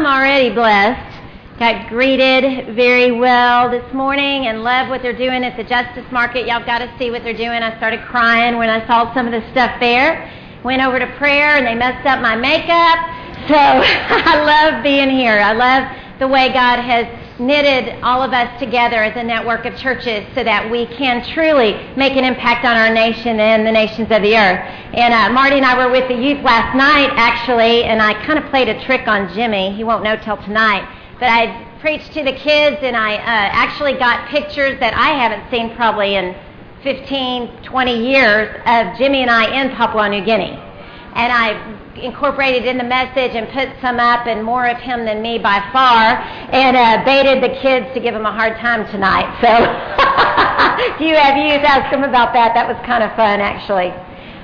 I'm 0.00 0.06
already 0.06 0.48
blessed. 0.48 1.58
Got 1.58 1.90
greeted 1.90 2.74
very 2.74 3.12
well 3.12 3.70
this 3.70 3.84
morning 3.92 4.46
and 4.46 4.64
love 4.64 4.88
what 4.88 5.02
they're 5.02 5.12
doing 5.12 5.44
at 5.44 5.58
the 5.58 5.62
Justice 5.62 6.10
Market. 6.10 6.46
Y'all 6.46 6.64
got 6.64 6.78
to 6.78 6.90
see 6.98 7.10
what 7.10 7.22
they're 7.22 7.36
doing. 7.36 7.60
I 7.60 7.76
started 7.76 8.00
crying 8.08 8.56
when 8.56 8.70
I 8.70 8.80
saw 8.86 9.12
some 9.12 9.26
of 9.26 9.32
the 9.32 9.46
stuff 9.50 9.78
there. 9.78 10.24
Went 10.64 10.80
over 10.80 10.98
to 10.98 11.06
prayer 11.18 11.58
and 11.58 11.66
they 11.66 11.74
messed 11.74 12.06
up 12.06 12.22
my 12.22 12.34
makeup. 12.34 12.96
So 13.44 13.60
I 13.60 14.40
love 14.40 14.82
being 14.82 15.10
here. 15.10 15.38
I 15.38 15.52
love 15.52 15.84
the 16.18 16.28
way 16.28 16.50
God 16.50 16.80
has 16.80 17.04
knitted 17.40 17.98
all 18.02 18.22
of 18.22 18.32
us 18.32 18.60
together 18.60 19.02
as 19.02 19.16
a 19.16 19.24
network 19.24 19.64
of 19.64 19.74
churches 19.76 20.24
so 20.34 20.44
that 20.44 20.70
we 20.70 20.84
can 20.86 21.24
truly 21.32 21.72
make 21.96 22.12
an 22.12 22.24
impact 22.24 22.66
on 22.66 22.76
our 22.76 22.92
nation 22.92 23.40
and 23.40 23.66
the 23.66 23.72
nations 23.72 24.10
of 24.10 24.20
the 24.22 24.36
earth. 24.36 24.60
And 24.92 25.14
uh, 25.14 25.32
Marty 25.32 25.56
and 25.56 25.64
I 25.64 25.74
were 25.74 25.90
with 25.90 26.06
the 26.08 26.14
youth 26.14 26.44
last 26.44 26.76
night, 26.76 27.10
actually, 27.16 27.84
and 27.84 28.02
I 28.02 28.12
kind 28.26 28.38
of 28.38 28.44
played 28.50 28.68
a 28.68 28.78
trick 28.84 29.08
on 29.08 29.32
Jimmy. 29.34 29.74
He 29.74 29.84
won't 29.84 30.04
know 30.04 30.16
till 30.16 30.36
tonight. 30.36 30.86
But 31.18 31.30
I 31.30 31.66
preached 31.80 32.12
to 32.12 32.22
the 32.22 32.32
kids, 32.32 32.76
and 32.82 32.94
I 32.94 33.14
uh, 33.16 33.20
actually 33.24 33.94
got 33.94 34.28
pictures 34.28 34.78
that 34.80 34.92
I 34.92 35.08
haven't 35.16 35.50
seen 35.50 35.74
probably 35.74 36.16
in 36.16 36.36
15, 36.82 37.62
20 37.62 38.06
years 38.06 38.54
of 38.66 38.98
Jimmy 38.98 39.22
and 39.22 39.30
I 39.30 39.62
in 39.62 39.70
Papua 39.76 40.08
New 40.08 40.24
Guinea. 40.24 40.58
And 41.14 41.32
I 41.32 41.56
incorporated 41.96 42.66
in 42.66 42.78
the 42.78 42.84
message 42.84 43.34
and 43.34 43.48
put 43.48 43.68
some 43.80 43.98
up 43.98 44.26
and 44.26 44.44
more 44.44 44.66
of 44.66 44.78
him 44.78 45.04
than 45.04 45.20
me 45.22 45.38
by 45.38 45.58
far 45.72 46.22
and 46.52 46.76
uh, 46.76 47.04
baited 47.04 47.42
the 47.42 47.54
kids 47.60 47.92
to 47.94 48.00
give 48.00 48.14
him 48.14 48.26
a 48.26 48.32
hard 48.32 48.56
time 48.58 48.86
tonight. 48.90 49.26
So 49.42 49.50
if 50.94 51.00
you 51.00 51.14
have 51.16 51.36
youth, 51.36 51.64
ask 51.66 51.90
them 51.90 52.04
about 52.04 52.32
that. 52.34 52.54
That 52.54 52.68
was 52.68 52.78
kind 52.86 53.02
of 53.02 53.10
fun, 53.16 53.40
actually. 53.40 53.90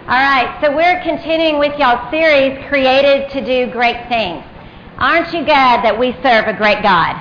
All 0.07 0.23
right, 0.23 0.59
so 0.63 0.75
we're 0.75 1.03
continuing 1.03 1.59
with 1.59 1.77
y'all's 1.79 2.11
series, 2.11 2.63
Created 2.69 3.31
to 3.31 3.45
Do 3.45 3.73
Great 3.73 4.09
Things. 4.09 4.45
Aren't 4.99 5.33
you 5.35 5.45
glad 5.45 5.85
that 5.85 5.99
we 5.99 6.13
serve 6.23 6.47
a 6.47 6.55
great 6.55 6.83
God? 6.83 7.15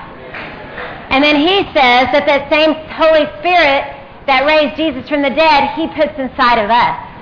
And 1.10 1.22
then 1.22 1.36
he 1.36 1.66
says 1.74 2.10
that 2.14 2.24
that 2.26 2.50
same 2.50 2.74
Holy 2.94 3.26
Spirit 3.38 3.90
that 4.26 4.46
raised 4.46 4.76
Jesus 4.76 5.08
from 5.08 5.22
the 5.22 5.30
dead, 5.30 5.74
he 5.74 5.86
puts 5.94 6.18
inside 6.18 6.58
of 6.62 6.70
us. 6.70 7.15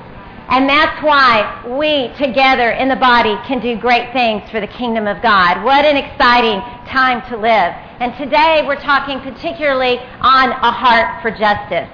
And 0.49 0.69
that's 0.69 1.03
why 1.03 1.65
we 1.67 2.09
together 2.19 2.71
in 2.71 2.89
the 2.89 2.97
body 2.97 3.37
can 3.47 3.61
do 3.61 3.77
great 3.77 4.13
things 4.13 4.49
for 4.51 4.61
the 4.61 4.67
kingdom 4.67 5.07
of 5.07 5.23
God. 5.23 5.65
What 5.65 5.85
an 5.85 5.97
exciting 5.97 6.61
time 6.87 7.27
to 7.31 7.37
live. 7.37 7.73
And 8.01 8.15
today 8.17 8.63
we're 8.67 8.81
talking 8.81 9.21
particularly 9.21 9.99
on 10.21 10.51
a 10.51 10.71
heart 10.71 11.23
for 11.23 11.31
justice. 11.31 11.89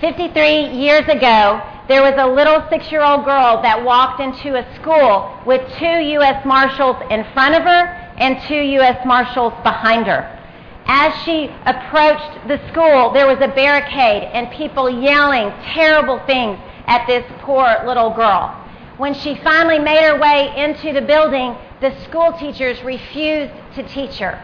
53 0.00 0.76
years 0.76 1.08
ago, 1.08 1.62
there 1.88 2.02
was 2.02 2.14
a 2.18 2.26
little 2.26 2.62
six 2.68 2.92
year 2.92 3.02
old 3.02 3.24
girl 3.24 3.62
that 3.62 3.82
walked 3.82 4.20
into 4.20 4.56
a 4.56 4.74
school 4.76 5.40
with 5.46 5.62
two 5.78 5.86
U.S. 6.20 6.44
Marshals 6.44 6.96
in 7.10 7.24
front 7.32 7.54
of 7.54 7.62
her 7.62 8.12
and 8.18 8.40
two 8.46 8.60
U.S. 8.80 9.04
Marshals 9.06 9.54
behind 9.62 10.06
her. 10.06 10.32
As 10.86 11.14
she 11.24 11.50
approached 11.64 12.46
the 12.46 12.60
school, 12.68 13.12
there 13.12 13.26
was 13.26 13.38
a 13.40 13.48
barricade 13.48 14.24
and 14.32 14.50
people 14.50 14.90
yelling 14.90 15.50
terrible 15.72 16.20
things 16.26 16.58
at 16.86 17.06
this 17.06 17.24
poor 17.40 17.82
little 17.84 18.10
girl. 18.10 18.54
When 18.96 19.12
she 19.12 19.34
finally 19.36 19.78
made 19.78 20.02
her 20.04 20.18
way 20.18 20.52
into 20.56 20.92
the 20.92 21.02
building, 21.02 21.54
the 21.80 21.94
school 22.04 22.32
teachers 22.32 22.82
refused 22.82 23.52
to 23.74 23.82
teach 23.82 24.18
her. 24.18 24.40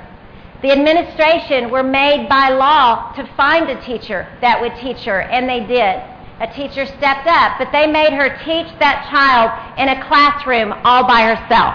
The 0.61 0.71
administration 0.71 1.71
were 1.71 1.83
made 1.83 2.29
by 2.29 2.51
law 2.51 3.13
to 3.15 3.27
find 3.37 3.69
a 3.69 3.81
teacher 3.81 4.29
that 4.41 4.61
would 4.61 4.77
teach 4.77 5.05
her, 5.05 5.23
and 5.23 5.49
they 5.49 5.61
did. 5.61 6.03
A 6.41 6.47
teacher 6.55 6.87
stepped 6.87 7.27
up, 7.27 7.59
but 7.59 7.73
they 7.73 7.87
made 7.87 8.13
her 8.13 8.29
teach 8.45 8.67
that 8.79 9.07
child 9.11 9.51
in 9.79 9.89
a 9.89 10.05
classroom 10.07 10.73
all 10.85 11.07
by 11.07 11.23
herself. 11.35 11.75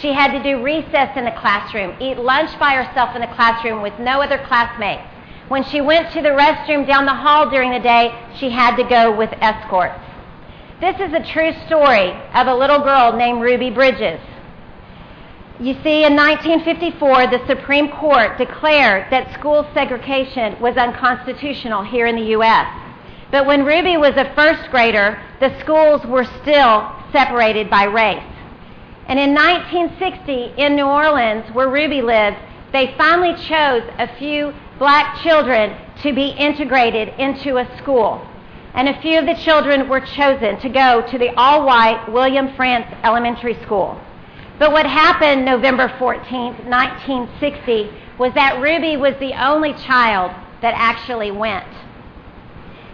She 0.00 0.12
had 0.12 0.32
to 0.32 0.42
do 0.42 0.62
recess 0.62 1.16
in 1.16 1.24
the 1.24 1.32
classroom, 1.32 1.96
eat 2.00 2.18
lunch 2.18 2.58
by 2.58 2.74
herself 2.74 3.14
in 3.14 3.20
the 3.20 3.34
classroom 3.34 3.82
with 3.82 3.98
no 3.98 4.20
other 4.22 4.38
classmates. 4.46 5.02
When 5.48 5.64
she 5.64 5.82
went 5.82 6.10
to 6.12 6.22
the 6.22 6.30
restroom 6.30 6.86
down 6.86 7.04
the 7.04 7.14
hall 7.14 7.50
during 7.50 7.70
the 7.70 7.78
day, 7.78 8.14
she 8.38 8.48
had 8.48 8.76
to 8.76 8.84
go 8.84 9.14
with 9.14 9.30
escorts. 9.40 10.00
This 10.80 10.98
is 11.00 11.12
a 11.12 11.22
true 11.22 11.52
story 11.66 12.12
of 12.34 12.46
a 12.46 12.54
little 12.54 12.80
girl 12.80 13.12
named 13.12 13.42
Ruby 13.42 13.70
Bridges. 13.70 14.20
You 15.60 15.74
see, 15.82 16.04
in 16.04 16.16
1954, 16.16 17.26
the 17.26 17.46
Supreme 17.46 17.88
Court 17.90 18.38
declared 18.38 19.10
that 19.10 19.32
school 19.34 19.68
segregation 19.72 20.58
was 20.60 20.76
unconstitutional 20.76 21.84
here 21.84 22.06
in 22.06 22.16
the 22.16 22.30
U.S. 22.30 22.66
But 23.30 23.46
when 23.46 23.64
Ruby 23.64 23.96
was 23.96 24.16
a 24.16 24.34
first 24.34 24.70
grader, 24.70 25.20
the 25.40 25.56
schools 25.60 26.04
were 26.06 26.24
still 26.24 26.90
separated 27.12 27.70
by 27.70 27.84
race. 27.84 28.24
And 29.06 29.18
in 29.18 29.34
1960, 29.34 30.54
in 30.56 30.74
New 30.74 30.86
Orleans, 30.86 31.44
where 31.52 31.68
Ruby 31.68 32.00
lived, 32.00 32.38
they 32.72 32.94
finally 32.98 33.34
chose 33.44 33.82
a 33.98 34.08
few 34.16 34.52
black 34.78 35.22
children 35.22 35.76
to 36.02 36.12
be 36.12 36.28
integrated 36.28 37.08
into 37.18 37.58
a 37.58 37.78
school. 37.78 38.26
And 38.74 38.88
a 38.88 39.00
few 39.00 39.18
of 39.18 39.26
the 39.26 39.34
children 39.34 39.88
were 39.88 40.00
chosen 40.00 40.58
to 40.60 40.68
go 40.68 41.06
to 41.10 41.18
the 41.18 41.30
all 41.36 41.64
white 41.64 42.08
William 42.10 42.54
Frantz 42.56 42.92
Elementary 43.04 43.54
School. 43.62 44.00
But 44.58 44.72
what 44.72 44.86
happened 44.86 45.44
November 45.44 45.92
14, 45.98 46.68
1960, 46.68 47.90
was 48.18 48.32
that 48.34 48.60
Ruby 48.60 48.96
was 48.96 49.14
the 49.18 49.32
only 49.44 49.74
child 49.74 50.30
that 50.60 50.74
actually 50.76 51.30
went. 51.30 51.66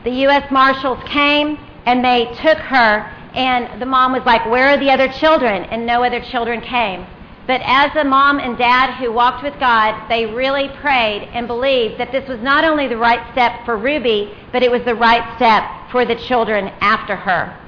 The 0.05 0.11
U.S. 0.11 0.51
Marshals 0.51 0.99
came 1.07 1.59
and 1.87 2.05
they 2.05 2.27
took 2.43 2.59
her, 2.59 3.11
and 3.35 3.81
the 3.81 3.87
mom 3.87 4.13
was 4.13 4.25
like, 4.25 4.45
Where 4.47 4.69
are 4.69 4.79
the 4.79 4.91
other 4.91 5.09
children? 5.09 5.65
And 5.65 5.87
no 5.87 6.03
other 6.03 6.21
children 6.21 6.61
came. 6.61 7.07
But 7.51 7.63
as 7.65 7.91
a 7.97 8.05
mom 8.05 8.39
and 8.39 8.57
dad 8.57 8.95
who 9.01 9.11
walked 9.11 9.43
with 9.43 9.59
God, 9.59 10.09
they 10.09 10.25
really 10.25 10.69
prayed 10.81 11.29
and 11.35 11.49
believed 11.49 11.99
that 11.99 12.13
this 12.13 12.29
was 12.29 12.39
not 12.39 12.63
only 12.63 12.87
the 12.87 12.97
right 12.97 13.29
step 13.33 13.65
for 13.65 13.77
Ruby, 13.77 14.33
but 14.53 14.63
it 14.63 14.71
was 14.71 14.85
the 14.85 14.95
right 14.95 15.35
step 15.35 15.65
for 15.91 16.05
the 16.05 16.15
children 16.29 16.69
after 16.81 17.17
her. 17.17 17.59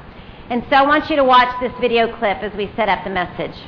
And 0.51 0.63
so 0.71 0.77
I 0.77 0.87
want 0.87 1.11
you 1.11 1.17
to 1.17 1.25
watch 1.25 1.49
this 1.61 1.73
video 1.81 2.17
clip 2.17 2.45
as 2.45 2.55
we 2.57 2.71
set 2.77 2.89
up 2.89 3.03
the 3.03 3.11
message. 3.11 3.59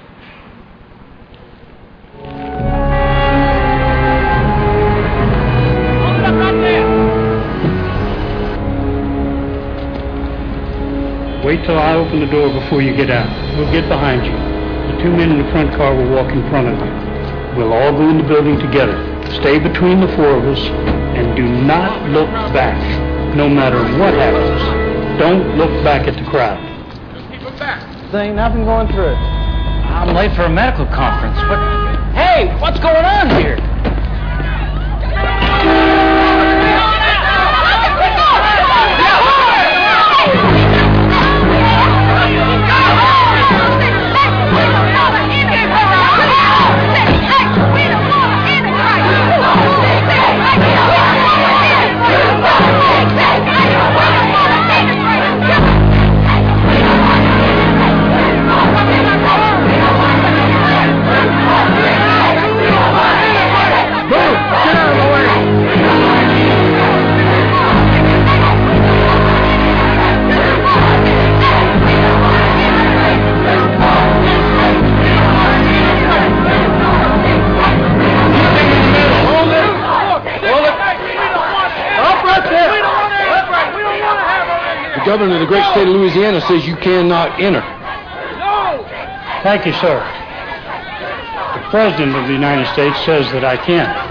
Wait 11.44 11.66
till 11.66 11.76
I 11.76 11.94
open 11.94 12.20
the 12.20 12.30
door 12.30 12.52
before 12.52 12.82
you 12.82 12.94
get 12.94 13.10
out. 13.10 13.58
We'll 13.58 13.72
get 13.72 13.88
behind 13.88 14.24
you. 14.24 14.53
The 14.92 15.02
two 15.02 15.10
men 15.10 15.30
in 15.30 15.38
the 15.44 15.50
front 15.50 15.74
car 15.76 15.94
will 15.94 16.10
walk 16.10 16.32
in 16.32 16.42
front 16.50 16.68
of 16.68 16.76
you. 16.78 17.58
We'll 17.58 17.72
all 17.72 17.92
go 17.92 18.08
in 18.08 18.18
the 18.18 18.24
building 18.24 18.58
together. 18.58 18.96
Stay 19.40 19.58
between 19.58 20.00
the 20.00 20.08
four 20.16 20.36
of 20.36 20.44
us 20.44 20.60
and 21.16 21.36
do 21.36 21.48
not 21.48 22.10
look 22.10 22.28
back, 22.52 22.76
no 23.34 23.48
matter 23.48 23.78
what 23.98 24.14
happens. 24.14 25.18
Don't 25.18 25.56
look 25.56 25.70
back 25.84 26.06
at 26.08 26.14
the 26.14 26.28
crowd. 26.30 26.60
There 28.12 28.22
ain't 28.22 28.36
nothing 28.36 28.64
going 28.64 28.88
through. 28.88 29.10
It. 29.10 29.16
I'm 29.16 30.14
late 30.14 30.34
for 30.36 30.42
a 30.42 30.50
medical 30.50 30.86
conference. 30.86 31.36
What? 31.48 31.58
Hey, 32.14 32.54
what's 32.60 32.78
going 32.78 33.04
on 33.04 33.30
here? 33.40 33.73
great 85.54 85.70
state 85.70 85.86
of 85.86 85.94
Louisiana 85.94 86.40
says 86.40 86.66
you 86.66 86.74
cannot 86.74 87.38
enter. 87.38 87.60
No. 87.60 88.84
Thank 89.44 89.66
you, 89.66 89.72
sir. 89.74 90.00
The 91.54 91.70
President 91.70 92.16
of 92.16 92.26
the 92.26 92.32
United 92.32 92.66
States 92.72 92.98
says 93.04 93.30
that 93.30 93.44
I 93.44 93.56
can. 93.56 93.86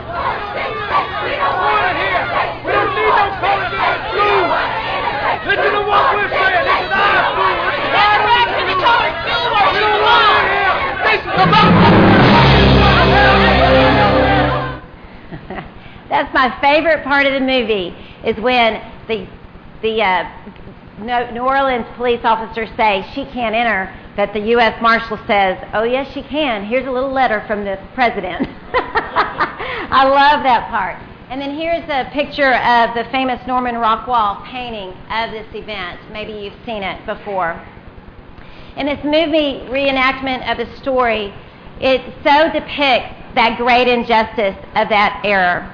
That's 16.10 16.34
my 16.34 16.58
favorite 16.62 17.04
part 17.04 17.26
of 17.26 17.34
the 17.34 17.42
movie 17.42 17.94
is 18.24 18.38
when 18.38 18.82
the 19.10 19.28
the 19.84 20.02
uh, 20.02 21.32
New 21.32 21.42
Orleans 21.42 21.86
police 21.96 22.22
officers 22.24 22.70
say 22.76 23.06
she 23.14 23.26
can't 23.26 23.54
enter, 23.54 23.94
that 24.16 24.34
the 24.34 24.40
U.S. 24.56 24.82
Marshal 24.82 25.20
says, 25.28 25.58
"Oh 25.74 25.84
yes, 25.84 26.12
she 26.14 26.24
can. 26.24 26.66
Here's 26.66 26.88
a 26.88 26.92
little 26.92 27.12
letter 27.12 27.44
from 27.46 27.66
the 27.66 27.78
president." 27.94 28.48
I 28.74 30.06
love 30.06 30.44
that 30.44 30.70
part. 30.70 30.98
And 31.30 31.42
then 31.42 31.56
here's 31.56 31.84
a 31.90 32.10
picture 32.12 32.54
of 32.54 32.96
the 32.96 33.10
famous 33.12 33.46
Norman 33.46 33.78
Rockwell 33.78 34.42
painting 34.46 34.90
of 35.10 35.32
this 35.32 35.48
event. 35.54 36.00
Maybe 36.12 36.32
you've 36.34 36.66
seen 36.66 36.84
it 36.84 37.06
before. 37.06 37.62
In 38.78 38.86
this 38.86 39.04
movie 39.04 39.66
reenactment 39.70 40.50
of 40.50 40.58
the 40.58 40.78
story, 40.78 41.34
it 41.80 42.02
so 42.24 42.52
depicts 42.52 43.16
that 43.36 43.58
great 43.58 43.88
injustice 43.88 44.56
of 44.76 44.90
that 44.90 45.22
error. 45.24 45.72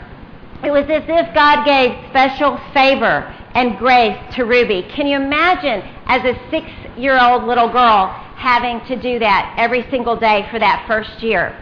It 0.63 0.71
was 0.71 0.85
as 0.89 1.03
if 1.07 1.33
God 1.33 1.65
gave 1.65 1.91
special 2.09 2.59
favor 2.73 3.35
and 3.55 3.77
grace 3.77 4.17
to 4.35 4.43
Ruby. 4.43 4.83
Can 4.93 5.07
you 5.07 5.17
imagine 5.17 5.81
as 6.05 6.23
a 6.23 6.39
six 6.49 6.67
year 6.97 7.19
old 7.19 7.43
little 7.45 7.69
girl 7.69 8.07
having 8.35 8.79
to 8.87 8.95
do 8.95 9.19
that 9.19 9.55
every 9.57 9.89
single 9.89 10.15
day 10.15 10.47
for 10.51 10.59
that 10.59 10.85
first 10.87 11.21
year? 11.23 11.57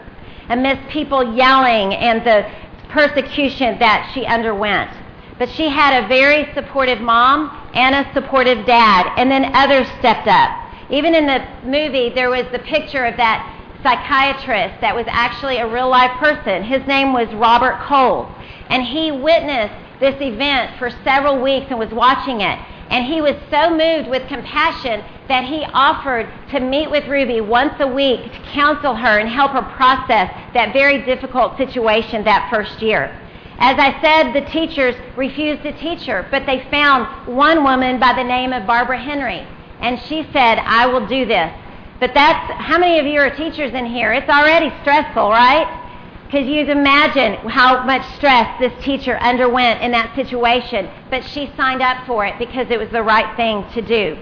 Amidst 0.49 0.87
people 0.89 1.35
yelling 1.35 1.93
and 1.95 2.25
the 2.25 2.49
persecution 2.89 3.77
that 3.79 4.11
she 4.13 4.25
underwent. 4.25 4.91
But 5.37 5.49
she 5.49 5.69
had 5.69 6.03
a 6.03 6.07
very 6.07 6.51
supportive 6.53 6.99
mom 6.99 7.69
and 7.73 7.95
a 7.95 8.11
supportive 8.13 8.65
dad, 8.65 9.13
and 9.17 9.29
then 9.29 9.53
others 9.53 9.87
stepped 9.99 10.27
up. 10.27 10.63
Even 10.89 11.13
in 11.13 11.27
the 11.27 11.45
movie, 11.63 12.09
there 12.09 12.29
was 12.29 12.45
the 12.51 12.59
picture 12.59 13.05
of 13.05 13.17
that 13.17 13.53
psychiatrist 13.83 14.81
that 14.81 14.95
was 14.95 15.05
actually 15.07 15.57
a 15.57 15.67
real 15.67 15.89
life 15.89 16.11
person. 16.17 16.63
His 16.63 16.85
name 16.87 17.13
was 17.13 17.31
Robert 17.35 17.79
Cole, 17.85 18.31
and 18.69 18.83
he 18.83 19.11
witnessed 19.11 19.75
this 19.99 20.19
event 20.21 20.77
for 20.77 20.89
several 21.03 21.41
weeks 21.41 21.67
and 21.69 21.79
was 21.79 21.91
watching 21.91 22.41
it. 22.41 22.59
And 22.89 23.05
he 23.05 23.21
was 23.21 23.35
so 23.49 23.69
moved 23.69 24.09
with 24.09 24.27
compassion 24.27 25.03
that 25.27 25.43
he 25.43 25.65
offered 25.73 26.29
to 26.51 26.59
meet 26.59 26.89
with 26.89 27.05
Ruby 27.07 27.41
once 27.41 27.73
a 27.79 27.87
week 27.87 28.23
to 28.31 28.39
counsel 28.53 28.95
her 28.95 29.19
and 29.19 29.27
help 29.27 29.51
her 29.51 29.61
process 29.75 30.31
that 30.53 30.71
very 30.71 31.03
difficult 31.03 31.57
situation 31.57 32.23
that 32.23 32.49
first 32.49 32.81
year. 32.81 33.13
As 33.59 33.77
I 33.79 33.99
said, 34.01 34.33
the 34.33 34.49
teachers 34.49 34.95
refused 35.15 35.63
to 35.63 35.73
teach 35.73 36.05
her, 36.05 36.27
but 36.29 36.45
they 36.45 36.65
found 36.69 37.27
one 37.27 37.63
woman 37.63 37.99
by 37.99 38.13
the 38.13 38.23
name 38.23 38.53
of 38.53 38.67
Barbara 38.67 39.01
Henry. 39.01 39.45
And 39.81 39.99
she 40.03 40.23
said, 40.31 40.59
I 40.59 40.85
will 40.85 41.05
do 41.07 41.25
this. 41.25 41.51
But 41.99 42.13
that's, 42.13 42.53
how 42.53 42.77
many 42.77 42.99
of 42.99 43.05
you 43.07 43.19
are 43.19 43.35
teachers 43.35 43.73
in 43.73 43.85
here? 43.85 44.13
It's 44.13 44.29
already 44.29 44.71
stressful, 44.81 45.29
right? 45.29 45.86
Because 46.27 46.45
you'd 46.45 46.67
imagine 46.67 47.35
how 47.49 47.85
much 47.85 48.05
stress 48.17 48.59
this 48.59 48.73
teacher 48.83 49.17
underwent 49.19 49.81
in 49.81 49.91
that 49.91 50.13
situation, 50.13 50.89
but 51.09 51.23
she 51.23 51.49
signed 51.55 51.81
up 51.81 52.05
for 52.05 52.25
it 52.25 52.37
because 52.37 52.69
it 52.69 52.77
was 52.77 52.89
the 52.89 53.01
right 53.01 53.33
thing 53.37 53.63
to 53.73 53.81
do. 53.81 54.17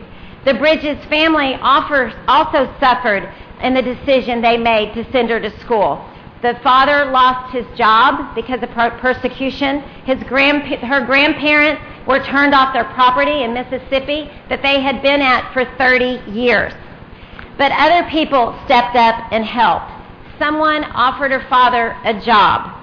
The 0.46 0.54
Bridges 0.54 1.04
family 1.06 1.56
also 1.56 2.72
suffered 2.80 3.28
in 3.63 3.74
the 3.74 3.81
decision 3.81 4.40
they 4.40 4.56
made 4.56 4.94
to 4.94 5.12
send 5.12 5.31
her 5.31 5.40
to 5.40 5.60
school. 5.62 6.07
The 6.44 6.60
father 6.62 7.10
lost 7.12 7.52
his 7.52 7.66
job 7.75 8.36
because 8.36 8.62
of 8.62 8.69
persecution. 8.69 9.80
His 10.06 10.22
grand, 10.25 10.62
her 10.84 11.04
grandparents 11.04 11.81
were 12.06 12.24
turned 12.24 12.54
off 12.54 12.72
their 12.72 12.86
property 12.94 13.42
in 13.42 13.56
Mississippi 13.56 14.30
that 14.50 14.62
they 14.62 14.80
had 14.80 15.02
been 15.02 15.24
at 15.24 15.52
for 15.54 15.66
30 15.80 16.22
years. 16.31 16.72
But 17.57 17.72
other 17.72 18.07
people 18.12 18.56
stepped 18.66 18.96
up 18.96 19.31
and 19.31 19.44
helped 19.44 19.94
someone 20.39 20.83
offered 20.83 21.31
her 21.31 21.45
father 21.49 21.95
a 22.03 22.19
job. 22.21 22.81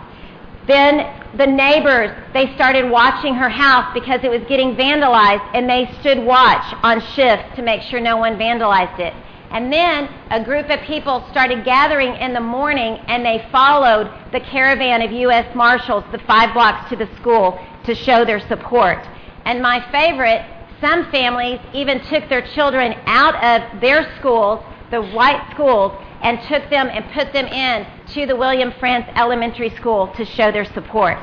Then 0.66 1.22
the 1.37 1.46
neighbors, 1.46 2.10
they 2.34 2.54
started 2.54 2.90
watching 2.90 3.34
her 3.34 3.49
house 3.49 3.93
because 3.94 4.20
it 4.22 4.31
was 4.31 4.43
getting 4.49 4.76
vandalized 4.76 5.49
and 5.54 5.69
they 5.69 5.90
stood 6.00 6.19
watch 6.19 6.75
on 6.82 7.00
shift 7.14 7.56
to 7.56 7.62
make 7.62 7.82
sure 7.82 8.00
no 8.00 8.16
one 8.16 8.37
vandalized 8.37 8.99
it. 8.99 9.14
And 9.50 9.72
then 9.72 10.08
a 10.31 10.43
group 10.43 10.70
of 10.70 10.81
people 10.81 11.26
started 11.31 11.64
gathering 11.64 12.14
in 12.14 12.32
the 12.32 12.40
morning 12.40 12.99
and 13.06 13.25
they 13.25 13.46
followed 13.52 14.10
the 14.32 14.40
caravan 14.40 15.02
of 15.02 15.12
U.S. 15.12 15.54
Marshals 15.54 16.04
the 16.12 16.19
five 16.20 16.54
blocks 16.54 16.88
to 16.90 16.96
the 16.96 17.08
school 17.16 17.58
to 17.84 17.94
show 17.94 18.25
their 18.25 18.40
support. 18.49 18.99
And 19.44 19.60
my 19.60 19.84
favorite, 19.90 20.43
some 20.81 21.10
families 21.10 21.60
even 21.75 22.00
took 22.06 22.28
their 22.28 22.46
children 22.54 22.94
out 23.04 23.34
of 23.44 23.81
their 23.81 24.14
schools, 24.19 24.64
the 24.90 25.02
white 25.02 25.46
schools, 25.52 25.93
and 26.23 26.41
took 26.49 26.69
them 26.71 26.89
and 26.93 27.05
put 27.13 27.33
them 27.33 27.47
in 27.47 27.87
to 28.15 28.27
the 28.27 28.37
William 28.37 28.73
Frantz 28.79 29.11
Elementary 29.17 29.71
School 29.71 30.09
to 30.17 30.25
show 30.25 30.51
their 30.53 30.65
support. 30.65 31.19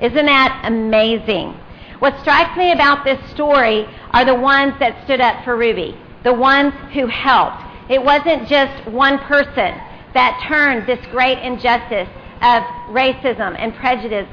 Isn't 0.00 0.26
that 0.26 0.62
amazing? 0.64 1.54
What 2.00 2.18
strikes 2.20 2.56
me 2.56 2.72
about 2.72 3.04
this 3.04 3.20
story 3.30 3.86
are 4.10 4.24
the 4.24 4.34
ones 4.34 4.74
that 4.80 5.04
stood 5.04 5.20
up 5.20 5.44
for 5.44 5.56
Ruby, 5.56 5.96
the 6.24 6.32
ones 6.32 6.74
who 6.92 7.06
helped. 7.06 7.62
It 7.88 8.02
wasn't 8.02 8.48
just 8.48 8.86
one 8.88 9.18
person 9.20 9.80
that 10.14 10.44
turned 10.48 10.86
this 10.86 11.04
great 11.06 11.38
injustice 11.38 12.08
of 12.42 12.64
racism 12.90 13.54
and 13.58 13.74
prejudice. 13.76 14.26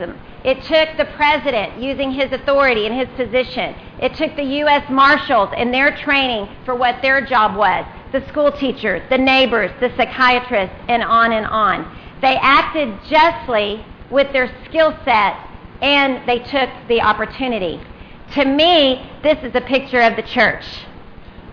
It 0.44 0.64
took 0.64 0.98
the 0.98 1.06
president 1.16 1.80
using 1.80 2.12
his 2.12 2.32
authority 2.32 2.88
and 2.88 2.96
his 2.96 3.10
position. 3.16 3.76
It 4.02 4.16
took 4.16 4.36
the 4.36 4.44
U.S. 4.44 4.90
Marshals 4.90 5.50
and 5.56 5.72
their 5.72 5.96
training 5.96 6.50
for 6.66 6.74
what 6.74 7.02
their 7.04 7.24
job 7.24 7.56
was 7.56 7.86
the 8.12 8.26
school 8.28 8.52
teachers, 8.52 9.02
the 9.10 9.18
neighbors, 9.18 9.72
the 9.80 9.90
psychiatrists, 9.96 10.76
and 10.88 11.04
on 11.04 11.32
and 11.32 11.46
on. 11.46 11.86
They 12.22 12.38
acted 12.38 12.98
justly 13.08 13.86
with 14.10 14.32
their 14.34 14.54
skill 14.66 14.98
set 15.06 15.38
and 15.82 16.28
they 16.28 16.40
took 16.40 16.70
the 16.88 17.02
opportunity. 17.02 17.80
To 18.34 18.46
me, 18.46 19.10
this 19.24 19.38
is 19.44 19.56
a 19.56 19.62
picture 19.62 20.02
of 20.02 20.16
the 20.16 20.24
church. 20.24 20.66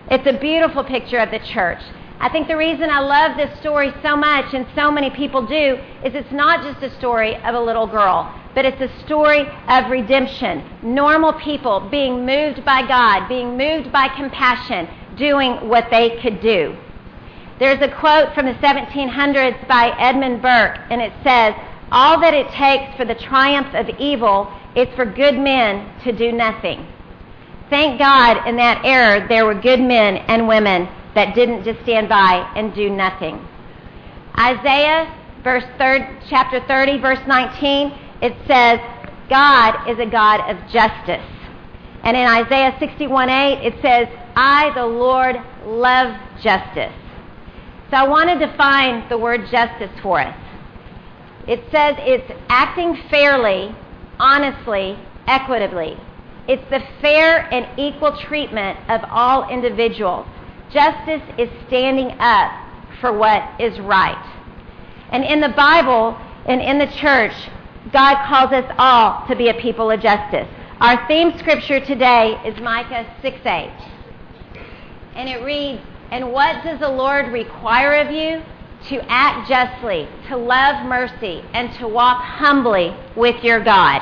It's 0.09 0.27
a 0.27 0.33
beautiful 0.33 0.83
picture 0.83 1.19
of 1.19 1.31
the 1.31 1.39
church. 1.39 1.81
I 2.19 2.29
think 2.29 2.47
the 2.47 2.57
reason 2.57 2.89
I 2.89 2.99
love 2.99 3.37
this 3.37 3.59
story 3.59 3.93
so 4.01 4.15
much, 4.15 4.53
and 4.53 4.65
so 4.73 4.89
many 4.89 5.11
people 5.11 5.45
do, 5.45 5.79
is 6.03 6.15
it's 6.15 6.31
not 6.31 6.63
just 6.63 6.81
a 6.81 6.95
story 6.97 7.35
of 7.35 7.53
a 7.53 7.59
little 7.59 7.85
girl, 7.85 8.33
but 8.55 8.65
it's 8.65 8.81
a 8.81 9.05
story 9.05 9.47
of 9.67 9.91
redemption. 9.91 10.63
Normal 10.81 11.33
people 11.33 11.79
being 11.91 12.25
moved 12.25 12.65
by 12.65 12.87
God, 12.87 13.27
being 13.27 13.55
moved 13.55 13.91
by 13.91 14.07
compassion, 14.07 14.87
doing 15.17 15.67
what 15.67 15.89
they 15.89 16.19
could 16.21 16.41
do. 16.41 16.75
There's 17.59 17.81
a 17.81 17.89
quote 17.89 18.33
from 18.35 18.45
the 18.45 18.53
1700s 18.53 19.67
by 19.67 19.95
Edmund 19.97 20.41
Burke, 20.41 20.79
and 20.89 21.01
it 21.01 21.11
says, 21.23 21.55
All 21.91 22.19
that 22.21 22.33
it 22.33 22.49
takes 22.51 22.95
for 22.95 23.05
the 23.05 23.15
triumph 23.15 23.73
of 23.73 23.89
evil 23.99 24.51
is 24.75 24.87
for 24.95 25.05
good 25.05 25.37
men 25.37 25.91
to 26.03 26.11
do 26.11 26.31
nothing. 26.31 26.85
Thank 27.69 27.99
God 27.99 28.47
in 28.47 28.55
that 28.57 28.85
era 28.85 29.27
there 29.27 29.45
were 29.45 29.55
good 29.55 29.81
men 29.81 30.17
and 30.17 30.47
women 30.47 30.87
that 31.15 31.35
didn't 31.35 31.63
just 31.63 31.81
stand 31.81 32.07
by 32.07 32.49
and 32.55 32.73
do 32.73 32.89
nothing. 32.89 33.45
Isaiah 34.37 35.13
verse 35.43 35.65
third, 35.77 36.07
chapter 36.29 36.65
30 36.67 36.99
verse 36.99 37.19
19 37.27 37.91
it 38.21 38.35
says 38.47 38.79
God 39.29 39.89
is 39.89 39.99
a 39.99 40.05
God 40.05 40.49
of 40.49 40.57
justice. 40.71 41.25
And 42.03 42.15
in 42.15 42.25
Isaiah 42.25 42.75
61 42.79 43.29
8 43.29 43.65
it 43.65 43.81
says 43.81 44.07
I, 44.39 44.71
the 44.75 44.85
Lord, 44.85 45.35
love 45.65 46.15
justice. 46.43 46.93
So 47.89 47.97
I 47.97 48.07
want 48.07 48.29
to 48.29 48.45
define 48.45 49.09
the 49.09 49.17
word 49.17 49.47
justice 49.49 49.89
for 50.03 50.19
us. 50.19 50.37
It 51.47 51.63
says 51.71 51.95
it's 51.97 52.31
acting 52.47 53.01
fairly, 53.09 53.75
honestly, 54.19 54.99
equitably. 55.25 55.97
It's 56.47 56.63
the 56.69 56.83
fair 57.01 57.51
and 57.51 57.67
equal 57.79 58.15
treatment 58.15 58.77
of 58.91 59.01
all 59.09 59.49
individuals. 59.49 60.27
Justice 60.71 61.23
is 61.39 61.49
standing 61.65 62.11
up 62.19 62.51
for 63.01 63.11
what 63.17 63.59
is 63.59 63.79
right. 63.79 64.23
And 65.09 65.23
in 65.23 65.41
the 65.41 65.49
Bible 65.49 66.15
and 66.45 66.61
in 66.61 66.77
the 66.77 66.93
church, 67.01 67.33
God 67.91 68.23
calls 68.27 68.51
us 68.51 68.71
all 68.77 69.25
to 69.29 69.35
be 69.35 69.49
a 69.49 69.55
people 69.55 69.89
of 69.89 69.99
justice. 69.99 70.47
Our 70.79 71.07
theme 71.07 71.35
scripture 71.39 71.79
today 71.79 72.39
is 72.45 72.61
Micah 72.61 73.11
6 73.23 73.37
8 73.43 73.96
and 75.17 75.27
it 75.27 75.43
reads, 75.43 75.81
And 76.11 76.31
what 76.31 76.63
does 76.63 76.79
the 76.79 76.87
Lord 76.87 77.33
require 77.33 77.99
of 77.99 78.11
you? 78.11 78.43
To 78.89 79.03
act 79.09 79.49
justly, 79.49 80.07
to 80.29 80.37
love 80.37 80.85
mercy, 80.85 81.43
and 81.53 81.73
to 81.79 81.87
walk 81.87 82.21
humbly 82.21 82.95
with 83.15 83.43
your 83.43 83.61
God. 83.61 84.01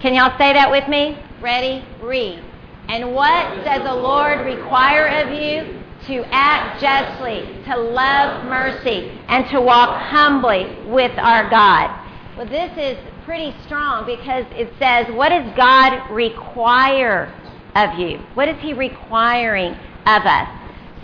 Can 0.00 0.14
y'all 0.14 0.36
say 0.38 0.52
that 0.52 0.70
with 0.70 0.86
me? 0.86 1.18
Ready? 1.40 1.84
Read. 2.00 2.44
And 2.88 3.14
what 3.14 3.64
does 3.64 3.82
the 3.82 3.94
Lord 3.94 4.44
require 4.44 5.06
of 5.06 5.32
you? 5.32 5.80
To 6.06 6.24
act 6.30 6.80
justly, 6.80 7.46
to 7.64 7.76
love 7.76 8.44
mercy, 8.44 9.10
and 9.28 9.46
to 9.48 9.60
walk 9.60 10.00
humbly 10.02 10.76
with 10.86 11.12
our 11.18 11.48
God. 11.48 11.96
Well, 12.36 12.46
this 12.46 12.72
is 12.76 12.98
pretty 13.24 13.54
strong 13.64 14.06
because 14.06 14.44
it 14.52 14.72
says, 14.78 15.06
What 15.14 15.30
does 15.30 15.50
God 15.56 16.10
require 16.10 17.34
of 17.74 17.98
you? 17.98 18.18
What 18.34 18.48
is 18.48 18.58
He 18.60 18.74
requiring 18.74 19.76
of 20.06 20.26
us. 20.26 20.48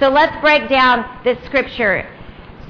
So 0.01 0.09
let's 0.09 0.39
break 0.41 0.69
down 0.69 1.05
this 1.25 1.39
scripture. 1.47 2.09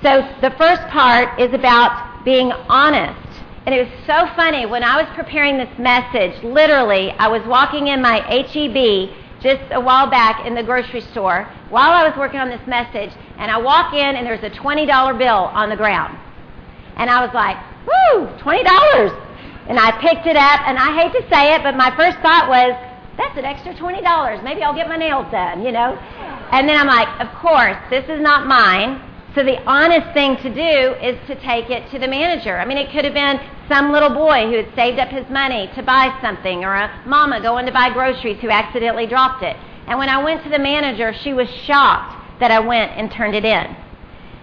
So 0.03 0.23
the 0.41 0.51
first 0.59 0.83
part 0.89 1.41
is 1.41 1.53
about 1.55 2.25
being 2.25 2.53
honest 2.69 3.21
And 3.67 3.75
it 3.75 3.83
was 3.83 3.93
so 4.07 4.27
funny. 4.37 4.65
When 4.65 4.85
I 4.85 5.03
was 5.03 5.13
preparing 5.17 5.59
this 5.59 5.77
message, 5.77 6.41
literally, 6.45 7.11
I 7.19 7.27
was 7.27 7.43
walking 7.47 7.89
in 7.89 8.01
my 8.01 8.21
HEB 8.21 9.11
just 9.43 9.63
a 9.73 9.81
while 9.81 10.09
back 10.09 10.47
in 10.47 10.55
the 10.55 10.63
grocery 10.63 11.01
store 11.01 11.51
while 11.69 11.91
I 11.91 12.07
was 12.09 12.17
working 12.17 12.39
on 12.39 12.49
this 12.49 12.65
message, 12.69 13.11
and 13.39 13.51
I 13.51 13.59
walk 13.59 13.93
in 13.93 14.17
and 14.17 14.25
there's 14.25 14.43
a 14.45 14.51
$20 14.51 15.19
bill 15.19 15.51
on 15.51 15.69
the 15.69 15.77
ground. 15.77 16.17
And 16.97 17.11
I 17.11 17.25
was 17.27 17.35
like, 17.35 17.57
woo, 17.87 18.27
$20. 18.39 19.23
And 19.69 19.81
I 19.81 19.91
picked 20.01 20.27
it 20.27 20.37
up, 20.37 20.61
and 20.69 20.79
I 20.79 20.95
hate 21.03 21.13
to 21.21 21.29
say 21.29 21.55
it, 21.57 21.63
but 21.65 21.77
my 21.77 21.91
first 21.97 22.19
thought 22.19 22.49
was, 22.49 22.73
that's 23.17 23.37
an 23.39 23.45
extra 23.45 23.75
$20. 23.75 24.45
Maybe 24.45 24.63
I'll 24.63 24.75
get 24.75 24.89
my 24.89 24.97
nails 24.97 25.27
done, 25.31 25.65
you 25.65 25.73
know? 25.73 25.97
And 26.53 26.69
then 26.69 26.77
I'm 26.77 26.87
like, 26.87 27.09
of 27.21 27.33
course, 27.41 27.77
this 27.91 28.05
is 28.09 28.21
not 28.21 28.47
mine. 28.47 29.03
So 29.35 29.43
the 29.43 29.63
honest 29.65 30.15
thing 30.15 30.37
to 30.39 30.49
do 30.49 30.95
is 31.05 31.19
to 31.27 31.35
take 31.43 31.69
it 31.69 31.91
to 31.91 31.99
the 31.99 32.09
manager. 32.09 32.57
I 32.57 32.65
mean, 32.65 32.79
it 32.79 32.91
could 32.91 33.05
have 33.05 33.15
been 33.15 33.39
some 33.69 33.93
little 33.93 34.11
boy 34.11 34.47
who 34.49 34.57
had 34.57 34.75
saved 34.75 34.99
up 34.99 35.09
his 35.09 35.29
money 35.29 35.71
to 35.75 35.83
buy 35.83 36.17
something, 36.23 36.65
or 36.65 36.75
a 36.75 37.03
mama 37.07 37.41
going 37.43 37.67
to 37.67 37.73
buy 37.73 37.93
groceries 37.93 38.41
who 38.41 38.49
accidentally 38.49 39.07
dropped 39.07 39.43
it. 39.43 39.57
And 39.87 39.99
when 39.99 40.09
I 40.09 40.23
went 40.23 40.43
to 40.45 40.51
the 40.51 40.59
manager, 40.59 41.13
she 41.23 41.35
was 41.35 41.49
shocked 41.49 42.41
that 42.41 42.51
I 42.51 42.61
went 42.61 42.93
and 42.93 43.11
turned 43.11 43.35
it 43.35 43.45
in. 43.45 43.77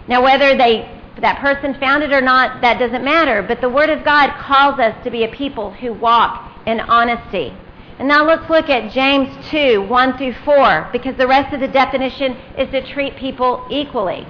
Now, 0.08 0.22
whether 0.22 0.56
they 0.58 0.89
that 1.22 1.39
person 1.39 1.80
found 1.80 2.03
it 2.03 2.12
or 2.12 2.22
not, 2.22 2.62
that 2.62 2.80
doesn't 2.80 3.03
matter. 3.03 3.44
But 3.44 3.62
the 3.62 3.70
Word 3.70 3.89
of 3.89 4.03
God 4.03 4.32
calls 4.39 4.80
us 4.80 4.96
to 5.03 5.12
be 5.12 5.24
a 5.24 5.27
people 5.27 5.72
who 5.72 5.94
walk 5.94 6.51
in 6.65 6.80
honesty. 6.80 7.53
And 8.00 8.08
now 8.08 8.26
let's 8.26 8.50
look 8.50 8.70
at 8.70 8.92
James 8.92 9.30
2 9.50 9.84
1 9.84 10.18
through 10.18 10.34
4, 10.46 10.90
because 10.92 11.16
the 11.16 11.28
rest 11.28 11.54
of 11.54 11.60
the 11.60 11.68
definition 11.68 12.34
is 12.58 12.70
to 12.72 12.86
treat 12.94 13.16
people 13.16 13.66
equally. 13.70 14.26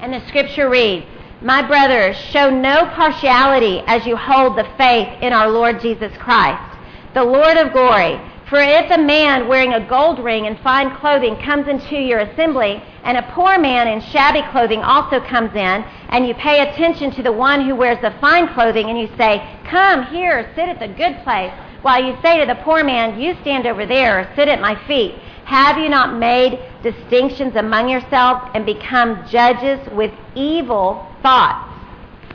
And 0.00 0.12
the 0.12 0.26
scripture 0.28 0.68
reads, 0.68 1.06
My 1.40 1.66
brothers, 1.66 2.16
show 2.16 2.50
no 2.50 2.86
partiality 2.86 3.82
as 3.86 4.06
you 4.06 4.16
hold 4.16 4.56
the 4.56 4.68
faith 4.76 5.08
in 5.20 5.32
our 5.32 5.50
Lord 5.50 5.80
Jesus 5.80 6.16
Christ, 6.18 6.78
the 7.14 7.24
Lord 7.24 7.56
of 7.56 7.72
glory. 7.72 8.20
For 8.48 8.60
if 8.60 8.90
a 8.90 8.98
man 8.98 9.48
wearing 9.48 9.72
a 9.72 9.88
gold 9.88 10.18
ring 10.18 10.46
and 10.46 10.58
fine 10.60 10.94
clothing 10.96 11.36
comes 11.42 11.66
into 11.66 11.96
your 11.96 12.20
assembly, 12.20 12.82
and 13.02 13.16
a 13.16 13.32
poor 13.32 13.58
man 13.58 13.88
in 13.88 14.00
shabby 14.00 14.42
clothing 14.52 14.80
also 14.80 15.18
comes 15.18 15.52
in, 15.54 15.84
and 16.10 16.26
you 16.28 16.34
pay 16.34 16.60
attention 16.60 17.10
to 17.12 17.22
the 17.22 17.32
one 17.32 17.64
who 17.64 17.74
wears 17.74 17.98
the 18.00 18.14
fine 18.20 18.52
clothing, 18.54 18.90
and 18.90 18.98
you 18.98 19.08
say, 19.16 19.42
Come 19.64 20.04
here, 20.06 20.52
sit 20.54 20.68
at 20.68 20.78
the 20.78 20.88
good 20.88 21.16
place, 21.24 21.52
while 21.84 22.02
you 22.02 22.16
say 22.22 22.40
to 22.40 22.46
the 22.46 22.58
poor 22.62 22.82
man, 22.82 23.20
You 23.20 23.36
stand 23.42 23.66
over 23.66 23.84
there, 23.84 24.20
or 24.20 24.34
sit 24.34 24.48
at 24.48 24.58
my 24.58 24.74
feet, 24.86 25.16
have 25.44 25.76
you 25.76 25.90
not 25.90 26.18
made 26.18 26.58
distinctions 26.82 27.56
among 27.56 27.90
yourselves 27.90 28.50
and 28.54 28.64
become 28.64 29.22
judges 29.28 29.78
with 29.92 30.10
evil 30.34 31.06
thoughts? 31.20 31.70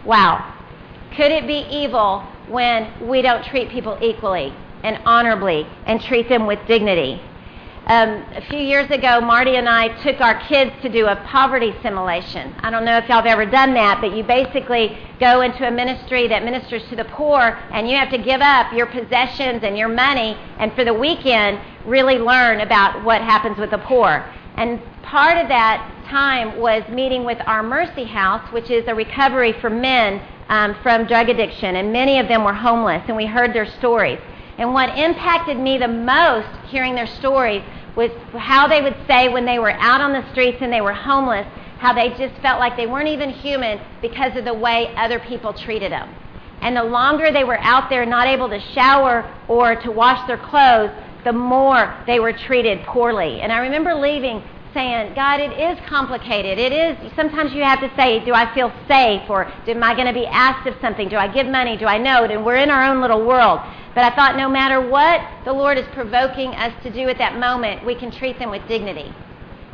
Wow. 0.06 0.56
Could 1.15 1.32
it 1.32 1.48
be 1.48 1.65
evil 1.72 2.20
when 2.48 2.91
we 3.10 3.24
don't 3.24 3.44
treat 3.44 3.70
people 3.70 3.98
equally 4.03 4.53
and 4.84 5.01
honorably 5.03 5.65
and 5.88 6.00
treat 6.00 6.29
them 6.29 6.46
with 6.46 6.60
dignity? 6.68 7.20
Um, 7.89 8.24
a 8.36 8.41
few 8.41 8.60
years 8.60 8.91
ago, 8.91 9.19
Marty 9.19 9.55
and 9.55 9.67
I 9.67 9.88
took 10.03 10.22
our 10.22 10.39
kids 10.41 10.72
to 10.84 10.89
do 10.89 11.08
a 11.08 11.15
poverty 11.25 11.74
simulation. 11.81 12.53
I 12.60 12.69
don't 12.69 12.86
know 12.86 13.00
if 13.00 13.10
y'all 13.10 13.15
have 13.17 13.25
ever 13.25 13.48
done 13.48 13.74
that, 13.74 14.00
but 14.00 14.15
you 14.15 14.24
basically 14.24 14.96
go 15.19 15.41
into 15.41 15.67
a 15.67 15.72
ministry 15.72 16.27
that 16.27 16.43
ministers 16.46 16.84
to 16.89 16.96
the 16.96 17.05
poor, 17.05 17.58
and 17.72 17.89
you 17.89 17.96
have 17.98 18.12
to 18.12 18.19
give 18.19 18.41
up 18.41 18.72
your 18.74 18.86
possessions 18.86 19.63
and 19.63 19.75
your 19.75 19.88
money, 19.88 20.38
and 20.60 20.72
for 20.74 20.86
the 20.86 20.93
weekend, 20.93 21.60
really 21.84 22.19
learn 22.19 22.62
about 22.62 23.03
what 23.03 23.24
happens 23.24 23.58
with 23.58 23.72
the 23.72 23.79
poor. 23.79 24.24
And 24.55 24.79
part 25.01 25.39
of 25.39 25.48
that 25.48 26.05
time 26.12 26.60
was 26.60 26.88
meeting 26.89 27.24
with 27.24 27.39
our 27.48 27.63
Mercy 27.63 28.03
House, 28.03 28.53
which 28.53 28.69
is 28.69 28.88
a 28.88 28.93
recovery 28.93 29.53
for 29.53 29.72
men 29.72 30.22
um, 30.50 30.75
from 30.84 31.08
drug 31.08 31.29
addiction, 31.29 31.75
and 31.77 31.91
many 31.91 32.19
of 32.19 32.27
them 32.27 32.43
were 32.43 32.53
homeless, 32.53 33.01
and 33.08 33.17
we 33.17 33.25
heard 33.25 33.51
their 33.51 33.65
stories. 33.65 34.19
And 34.60 34.74
what 34.74 34.96
impacted 35.00 35.58
me 35.58 35.77
the 35.77 35.88
most 35.88 36.50
hearing 36.67 36.93
their 36.93 37.08
stories 37.08 37.63
how 38.38 38.67
they 38.67 38.81
would 38.81 38.96
say 39.08 39.29
when 39.29 39.46
they 39.46 39.60
were 39.60 39.72
out 39.72 40.01
on 40.01 40.13
the 40.13 40.29
streets 40.31 40.58
and 40.62 40.72
they 40.72 40.81
were 40.81 40.93
homeless, 40.93 41.48
how 41.79 41.93
they 41.93 42.10
just 42.10 42.39
felt 42.41 42.60
like 42.60 42.75
they 42.75 42.88
weren't 42.88 43.08
even 43.08 43.29
human 43.29 43.79
because 44.01 44.36
of 44.36 44.46
the 44.46 44.53
way 44.53 44.93
other 44.96 45.19
people 45.19 45.53
treated 45.53 45.91
them. 45.91 46.13
And 46.62 46.75
the 46.75 46.84
longer 46.84 47.31
they 47.31 47.46
were 47.46 47.60
out 47.60 47.89
there 47.89 48.05
not 48.05 48.27
able 48.27 48.50
to 48.50 48.60
shower 48.74 49.34
or 49.48 49.75
to 49.75 49.91
wash 49.91 50.27
their 50.27 50.38
clothes, 50.38 50.91
the 51.24 51.34
more 51.34 51.98
they 52.05 52.19
were 52.19 52.34
treated 52.34 52.84
poorly. 52.86 53.41
And 53.41 53.51
I 53.51 53.60
remember 53.60 53.96
leaving 53.96 54.43
saying, 54.74 55.13
God, 55.15 55.39
it 55.39 55.51
is 55.58 55.79
complicated. 55.88 56.60
It 56.60 56.72
is, 56.72 57.13
sometimes 57.15 57.53
you 57.53 57.63
have 57.63 57.79
to 57.79 57.91
say, 57.96 58.24
do 58.24 58.34
I 58.34 58.53
feel 58.53 58.72
safe? 58.88 59.27
Or 59.29 59.46
am 59.46 59.84
I 59.84 59.96
going 59.96 60.08
to 60.08 60.13
be 60.13 60.27
asked 60.27 60.67
of 60.67 60.75
something? 60.81 61.10
Do 61.10 61.15
I 61.15 61.27
give 61.27 61.48
money? 61.48 61.75
Do 61.77 61.86
I 61.86 61.98
know 61.98 62.24
it? 62.24 62.31
And 62.31 62.46
we're 62.46 62.58
in 62.58 62.69
our 62.69 62.91
own 62.91 63.01
little 63.01 63.25
world. 63.25 63.60
But 64.00 64.13
I 64.13 64.15
thought 64.15 64.38
no 64.38 64.48
matter 64.48 64.79
what 64.79 65.20
the 65.44 65.51
Lord 65.51 65.77
is 65.77 65.86
provoking 65.91 66.51
us 66.51 66.72
to 66.84 66.89
do 66.89 67.10
at 67.10 67.18
that 67.18 67.38
moment, 67.38 67.86
we 67.86 67.96
can 67.96 68.12
treat 68.12 68.39
them 68.39 68.50
with 68.50 68.65
dignity. 68.65 69.13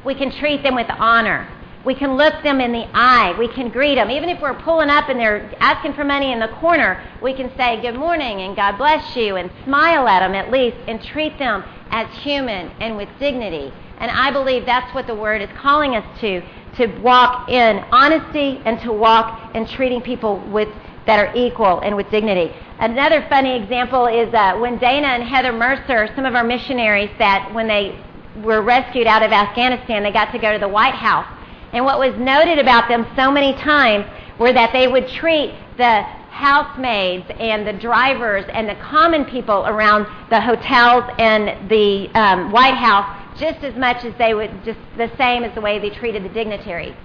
We 0.03 0.15
can 0.15 0.31
treat 0.31 0.63
them 0.63 0.73
with 0.73 0.87
honor. 0.89 1.47
We 1.85 1.93
can 1.93 2.17
look 2.17 2.33
them 2.41 2.59
in 2.59 2.71
the 2.71 2.87
eye. 2.91 3.35
We 3.37 3.47
can 3.47 3.69
greet 3.69 3.97
them. 3.97 4.09
Even 4.09 4.29
if 4.29 4.41
we're 4.41 4.59
pulling 4.59 4.89
up 4.89 5.09
and 5.09 5.19
they're 5.19 5.53
asking 5.59 5.93
for 5.93 6.03
money 6.03 6.31
in 6.31 6.39
the 6.39 6.47
corner, 6.59 7.03
we 7.21 7.35
can 7.35 7.55
say 7.55 7.79
good 7.79 7.93
morning 7.93 8.41
and 8.41 8.55
God 8.55 8.79
bless 8.79 9.15
you 9.15 9.35
and 9.35 9.51
smile 9.63 10.07
at 10.07 10.21
them 10.21 10.33
at 10.33 10.49
least 10.49 10.77
and 10.87 11.03
treat 11.03 11.37
them 11.37 11.63
as 11.91 12.07
human 12.17 12.71
and 12.79 12.97
with 12.97 13.09
dignity. 13.19 13.71
And 13.99 14.09
I 14.09 14.31
believe 14.31 14.65
that's 14.65 14.91
what 14.95 15.05
the 15.05 15.13
Word 15.13 15.43
is 15.43 15.49
calling 15.55 15.95
us 15.95 16.19
to 16.21 16.41
to 16.77 16.87
walk 17.01 17.49
in 17.49 17.77
honesty 17.91 18.61
and 18.65 18.79
to 18.81 18.91
walk 18.91 19.55
in 19.55 19.65
treating 19.65 20.01
people 20.01 20.39
with 20.49 20.67
that 21.05 21.19
are 21.19 21.35
equal 21.35 21.79
and 21.81 21.95
with 21.95 22.09
dignity. 22.09 22.53
Another 22.79 23.25
funny 23.29 23.55
example 23.55 24.07
is 24.07 24.33
uh, 24.33 24.57
when 24.57 24.79
Dayna 24.79 25.15
and 25.15 25.23
Heather 25.23 25.53
Mercer, 25.53 26.09
some 26.15 26.25
of 26.25 26.35
our 26.35 26.43
missionaries, 26.43 27.11
that 27.19 27.53
when 27.53 27.67
they 27.67 27.99
were 28.43 28.61
rescued 28.61 29.07
out 29.07 29.23
of 29.23 29.31
Afghanistan, 29.31 30.03
they 30.03 30.11
got 30.11 30.31
to 30.31 30.39
go 30.39 30.51
to 30.51 30.59
the 30.59 30.67
White 30.67 30.95
House. 30.95 31.27
And 31.73 31.85
what 31.85 31.99
was 31.99 32.15
noted 32.17 32.59
about 32.59 32.87
them 32.87 33.05
so 33.15 33.31
many 33.31 33.53
times 33.53 34.05
were 34.39 34.53
that 34.53 34.73
they 34.73 34.87
would 34.87 35.07
treat 35.07 35.53
the 35.77 36.01
housemaids 36.29 37.25
and 37.39 37.65
the 37.65 37.73
drivers 37.73 38.43
and 38.49 38.67
the 38.67 38.75
common 38.75 39.23
people 39.25 39.65
around 39.67 40.05
the 40.29 40.41
hotels 40.41 41.03
and 41.17 41.69
the 41.69 42.09
um, 42.13 42.51
White 42.51 42.75
House 42.75 43.07
just 43.39 43.63
as 43.63 43.75
much 43.75 44.03
as 44.03 44.13
they 44.17 44.33
would, 44.33 44.51
just 44.63 44.79
the 44.97 45.09
same 45.17 45.43
as 45.43 45.53
the 45.55 45.61
way 45.61 45.79
they 45.79 45.89
treated 45.89 46.23
the 46.23 46.29
dignitaries. 46.29 46.95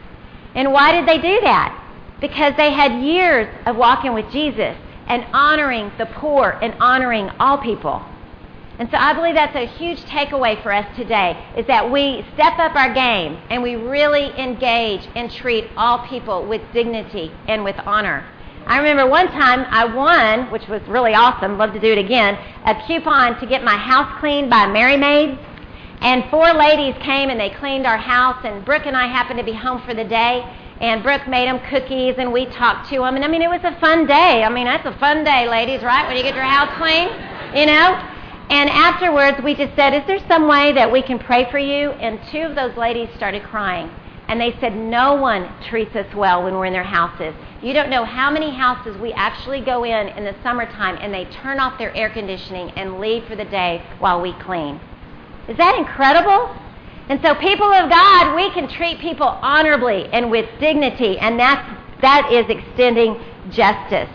And 0.55 0.73
why 0.73 0.93
did 0.93 1.07
they 1.07 1.19
do 1.19 1.41
that? 1.43 1.90
Because 2.21 2.55
they 2.57 2.73
had 2.73 3.03
years 3.03 3.49
of 3.67 3.77
walking 3.77 4.13
with 4.13 4.31
Jesus 4.31 4.77
and 5.07 5.25
honoring 5.33 5.91
the 5.99 6.07
poor 6.07 6.59
and 6.63 6.75
honoring 6.81 7.31
all 7.41 7.59
people. 7.59 8.03
And 8.79 8.91
so 8.91 8.97
I 8.97 9.13
believe 9.13 9.35
that's 9.35 9.55
a 9.55 9.67
huge 9.67 10.01
takeaway 10.05 10.63
for 10.63 10.73
us 10.73 10.87
today 10.97 11.37
is 11.55 11.67
that 11.67 11.91
we 11.91 12.25
step 12.33 12.59
up 12.59 12.75
our 12.75 12.95
game 12.95 13.39
and 13.51 13.63
we 13.63 13.77
really 13.77 14.31
engage 14.39 15.07
and 15.15 15.31
treat 15.31 15.67
all 15.77 16.07
people 16.07 16.47
with 16.47 16.63
dignity 16.73 17.31
and 17.47 17.63
with 17.63 17.77
honor. 17.85 18.27
I 18.67 18.79
remember 18.79 19.07
one 19.07 19.29
time 19.29 19.67
I 19.69 19.85
won, 19.85 20.51
which 20.51 20.67
was 20.69 20.81
really 20.89 21.13
awesome, 21.13 21.59
love 21.59 21.75
to 21.75 21.81
do 21.81 21.93
it 21.93 21.99
again, 21.99 22.39
a 22.65 22.75
coupon 22.87 23.39
to 23.41 23.47
get 23.47 23.65
my 23.65 23.77
house 23.77 24.19
cleaned 24.21 24.49
by 24.49 24.67
Merry 24.67 24.97
Maids. 24.97 25.39
And 26.01 26.25
four 26.31 26.55
ladies 26.55 26.95
came 27.03 27.29
and 27.29 27.39
they 27.39 27.51
cleaned 27.51 27.87
our 27.87 27.99
house, 27.99 28.43
and 28.45 28.65
Brooke 28.65 28.87
and 28.87 28.97
I 28.97 29.09
happened 29.09 29.39
to 29.39 29.45
be 29.45 29.53
home 29.53 29.83
for 29.83 29.93
the 29.93 30.05
day. 30.05 30.47
And 30.81 31.03
Brooke 31.03 31.29
made 31.29 31.47
them 31.47 31.61
cookies, 31.69 32.15
and 32.17 32.33
we 32.33 32.47
talked 32.47 32.89
to 32.89 33.01
them. 33.01 33.17
And 33.17 33.25
I 33.25 33.29
mean, 33.29 33.43
it 33.43 33.51
was 33.51 33.61
a 33.65 33.79
fun 33.81 34.07
day. 34.07 34.43
I 34.43 34.49
mean, 34.49 34.65
that's 34.65 34.87
a 34.87 34.99
fun 34.99 35.25
day, 35.25 35.47
ladies, 35.47 35.83
right? 35.83 36.07
When 36.07 36.17
you 36.17 36.23
get 36.23 36.35
your 36.35 36.45
house 36.45 36.71
clean, 36.79 37.09
you 37.55 37.67
know? 37.67 38.01
And 38.51 38.69
afterwards, 38.69 39.43
we 39.45 39.55
just 39.55 39.77
said, 39.77 39.95
Is 39.95 40.07
there 40.07 40.19
some 40.27 40.49
way 40.49 40.73
that 40.73 40.91
we 40.91 41.03
can 41.03 41.19
pray 41.19 41.51
for 41.51 41.59
you? 41.59 41.91
And 41.93 42.19
two 42.33 42.41
of 42.41 42.55
those 42.55 42.77
ladies 42.77 43.09
started 43.15 43.43
crying. 43.43 43.91
And 44.27 44.41
they 44.41 44.59
said, 44.59 44.75
No 44.75 45.15
one 45.15 45.53
treats 45.69 45.95
us 45.95 46.13
well 46.15 46.43
when 46.43 46.55
we're 46.55 46.65
in 46.65 46.73
their 46.73 46.83
houses. 46.83 47.35
You 47.63 47.75
don't 47.75 47.91
know 47.91 48.05
how 48.05 48.31
many 48.31 48.51
houses 48.51 48.97
we 48.97 49.13
actually 49.13 49.61
go 49.61 49.85
in 49.85 50.09
in 50.09 50.25
the 50.25 50.35
summertime 50.43 50.97
and 51.01 51.13
they 51.13 51.27
turn 51.27 51.61
off 51.61 51.79
their 51.79 51.95
air 51.95 52.09
conditioning 52.09 52.71
and 52.71 52.99
leave 52.99 53.25
for 53.27 53.37
the 53.37 53.45
day 53.45 53.85
while 53.99 54.21
we 54.23 54.33
clean. 54.41 54.81
Is 55.47 55.57
that 55.59 55.77
incredible? 55.77 56.57
And 57.11 57.21
so, 57.23 57.35
people 57.35 57.67
of 57.67 57.91
God, 57.91 58.37
we 58.37 58.53
can 58.53 58.69
treat 58.69 59.01
people 59.01 59.27
honorably 59.27 60.07
and 60.13 60.31
with 60.31 60.49
dignity, 60.61 61.19
and 61.19 61.41
that's, 61.41 61.69
that 62.03 62.33
is 62.33 62.49
extending 62.49 63.21
justice. 63.51 64.09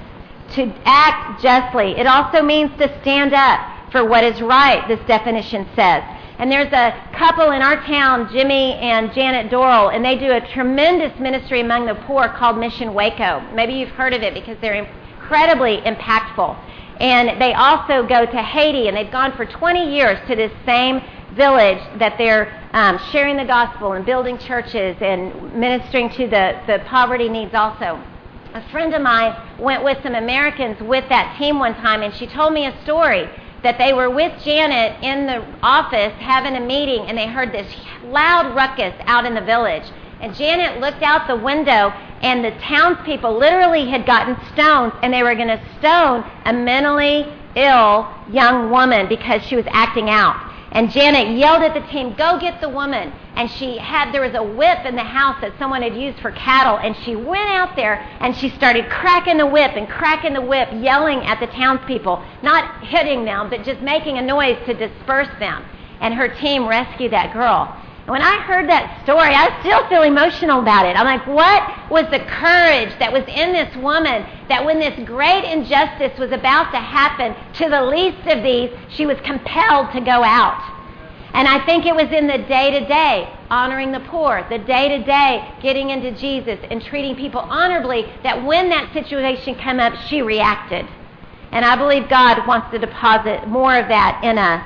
To 0.53 0.73
act 0.85 1.43
justly. 1.43 1.97
It 1.97 2.07
also 2.07 2.41
means 2.41 2.71
to 2.77 2.87
stand 3.01 3.33
up 3.33 3.91
for 3.91 4.07
what 4.07 4.23
is 4.23 4.41
right, 4.41 4.87
this 4.87 5.05
definition 5.07 5.67
says. 5.75 6.03
And 6.39 6.49
there's 6.49 6.71
a 6.71 6.95
couple 7.17 7.51
in 7.51 7.61
our 7.61 7.83
town, 7.83 8.31
Jimmy 8.31 8.75
and 8.75 9.11
Janet 9.13 9.51
Dorrell, 9.51 9.93
and 9.93 10.03
they 10.03 10.17
do 10.17 10.31
a 10.31 10.39
tremendous 10.53 11.19
ministry 11.19 11.59
among 11.59 11.87
the 11.87 11.95
poor 11.95 12.29
called 12.29 12.57
Mission 12.57 12.93
Waco. 12.93 13.41
Maybe 13.53 13.73
you've 13.73 13.89
heard 13.89 14.13
of 14.13 14.21
it 14.21 14.33
because 14.33 14.57
they're 14.61 14.73
incredibly 14.73 15.81
impactful. 15.81 16.57
And 17.01 17.41
they 17.41 17.53
also 17.53 18.07
go 18.07 18.25
to 18.25 18.41
Haiti, 18.41 18.87
and 18.87 18.95
they've 18.95 19.11
gone 19.11 19.35
for 19.35 19.45
20 19.45 19.93
years 19.93 20.17
to 20.29 20.35
this 20.37 20.51
same 20.65 21.01
village 21.35 21.79
that 21.99 22.17
they're 22.17 22.51
um, 22.73 22.99
sharing 23.11 23.37
the 23.37 23.45
gospel 23.45 23.93
and 23.93 24.05
building 24.05 24.37
churches 24.37 24.97
and 25.01 25.53
ministering 25.53 26.09
to 26.11 26.27
the, 26.27 26.59
the 26.67 26.81
poverty 26.85 27.29
needs 27.29 27.53
also. 27.53 28.01
A 28.53 28.61
friend 28.69 28.93
of 28.93 29.01
mine 29.01 29.35
went 29.59 29.83
with 29.83 30.01
some 30.01 30.15
Americans 30.15 30.79
with 30.81 31.07
that 31.09 31.35
team 31.37 31.59
one 31.59 31.75
time, 31.75 32.01
and 32.01 32.13
she 32.13 32.25
told 32.25 32.53
me 32.53 32.65
a 32.65 32.83
story 32.83 33.29
that 33.63 33.77
they 33.77 33.93
were 33.93 34.09
with 34.09 34.41
Janet 34.43 35.03
in 35.03 35.25
the 35.25 35.45
office 35.61 36.13
having 36.19 36.55
a 36.55 36.59
meeting, 36.59 37.07
and 37.07 37.17
they 37.17 37.27
heard 37.27 37.51
this 37.51 37.75
loud 38.05 38.55
ruckus 38.55 38.93
out 39.07 39.25
in 39.25 39.33
the 39.33 39.41
village. 39.41 39.83
And 40.21 40.33
Janet 40.33 40.79
looked 40.79 41.01
out 41.01 41.27
the 41.27 41.35
window, 41.35 41.89
and 42.21 42.45
the 42.45 42.51
townspeople 42.61 43.37
literally 43.37 43.89
had 43.89 44.05
gotten 44.05 44.37
stones, 44.53 44.93
and 45.01 45.13
they 45.13 45.23
were 45.23 45.35
going 45.35 45.49
to 45.49 45.61
stone 45.79 46.23
a 46.45 46.53
mentally 46.53 47.25
ill 47.55 48.07
young 48.31 48.69
woman 48.69 49.07
because 49.09 49.41
she 49.43 49.55
was 49.55 49.65
acting 49.69 50.09
out. 50.09 50.44
And 50.75 50.91
Janet 50.91 51.37
yelled 51.37 51.63
at 51.63 51.73
the 51.73 51.89
team, 51.89 52.13
Go 52.15 52.37
get 52.37 52.59
the 52.59 52.67
woman. 52.67 53.13
And 53.37 53.49
she 53.49 53.77
had, 53.77 54.11
there 54.11 54.21
was 54.21 54.35
a 54.35 54.43
whip 54.43 54.85
in 54.85 54.95
the 54.95 55.03
house 55.03 55.37
that 55.39 55.53
someone 55.57 55.81
had 55.81 55.95
used 55.95 56.19
for 56.19 56.31
cattle. 56.31 56.77
And 56.77 56.95
she 56.97 57.15
went 57.15 57.49
out 57.49 57.77
there 57.77 58.05
and 58.19 58.35
she 58.35 58.49
started 58.49 58.89
cracking 58.89 59.37
the 59.37 59.45
whip 59.45 59.71
and 59.75 59.87
cracking 59.87 60.33
the 60.33 60.41
whip, 60.41 60.67
yelling 60.73 61.25
at 61.25 61.39
the 61.39 61.47
townspeople, 61.47 62.21
not 62.43 62.83
hitting 62.83 63.23
them, 63.23 63.49
but 63.49 63.63
just 63.63 63.79
making 63.79 64.17
a 64.17 64.21
noise 64.21 64.57
to 64.65 64.73
disperse 64.73 65.29
them. 65.39 65.63
And 66.01 66.13
her 66.13 66.27
team 66.27 66.67
rescued 66.67 67.13
that 67.13 67.31
girl. 67.31 67.81
When 68.05 68.21
I 68.21 68.39
heard 68.41 68.69
that 68.69 69.01
story, 69.03 69.33
I 69.33 69.59
still 69.61 69.87
feel 69.89 70.03
emotional 70.03 70.59
about 70.59 70.85
it. 70.85 70.95
I'm 70.95 71.05
like, 71.05 71.25
what 71.25 71.89
was 71.89 72.05
the 72.11 72.19
courage 72.19 72.93
that 72.99 73.11
was 73.11 73.23
in 73.27 73.51
this 73.51 73.75
woman 73.77 74.23
that 74.47 74.63
when 74.63 74.77
this 74.77 74.93
great 75.07 75.43
injustice 75.43 76.17
was 76.19 76.31
about 76.31 76.69
to 76.71 76.77
happen 76.77 77.35
to 77.53 77.69
the 77.69 77.81
least 77.81 78.27
of 78.27 78.43
these, 78.43 78.69
she 78.89 79.07
was 79.07 79.17
compelled 79.21 79.91
to 79.93 80.01
go 80.01 80.23
out? 80.23 80.61
And 81.33 81.47
I 81.47 81.65
think 81.65 81.87
it 81.87 81.95
was 81.95 82.11
in 82.11 82.27
the 82.27 82.37
day 82.37 82.79
to 82.79 82.85
day, 82.85 83.27
honoring 83.49 83.91
the 83.91 83.99
poor, 84.01 84.45
the 84.51 84.59
day 84.59 84.87
to 84.97 85.03
day, 85.03 85.51
getting 85.61 85.89
into 85.89 86.11
Jesus 86.11 86.59
and 86.69 86.83
treating 86.83 87.15
people 87.15 87.41
honorably, 87.41 88.05
that 88.21 88.45
when 88.45 88.69
that 88.69 88.93
situation 88.93 89.55
came 89.55 89.79
up, 89.79 89.95
she 90.07 90.21
reacted. 90.21 90.85
And 91.51 91.65
I 91.65 91.75
believe 91.75 92.07
God 92.07 92.47
wants 92.47 92.69
to 92.69 92.77
deposit 92.77 93.47
more 93.47 93.75
of 93.75 93.87
that 93.87 94.21
in 94.23 94.37
us. 94.37 94.63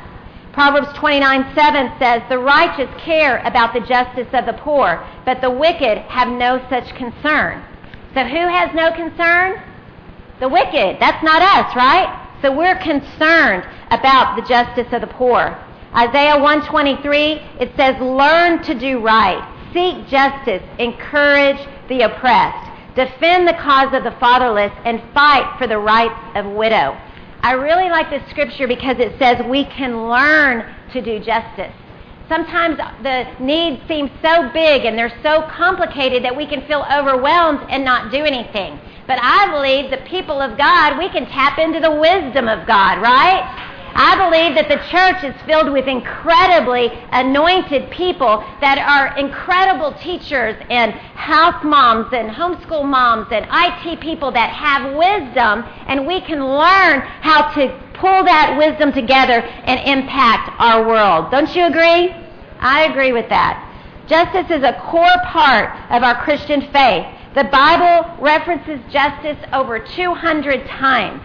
Proverbs 0.53 0.87
29 0.97 1.53
7 1.53 1.91
says, 1.99 2.21
The 2.29 2.39
righteous 2.39 2.89
care 2.99 3.37
about 3.45 3.73
the 3.73 3.81
justice 3.81 4.27
of 4.33 4.45
the 4.45 4.53
poor, 4.53 5.05
but 5.25 5.41
the 5.41 5.49
wicked 5.49 5.99
have 6.09 6.27
no 6.27 6.65
such 6.69 6.93
concern. 6.95 7.63
So 8.13 8.23
who 8.23 8.47
has 8.47 8.73
no 8.73 8.91
concern? 8.91 9.61
The 10.39 10.49
wicked. 10.49 10.97
That's 10.99 11.23
not 11.23 11.41
us, 11.41 11.75
right? 11.75 12.25
So 12.41 12.55
we're 12.55 12.77
concerned 12.77 13.63
about 13.91 14.35
the 14.35 14.47
justice 14.47 14.91
of 14.91 15.01
the 15.01 15.07
poor. 15.07 15.57
Isaiah 15.95 16.39
123, 16.39 17.33
it 17.59 17.71
says, 17.75 17.99
Learn 17.99 18.63
to 18.63 18.73
do 18.73 18.99
right, 18.99 19.43
seek 19.73 20.07
justice, 20.07 20.63
encourage 20.79 21.59
the 21.89 22.01
oppressed, 22.01 22.95
defend 22.95 23.47
the 23.47 23.53
cause 23.53 23.93
of 23.93 24.03
the 24.03 24.15
fatherless, 24.19 24.71
and 24.85 25.01
fight 25.13 25.57
for 25.57 25.67
the 25.67 25.77
rights 25.77 26.19
of 26.35 26.45
widow. 26.45 26.97
I 27.41 27.53
really 27.53 27.89
like 27.89 28.09
this 28.09 28.27
scripture 28.29 28.67
because 28.67 28.97
it 28.99 29.17
says 29.17 29.41
we 29.47 29.65
can 29.65 30.09
learn 30.09 30.75
to 30.91 31.01
do 31.01 31.19
justice. 31.19 31.73
Sometimes 32.27 32.77
the 33.01 33.25
needs 33.39 33.81
seem 33.87 34.11
so 34.21 34.49
big 34.53 34.85
and 34.85 34.97
they're 34.97 35.17
so 35.23 35.43
complicated 35.49 36.23
that 36.23 36.35
we 36.35 36.45
can 36.45 36.65
feel 36.67 36.85
overwhelmed 36.91 37.65
and 37.69 37.83
not 37.83 38.11
do 38.11 38.23
anything. 38.23 38.79
But 39.07 39.17
I 39.21 39.49
believe 39.51 39.89
the 39.89 40.05
people 40.07 40.39
of 40.39 40.57
God, 40.57 40.99
we 40.99 41.09
can 41.09 41.25
tap 41.25 41.57
into 41.57 41.79
the 41.79 41.89
wisdom 41.89 42.47
of 42.47 42.67
God, 42.67 43.01
right? 43.01 43.68
I 43.95 44.15
believe 44.15 44.55
that 44.55 44.69
the 44.69 44.81
church 44.89 45.23
is 45.23 45.39
filled 45.45 45.71
with 45.71 45.87
incredibly 45.87 46.89
anointed 47.11 47.89
people 47.91 48.43
that 48.61 48.77
are 48.77 49.17
incredible 49.17 49.93
teachers 49.93 50.55
and 50.69 50.93
house 50.93 51.63
moms 51.63 52.13
and 52.13 52.29
homeschool 52.29 52.85
moms 52.85 53.27
and 53.31 53.45
IT 53.49 53.99
people 53.99 54.31
that 54.31 54.49
have 54.49 54.95
wisdom, 54.95 55.63
and 55.87 56.05
we 56.07 56.21
can 56.21 56.45
learn 56.45 57.01
how 57.21 57.51
to 57.53 57.67
pull 57.93 58.23
that 58.23 58.55
wisdom 58.57 58.93
together 58.93 59.41
and 59.41 59.79
impact 59.87 60.51
our 60.59 60.87
world. 60.87 61.31
Don't 61.31 61.53
you 61.55 61.65
agree? 61.65 62.15
I 62.59 62.85
agree 62.89 63.11
with 63.11 63.29
that. 63.29 63.65
Justice 64.07 64.49
is 64.49 64.63
a 64.63 64.73
core 64.89 65.19
part 65.27 65.69
of 65.91 66.03
our 66.03 66.15
Christian 66.23 66.61
faith. 66.71 67.05
The 67.35 67.43
Bible 67.43 68.17
references 68.19 68.79
justice 68.91 69.37
over 69.53 69.79
200 69.79 70.65
times. 70.65 71.21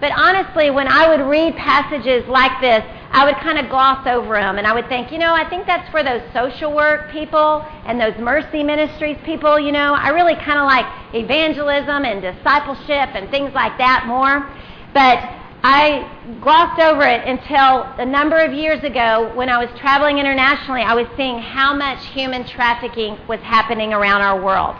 But 0.00 0.12
honestly, 0.12 0.70
when 0.70 0.88
I 0.88 1.08
would 1.08 1.26
read 1.28 1.56
passages 1.56 2.26
like 2.26 2.58
this, 2.60 2.82
I 3.12 3.24
would 3.26 3.36
kind 3.36 3.58
of 3.58 3.68
gloss 3.68 4.06
over 4.06 4.34
them 4.34 4.56
and 4.56 4.66
I 4.66 4.72
would 4.72 4.88
think, 4.88 5.12
you 5.12 5.18
know, 5.18 5.34
I 5.34 5.48
think 5.48 5.66
that's 5.66 5.88
for 5.90 6.02
those 6.02 6.22
social 6.32 6.74
work 6.74 7.10
people 7.10 7.64
and 7.84 8.00
those 8.00 8.16
mercy 8.18 8.62
ministries 8.62 9.18
people, 9.24 9.60
you 9.60 9.72
know. 9.72 9.94
I 9.94 10.08
really 10.08 10.36
kind 10.36 10.58
of 10.58 10.66
like 10.66 10.86
evangelism 11.14 12.04
and 12.04 12.22
discipleship 12.22 13.14
and 13.14 13.30
things 13.30 13.52
like 13.52 13.76
that 13.78 14.04
more. 14.06 14.48
But 14.94 15.18
I 15.62 16.08
glossed 16.40 16.80
over 16.80 17.02
it 17.02 17.26
until 17.28 17.82
a 17.98 18.06
number 18.06 18.38
of 18.38 18.54
years 18.54 18.82
ago 18.82 19.30
when 19.34 19.50
I 19.50 19.62
was 19.62 19.68
traveling 19.78 20.16
internationally, 20.16 20.80
I 20.80 20.94
was 20.94 21.06
seeing 21.16 21.38
how 21.38 21.74
much 21.74 22.02
human 22.06 22.46
trafficking 22.46 23.18
was 23.28 23.40
happening 23.40 23.92
around 23.92 24.22
our 24.22 24.40
world. 24.42 24.76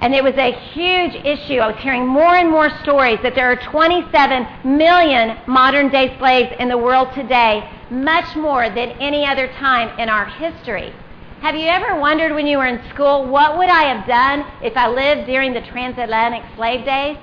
And 0.00 0.14
it 0.14 0.24
was 0.24 0.34
a 0.36 0.52
huge 0.72 1.14
issue. 1.26 1.58
I 1.58 1.68
was 1.72 1.76
hearing 1.82 2.06
more 2.06 2.34
and 2.34 2.50
more 2.50 2.70
stories 2.82 3.18
that 3.22 3.34
there 3.34 3.50
are 3.52 3.56
27 3.56 4.46
million 4.78 5.36
modern 5.46 5.90
day 5.90 6.16
slaves 6.18 6.54
in 6.58 6.68
the 6.68 6.78
world 6.78 7.12
today, 7.14 7.68
much 7.90 8.34
more 8.34 8.70
than 8.70 8.90
any 8.92 9.26
other 9.26 9.48
time 9.48 9.98
in 9.98 10.08
our 10.08 10.24
history. 10.24 10.94
Have 11.42 11.54
you 11.54 11.68
ever 11.68 12.00
wondered 12.00 12.34
when 12.34 12.46
you 12.46 12.58
were 12.58 12.66
in 12.66 12.82
school, 12.90 13.26
what 13.26 13.58
would 13.58 13.68
I 13.68 13.94
have 13.94 14.06
done 14.06 14.44
if 14.62 14.76
I 14.76 14.88
lived 14.88 15.26
during 15.26 15.52
the 15.52 15.62
transatlantic 15.62 16.44
slave 16.56 16.84
days? 16.84 17.16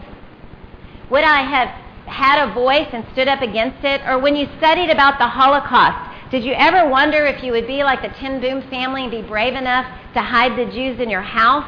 Would 1.09 1.23
I 1.23 1.41
have 1.41 1.69
had 2.07 2.47
a 2.47 2.53
voice 2.53 2.87
and 2.93 3.05
stood 3.13 3.27
up 3.27 3.41
against 3.41 3.83
it? 3.83 4.01
Or 4.07 4.19
when 4.19 4.35
you 4.35 4.47
studied 4.57 4.89
about 4.89 5.17
the 5.19 5.27
Holocaust, 5.27 6.31
did 6.31 6.43
you 6.43 6.53
ever 6.53 6.89
wonder 6.89 7.25
if 7.25 7.43
you 7.43 7.51
would 7.53 7.67
be 7.67 7.83
like 7.83 8.01
the 8.01 8.09
Ten 8.19 8.41
Boom 8.41 8.61
family 8.69 9.03
and 9.03 9.11
be 9.11 9.21
brave 9.21 9.53
enough 9.53 9.85
to 10.13 10.21
hide 10.21 10.57
the 10.57 10.71
Jews 10.71 10.99
in 10.99 11.09
your 11.09 11.21
house? 11.21 11.65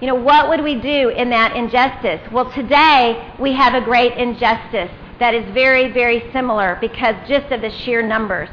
You 0.00 0.08
know, 0.08 0.14
what 0.14 0.50
would 0.50 0.62
we 0.62 0.74
do 0.74 1.08
in 1.08 1.30
that 1.30 1.56
injustice? 1.56 2.20
Well, 2.30 2.50
today 2.52 3.32
we 3.38 3.54
have 3.54 3.72
a 3.72 3.80
great 3.80 4.12
injustice 4.18 4.90
that 5.18 5.34
is 5.34 5.50
very, 5.54 5.90
very 5.90 6.30
similar 6.32 6.76
because 6.82 7.14
just 7.26 7.50
of 7.50 7.62
the 7.62 7.70
sheer 7.70 8.02
numbers. 8.02 8.50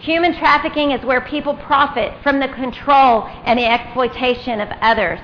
Human 0.00 0.36
trafficking 0.36 0.90
is 0.90 1.04
where 1.04 1.20
people 1.20 1.54
profit 1.54 2.12
from 2.24 2.40
the 2.40 2.48
control 2.48 3.28
and 3.44 3.56
the 3.56 3.66
exploitation 3.66 4.60
of 4.60 4.68
others. 4.80 5.20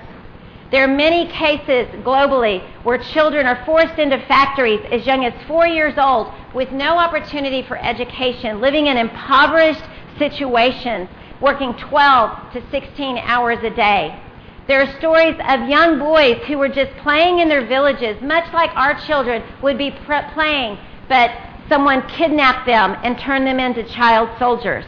There 0.70 0.84
are 0.84 0.94
many 0.94 1.26
cases 1.26 1.88
globally 2.04 2.62
where 2.84 2.98
children 2.98 3.46
are 3.46 3.64
forced 3.64 3.98
into 3.98 4.18
factories 4.26 4.80
as 4.92 5.04
young 5.04 5.24
as 5.24 5.34
four 5.48 5.66
years 5.66 5.94
old 5.98 6.32
with 6.54 6.70
no 6.70 6.96
opportunity 6.96 7.62
for 7.62 7.76
education, 7.78 8.60
living 8.60 8.86
in 8.86 8.96
impoverished 8.96 9.82
situations, 10.16 11.08
working 11.40 11.74
12 11.74 12.52
to 12.52 12.70
16 12.70 13.18
hours 13.18 13.58
a 13.64 13.70
day. 13.70 14.22
There 14.66 14.82
are 14.82 14.98
stories 14.98 15.36
of 15.46 15.68
young 15.68 16.00
boys 16.00 16.42
who 16.48 16.58
were 16.58 16.68
just 16.68 16.90
playing 16.96 17.38
in 17.38 17.48
their 17.48 17.64
villages, 17.64 18.20
much 18.20 18.52
like 18.52 18.70
our 18.74 18.98
children 19.06 19.44
would 19.62 19.78
be 19.78 19.92
playing, 20.34 20.78
but 21.08 21.30
someone 21.68 22.02
kidnapped 22.08 22.66
them 22.66 22.96
and 23.04 23.16
turned 23.16 23.46
them 23.46 23.60
into 23.60 23.84
child 23.84 24.28
soldiers. 24.40 24.84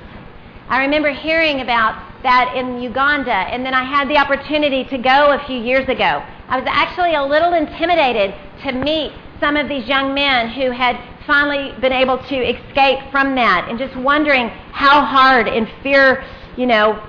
I 0.68 0.80
remember 0.80 1.10
hearing 1.10 1.60
about 1.60 1.94
that 2.24 2.56
in 2.56 2.80
Uganda, 2.80 3.32
and 3.32 3.64
then 3.64 3.72
I 3.72 3.84
had 3.84 4.08
the 4.08 4.18
opportunity 4.18 4.84
to 4.86 4.98
go 4.98 5.30
a 5.30 5.46
few 5.46 5.60
years 5.60 5.88
ago. 5.88 6.24
I 6.48 6.58
was 6.58 6.66
actually 6.68 7.14
a 7.14 7.22
little 7.22 7.54
intimidated 7.54 8.34
to 8.64 8.72
meet 8.72 9.12
some 9.38 9.56
of 9.56 9.68
these 9.68 9.86
young 9.86 10.12
men 10.12 10.48
who 10.48 10.72
had 10.72 10.98
finally 11.24 11.72
been 11.80 11.92
able 11.92 12.18
to 12.18 12.34
escape 12.34 12.98
from 13.12 13.36
that, 13.36 13.68
and 13.68 13.78
just 13.78 13.94
wondering 13.94 14.48
how 14.72 15.04
hard 15.04 15.46
and 15.46 15.68
fear, 15.84 16.24
you 16.56 16.66
know, 16.66 17.00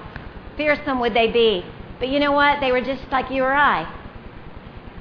fearsome 0.55 0.99
would 0.99 1.15
they 1.15 1.32
be. 1.32 1.65
But 1.99 2.09
you 2.09 2.19
know 2.19 2.31
what? 2.31 2.62
They 2.62 2.71
were 2.71 2.81
just 2.81 3.03
like 3.12 3.29
you 3.29 3.43
or 3.43 3.53
I. 3.53 3.93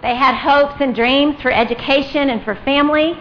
They 0.03 0.15
had 0.15 0.35
hopes 0.35 0.81
and 0.81 0.95
dreams 0.95 1.41
for 1.41 1.53
education 1.53 2.31
and 2.31 2.43
for 2.45 2.55
family, 2.57 3.19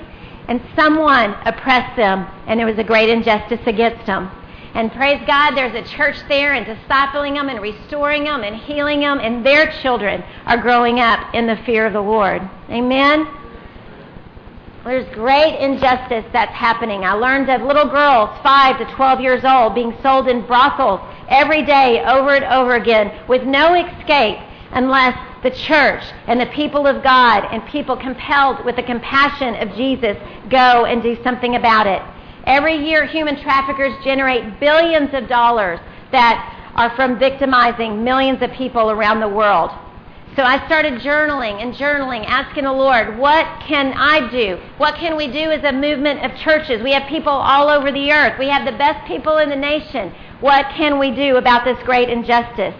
and 0.47 0.61
someone 0.75 1.35
oppressed 1.45 1.95
them, 1.95 2.27
and 2.47 2.59
there 2.59 2.67
was 2.67 2.77
a 2.77 2.83
great 2.83 3.09
injustice 3.09 3.61
against 3.65 4.05
them. 4.05 4.31
And 4.73 4.91
praise 4.91 5.21
God, 5.25 5.55
there's 5.55 5.73
a 5.73 5.87
church 5.87 6.17
there 6.27 6.53
and 6.53 6.65
discipling 6.65 7.33
them 7.33 7.49
and 7.49 7.61
restoring 7.61 8.25
them 8.25 8.43
and 8.43 8.55
healing 8.55 8.99
them, 8.99 9.19
and 9.19 9.45
their 9.45 9.71
children 9.81 10.23
are 10.45 10.57
growing 10.57 10.99
up 10.99 11.33
in 11.33 11.47
the 11.47 11.57
fear 11.57 11.85
of 11.85 11.93
the 11.93 12.01
Lord. 12.01 12.47
Amen? 12.69 13.27
There's 14.87 15.13
great 15.13 15.57
injustice 15.59 16.23
that's 16.31 16.53
happening. 16.53 17.03
I 17.03 17.11
learned 17.11 17.49
of 17.49 17.61
little 17.61 17.89
girls, 17.89 18.29
5 18.41 18.77
to 18.77 18.85
12 18.95 19.19
years 19.19 19.43
old, 19.43 19.75
being 19.75 19.93
sold 20.01 20.29
in 20.29 20.45
brothels 20.47 21.01
every 21.27 21.61
day 21.65 22.01
over 22.05 22.35
and 22.35 22.45
over 22.45 22.75
again 22.75 23.11
with 23.27 23.43
no 23.43 23.73
escape 23.73 24.37
unless 24.71 25.13
the 25.43 25.51
church 25.51 26.03
and 26.27 26.39
the 26.39 26.45
people 26.45 26.87
of 26.87 27.03
God 27.03 27.49
and 27.51 27.65
people 27.65 27.97
compelled 27.97 28.63
with 28.63 28.77
the 28.77 28.83
compassion 28.83 29.55
of 29.55 29.75
Jesus 29.75 30.15
go 30.49 30.85
and 30.85 31.03
do 31.03 31.21
something 31.21 31.57
about 31.57 31.85
it. 31.85 32.01
Every 32.45 32.77
year, 32.77 33.05
human 33.05 33.35
traffickers 33.41 33.93
generate 34.05 34.57
billions 34.61 35.13
of 35.13 35.27
dollars 35.27 35.81
that 36.13 36.71
are 36.75 36.95
from 36.95 37.19
victimizing 37.19 38.05
millions 38.05 38.41
of 38.41 38.51
people 38.51 38.89
around 38.89 39.19
the 39.19 39.27
world. 39.27 39.69
So 40.37 40.43
I 40.43 40.63
started 40.67 41.01
journaling 41.01 41.63
and 41.63 41.73
journaling, 41.73 42.23
asking 42.27 42.65
the 42.65 42.71
Lord, 42.71 43.17
what 43.17 43.59
can 43.61 43.91
I 43.93 44.29
do? 44.29 44.59
What 44.77 44.93
can 44.93 45.17
we 45.17 45.25
do 45.25 45.49
as 45.49 45.63
a 45.63 45.71
movement 45.71 46.23
of 46.23 46.37
churches? 46.37 46.79
We 46.83 46.91
have 46.91 47.09
people 47.09 47.33
all 47.33 47.69
over 47.69 47.91
the 47.91 48.11
earth. 48.11 48.37
We 48.37 48.47
have 48.49 48.63
the 48.63 48.77
best 48.77 49.07
people 49.07 49.39
in 49.39 49.49
the 49.49 49.55
nation. 49.55 50.13
What 50.39 50.67
can 50.75 50.99
we 50.99 51.09
do 51.09 51.37
about 51.37 51.65
this 51.65 51.81
great 51.85 52.09
injustice? 52.09 52.75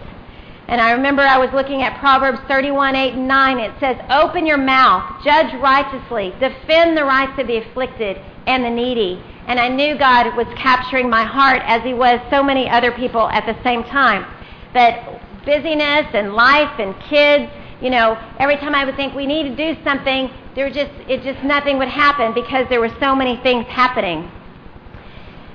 And 0.68 0.80
I 0.80 0.92
remember 0.92 1.22
I 1.22 1.38
was 1.38 1.52
looking 1.52 1.82
at 1.82 1.98
Proverbs 1.98 2.38
31, 2.46 2.94
8, 2.94 3.14
and 3.14 3.26
9. 3.26 3.58
It 3.58 3.72
says, 3.80 3.96
Open 4.08 4.46
your 4.46 4.56
mouth, 4.56 5.24
judge 5.24 5.52
righteously, 5.54 6.32
defend 6.38 6.96
the 6.96 7.04
rights 7.04 7.40
of 7.40 7.48
the 7.48 7.56
afflicted 7.56 8.18
and 8.46 8.64
the 8.64 8.70
needy. 8.70 9.20
And 9.48 9.58
I 9.58 9.66
knew 9.66 9.98
God 9.98 10.36
was 10.36 10.46
capturing 10.54 11.10
my 11.10 11.24
heart 11.24 11.62
as 11.64 11.82
He 11.82 11.92
was 11.92 12.20
so 12.30 12.40
many 12.40 12.70
other 12.70 12.92
people 12.92 13.28
at 13.30 13.46
the 13.46 13.60
same 13.64 13.82
time. 13.82 14.32
That 14.74 15.18
busyness 15.48 16.06
and 16.12 16.34
life 16.34 16.78
and 16.78 16.94
kids, 17.00 17.50
you 17.80 17.88
know, 17.88 18.18
every 18.38 18.56
time 18.56 18.74
I 18.74 18.84
would 18.84 18.96
think 18.96 19.14
we 19.14 19.26
need 19.26 19.44
to 19.44 19.56
do 19.56 19.82
something, 19.82 20.30
there 20.54 20.68
just 20.68 20.92
it 21.08 21.22
just 21.22 21.42
nothing 21.42 21.78
would 21.78 21.88
happen 21.88 22.34
because 22.34 22.68
there 22.68 22.80
were 22.80 22.94
so 23.00 23.16
many 23.16 23.36
things 23.38 23.64
happening. 23.66 24.30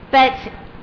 But 0.10 0.34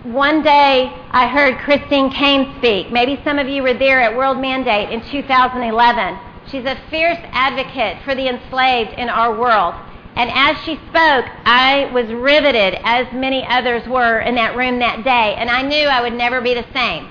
one 0.05 0.43
day 0.43 0.93
I 1.11 1.27
heard 1.27 1.59
Christine 1.59 2.11
Caine 2.11 2.55
speak. 2.59 2.93
Maybe 2.93 3.21
some 3.25 3.39
of 3.39 3.49
you 3.49 3.63
were 3.63 3.75
there 3.75 4.01
at 4.01 4.17
World 4.17 4.39
Mandate 4.39 4.91
in 4.91 5.01
2011. 5.11 6.19
She's 6.47 6.65
a 6.65 6.77
fierce 6.89 7.19
advocate 7.33 8.03
for 8.05 8.15
the 8.15 8.29
enslaved 8.29 8.93
in 8.93 9.09
our 9.09 9.37
world. 9.37 9.75
And 10.17 10.31
as 10.33 10.57
she 10.65 10.77
spoke, 10.89 11.27
I 11.45 11.91
was 11.93 12.07
riveted, 12.13 12.79
as 12.85 13.07
many 13.13 13.45
others 13.47 13.87
were 13.89 14.21
in 14.21 14.35
that 14.37 14.57
room 14.57 14.79
that 14.81 15.05
day, 15.05 15.35
and 15.37 15.49
I 15.49 15.63
knew 15.63 15.87
I 15.87 16.03
would 16.03 16.15
never 16.15 16.41
be 16.41 16.55
the 16.55 16.67
same. 16.75 17.09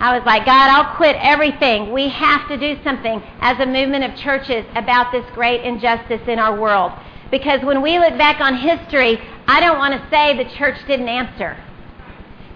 I 0.00 0.16
was 0.16 0.24
like, 0.24 0.44
God, 0.46 0.70
I'll 0.70 0.96
quit 0.96 1.16
everything. 1.18 1.92
We 1.92 2.08
have 2.08 2.48
to 2.48 2.56
do 2.56 2.80
something 2.84 3.22
as 3.40 3.58
a 3.58 3.66
movement 3.66 4.04
of 4.04 4.16
churches 4.16 4.64
about 4.76 5.10
this 5.10 5.24
great 5.34 5.62
injustice 5.62 6.22
in 6.28 6.38
our 6.38 6.58
world. 6.58 6.92
Because 7.30 7.62
when 7.62 7.82
we 7.82 7.98
look 7.98 8.16
back 8.16 8.40
on 8.40 8.56
history, 8.56 9.20
I 9.46 9.60
don't 9.60 9.78
want 9.78 9.94
to 9.94 10.10
say 10.10 10.36
the 10.36 10.48
church 10.56 10.76
didn't 10.86 11.08
answer 11.08 11.56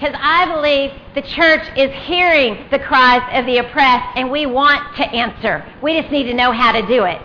because 0.02 0.18
I 0.20 0.52
believe 0.52 0.90
the 1.14 1.22
church 1.22 1.62
is 1.78 1.92
hearing 2.07 2.66
the 2.72 2.78
cries 2.81 3.22
of 3.38 3.46
the 3.46 3.59
oppressed 3.59 4.16
and 4.16 4.33
we 4.33 4.46
want 4.46 4.96
to 4.96 5.05
answer. 5.05 5.64
We 5.81 6.00
just 6.00 6.11
need 6.11 6.24
to 6.24 6.35
know 6.35 6.50
how 6.50 6.72
to 6.72 6.85
do 6.88 7.05
it. 7.05 7.22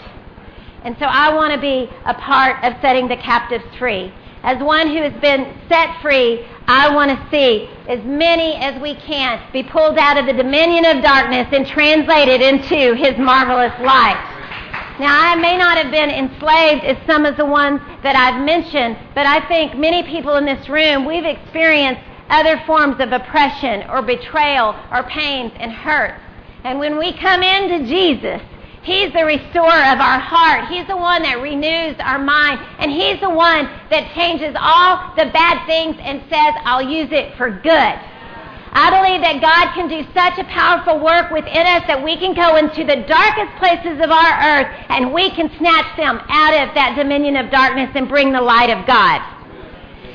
And 0.83 0.95
so 0.99 1.05
I 1.05 1.33
want 1.33 1.55
to 1.55 1.59
be 1.59 1.89
a 2.05 2.13
part 2.13 2.63
of 2.63 2.79
setting 2.79 3.07
the 3.07 3.17
captives 3.17 3.65
free. 3.79 4.13
As 4.43 4.61
one 4.61 4.87
who 4.87 5.01
has 5.01 5.13
been 5.21 5.53
set 5.67 6.01
free, 6.01 6.45
I 6.67 6.93
want 6.93 7.11
to 7.11 7.29
see 7.29 7.69
as 7.87 8.03
many 8.03 8.55
as 8.55 8.81
we 8.81 8.95
can 8.95 9.41
be 9.51 9.63
pulled 9.63 9.97
out 9.97 10.17
of 10.17 10.25
the 10.25 10.33
dominion 10.33 10.85
of 10.85 11.03
darkness 11.03 11.47
and 11.51 11.65
translated 11.65 12.41
into 12.41 12.93
his 12.95 13.17
marvelous 13.17 13.73
light. 13.81 14.33
Now, 14.99 15.15
I 15.15 15.35
may 15.35 15.57
not 15.57 15.77
have 15.77 15.91
been 15.91 16.09
enslaved 16.09 16.83
as 16.83 16.97
some 17.05 17.25
of 17.25 17.37
the 17.37 17.45
ones 17.45 17.79
that 18.01 18.15
I've 18.15 18.43
mentioned, 18.43 18.97
but 19.13 19.25
I 19.25 19.47
think 19.47 19.77
many 19.77 20.03
people 20.03 20.35
in 20.37 20.45
this 20.45 20.67
room, 20.67 21.05
we've 21.05 21.25
experienced 21.25 22.01
other 22.29 22.61
forms 22.65 22.99
of 22.99 23.11
oppression 23.11 23.87
or 23.89 24.01
betrayal 24.01 24.75
or 24.91 25.03
pains 25.03 25.51
and 25.57 25.71
hurts. 25.71 26.19
And 26.63 26.79
when 26.79 26.97
we 26.97 27.13
come 27.13 27.43
into 27.43 27.85
Jesus, 27.85 28.41
He's 28.87 29.11
the 29.11 29.25
restorer 29.25 29.83
of 29.91 29.99
our 29.99 30.15
heart. 30.15 30.71
He's 30.71 30.87
the 30.87 30.95
one 30.95 31.19
that 31.27 31.43
renews 31.43 31.99
our 31.99 32.17
mind. 32.17 32.63
And 32.79 32.87
He's 32.87 33.19
the 33.19 33.29
one 33.29 33.67
that 33.91 34.15
changes 34.15 34.55
all 34.55 35.11
the 35.19 35.27
bad 35.35 35.67
things 35.67 35.99
and 35.99 36.23
says, 36.31 36.55
I'll 36.63 36.87
use 36.87 37.11
it 37.11 37.35
for 37.35 37.51
good. 37.51 37.95
I 38.71 38.87
believe 38.87 39.19
that 39.27 39.43
God 39.43 39.75
can 39.75 39.91
do 39.91 40.07
such 40.15 40.39
a 40.39 40.47
powerful 40.47 41.03
work 41.03 41.35
within 41.35 41.67
us 41.67 41.83
that 41.91 41.99
we 41.99 42.15
can 42.15 42.31
go 42.31 42.55
into 42.55 42.87
the 42.87 43.03
darkest 43.11 43.51
places 43.59 43.99
of 43.99 44.07
our 44.07 44.33
earth 44.55 44.71
and 44.87 45.11
we 45.11 45.35
can 45.35 45.51
snatch 45.59 45.91
them 45.99 46.23
out 46.31 46.55
of 46.55 46.71
that 46.71 46.95
dominion 46.95 47.35
of 47.35 47.51
darkness 47.51 47.91
and 47.91 48.07
bring 48.07 48.31
the 48.31 48.39
light 48.39 48.71
of 48.71 48.87
God. 48.87 49.19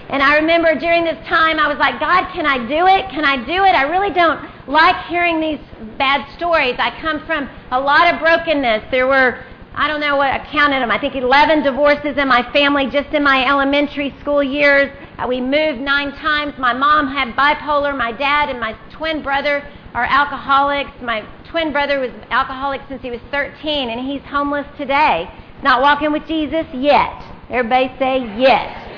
And 0.09 0.23
I 0.25 0.41
remember 0.41 0.73
during 0.81 1.05
this 1.05 1.21
time, 1.29 1.61
I 1.61 1.69
was 1.69 1.77
like, 1.77 2.01
God, 2.01 2.33
can 2.33 2.49
I 2.49 2.57
do 2.57 2.89
it? 2.89 3.09
Can 3.13 3.25
I 3.25 3.37
do 3.45 3.65
it? 3.69 3.77
I 3.77 3.85
really 3.85 4.15
don't 4.17 4.41
like 4.67 5.07
hearing 5.07 5.41
these 5.41 5.61
bad 5.99 6.27
stories. 6.37 6.77
I 6.79 6.91
come 7.01 7.25
from 7.27 7.49
a 7.71 7.81
lot 7.81 8.13
of 8.13 8.21
brokenness. 8.21 8.85
There 8.91 9.07
were, 9.07 9.45
I 9.75 9.89
don't 9.89 10.01
know 10.01 10.17
what 10.17 10.29
I 10.29 10.39
counted 10.51 10.81
them, 10.81 10.91
I 10.91 10.99
think 10.99 11.15
11 11.15 11.63
divorces 11.63 12.17
in 12.17 12.29
my 12.29 12.43
family 12.53 12.87
just 12.87 13.11
in 13.11 13.23
my 13.23 13.45
elementary 13.47 14.15
school 14.21 14.43
years. 14.43 14.91
Uh, 15.19 15.27
we 15.27 15.41
moved 15.41 15.81
nine 15.81 16.13
times. 16.13 16.55
My 16.59 16.73
mom 16.73 17.09
had 17.09 17.35
bipolar. 17.35 17.97
My 17.97 18.13
dad 18.13 18.49
and 18.49 18.59
my 18.59 18.73
twin 18.91 19.23
brother 19.23 19.67
are 19.95 20.05
alcoholics. 20.05 20.91
My 21.03 21.27
twin 21.45 21.73
brother 21.73 22.01
was 22.01 22.11
alcoholic 22.31 22.81
since 22.89 23.03
he 23.03 23.11
was 23.11 23.21
13, 23.31 23.91
and 23.91 24.01
he's 24.01 24.23
homeless 24.23 24.67
today. 24.77 25.31
Not 25.63 25.83
walking 25.83 26.13
with 26.13 26.27
Jesus 26.27 26.67
yet. 26.73 27.23
Everybody 27.51 27.93
say 27.99 28.41
yet. 28.41 28.92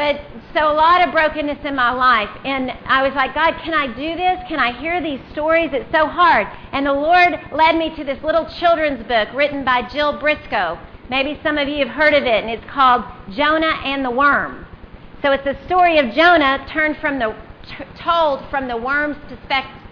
But 0.00 0.18
so 0.54 0.72
a 0.72 0.72
lot 0.72 1.06
of 1.06 1.12
brokenness 1.12 1.62
in 1.62 1.74
my 1.74 1.90
life. 1.90 2.30
And 2.46 2.70
I 2.86 3.02
was 3.02 3.12
like, 3.14 3.34
God, 3.34 3.60
can 3.62 3.74
I 3.74 3.86
do 3.86 4.16
this? 4.16 4.40
Can 4.48 4.58
I 4.58 4.72
hear 4.80 5.02
these 5.02 5.20
stories? 5.30 5.68
It's 5.74 5.92
so 5.92 6.06
hard. 6.06 6.46
And 6.72 6.86
the 6.86 6.92
Lord 6.94 7.38
led 7.52 7.76
me 7.76 7.94
to 7.96 8.02
this 8.02 8.16
little 8.24 8.46
children's 8.46 9.06
book 9.06 9.28
written 9.34 9.62
by 9.62 9.82
Jill 9.82 10.18
Briscoe. 10.18 10.78
Maybe 11.10 11.38
some 11.42 11.58
of 11.58 11.68
you 11.68 11.84
have 11.84 11.94
heard 11.94 12.14
of 12.14 12.22
it, 12.22 12.42
and 12.42 12.48
it's 12.48 12.64
called 12.70 13.04
Jonah 13.28 13.78
and 13.84 14.02
the 14.02 14.10
Worm. 14.10 14.66
So 15.20 15.32
it's 15.32 15.44
the 15.44 15.58
story 15.66 15.98
of 15.98 16.14
Jonah 16.14 16.66
turned 16.70 16.96
from 16.96 17.18
the, 17.18 17.36
told 17.98 18.48
from 18.48 18.68
the 18.68 18.78
worm's 18.78 19.18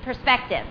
perspective. 0.05 0.67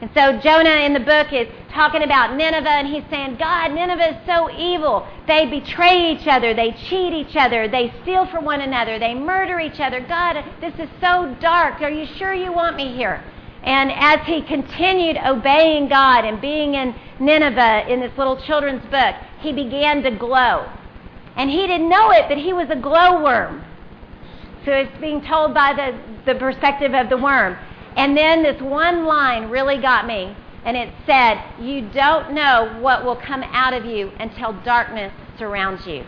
And 0.00 0.10
so 0.14 0.38
Jonah 0.38 0.84
in 0.86 0.92
the 0.92 1.00
book 1.00 1.32
is 1.32 1.48
talking 1.72 2.04
about 2.04 2.36
Nineveh, 2.36 2.68
and 2.68 2.86
he's 2.86 3.02
saying, 3.10 3.36
God, 3.36 3.72
Nineveh 3.72 4.20
is 4.20 4.26
so 4.26 4.48
evil. 4.50 5.06
They 5.26 5.46
betray 5.46 6.12
each 6.12 6.28
other, 6.28 6.54
they 6.54 6.70
cheat 6.88 7.12
each 7.12 7.34
other, 7.34 7.66
they 7.66 7.92
steal 8.02 8.26
from 8.26 8.44
one 8.44 8.60
another, 8.60 9.00
they 9.00 9.14
murder 9.14 9.58
each 9.58 9.80
other. 9.80 10.00
God, 10.00 10.44
this 10.60 10.74
is 10.78 10.88
so 11.00 11.34
dark. 11.40 11.82
Are 11.82 11.90
you 11.90 12.06
sure 12.06 12.32
you 12.32 12.52
want 12.52 12.76
me 12.76 12.94
here? 12.96 13.24
And 13.64 13.90
as 13.92 14.24
he 14.24 14.40
continued 14.42 15.18
obeying 15.18 15.88
God 15.88 16.24
and 16.24 16.40
being 16.40 16.74
in 16.74 16.94
Nineveh 17.18 17.92
in 17.92 17.98
this 17.98 18.16
little 18.16 18.40
children's 18.40 18.84
book, 18.86 19.16
he 19.40 19.52
began 19.52 20.02
to 20.04 20.12
glow. 20.12 20.70
And 21.34 21.50
he 21.50 21.66
didn't 21.66 21.88
know 21.88 22.12
it, 22.12 22.26
but 22.28 22.38
he 22.38 22.52
was 22.52 22.70
a 22.70 22.76
glowworm. 22.76 23.64
So 24.64 24.72
it's 24.72 25.00
being 25.00 25.22
told 25.22 25.54
by 25.54 25.72
the, 25.72 26.32
the 26.32 26.38
perspective 26.38 26.94
of 26.94 27.08
the 27.08 27.16
worm. 27.16 27.56
And 27.98 28.16
then 28.16 28.44
this 28.44 28.62
one 28.62 29.06
line 29.06 29.50
really 29.50 29.78
got 29.78 30.06
me. 30.06 30.34
And 30.64 30.76
it 30.76 30.94
said, 31.04 31.42
You 31.60 31.90
don't 31.90 32.32
know 32.32 32.78
what 32.80 33.04
will 33.04 33.16
come 33.16 33.42
out 33.42 33.74
of 33.74 33.84
you 33.84 34.12
until 34.20 34.52
darkness 34.62 35.12
surrounds 35.36 35.84
you. 35.84 36.04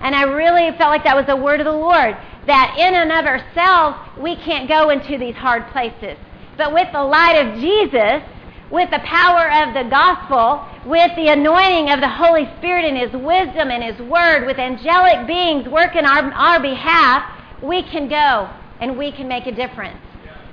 And 0.00 0.16
I 0.16 0.22
really 0.22 0.76
felt 0.76 0.90
like 0.90 1.04
that 1.04 1.14
was 1.14 1.26
a 1.28 1.36
word 1.36 1.60
of 1.60 1.66
the 1.66 1.72
Lord. 1.72 2.16
That 2.48 2.74
in 2.76 2.94
and 2.94 3.12
of 3.12 3.24
ourselves, 3.26 3.96
we 4.18 4.34
can't 4.34 4.68
go 4.68 4.90
into 4.90 5.16
these 5.18 5.36
hard 5.36 5.68
places. 5.70 6.18
But 6.56 6.74
with 6.74 6.88
the 6.92 7.04
light 7.04 7.34
of 7.34 7.60
Jesus, 7.60 8.28
with 8.68 8.90
the 8.90 8.98
power 9.04 9.52
of 9.62 9.74
the 9.74 9.88
gospel, 9.88 10.66
with 10.84 11.14
the 11.14 11.28
anointing 11.28 11.90
of 11.90 12.00
the 12.00 12.08
Holy 12.08 12.50
Spirit 12.58 12.86
and 12.86 12.98
His 12.98 13.12
wisdom 13.12 13.70
and 13.70 13.84
His 13.84 14.00
word, 14.08 14.46
with 14.46 14.58
angelic 14.58 15.28
beings 15.28 15.68
working 15.68 16.04
our, 16.04 16.32
our 16.32 16.60
behalf, 16.60 17.22
we 17.62 17.84
can 17.84 18.08
go 18.08 18.50
and 18.80 18.98
we 18.98 19.12
can 19.12 19.28
make 19.28 19.46
a 19.46 19.52
difference. 19.52 19.98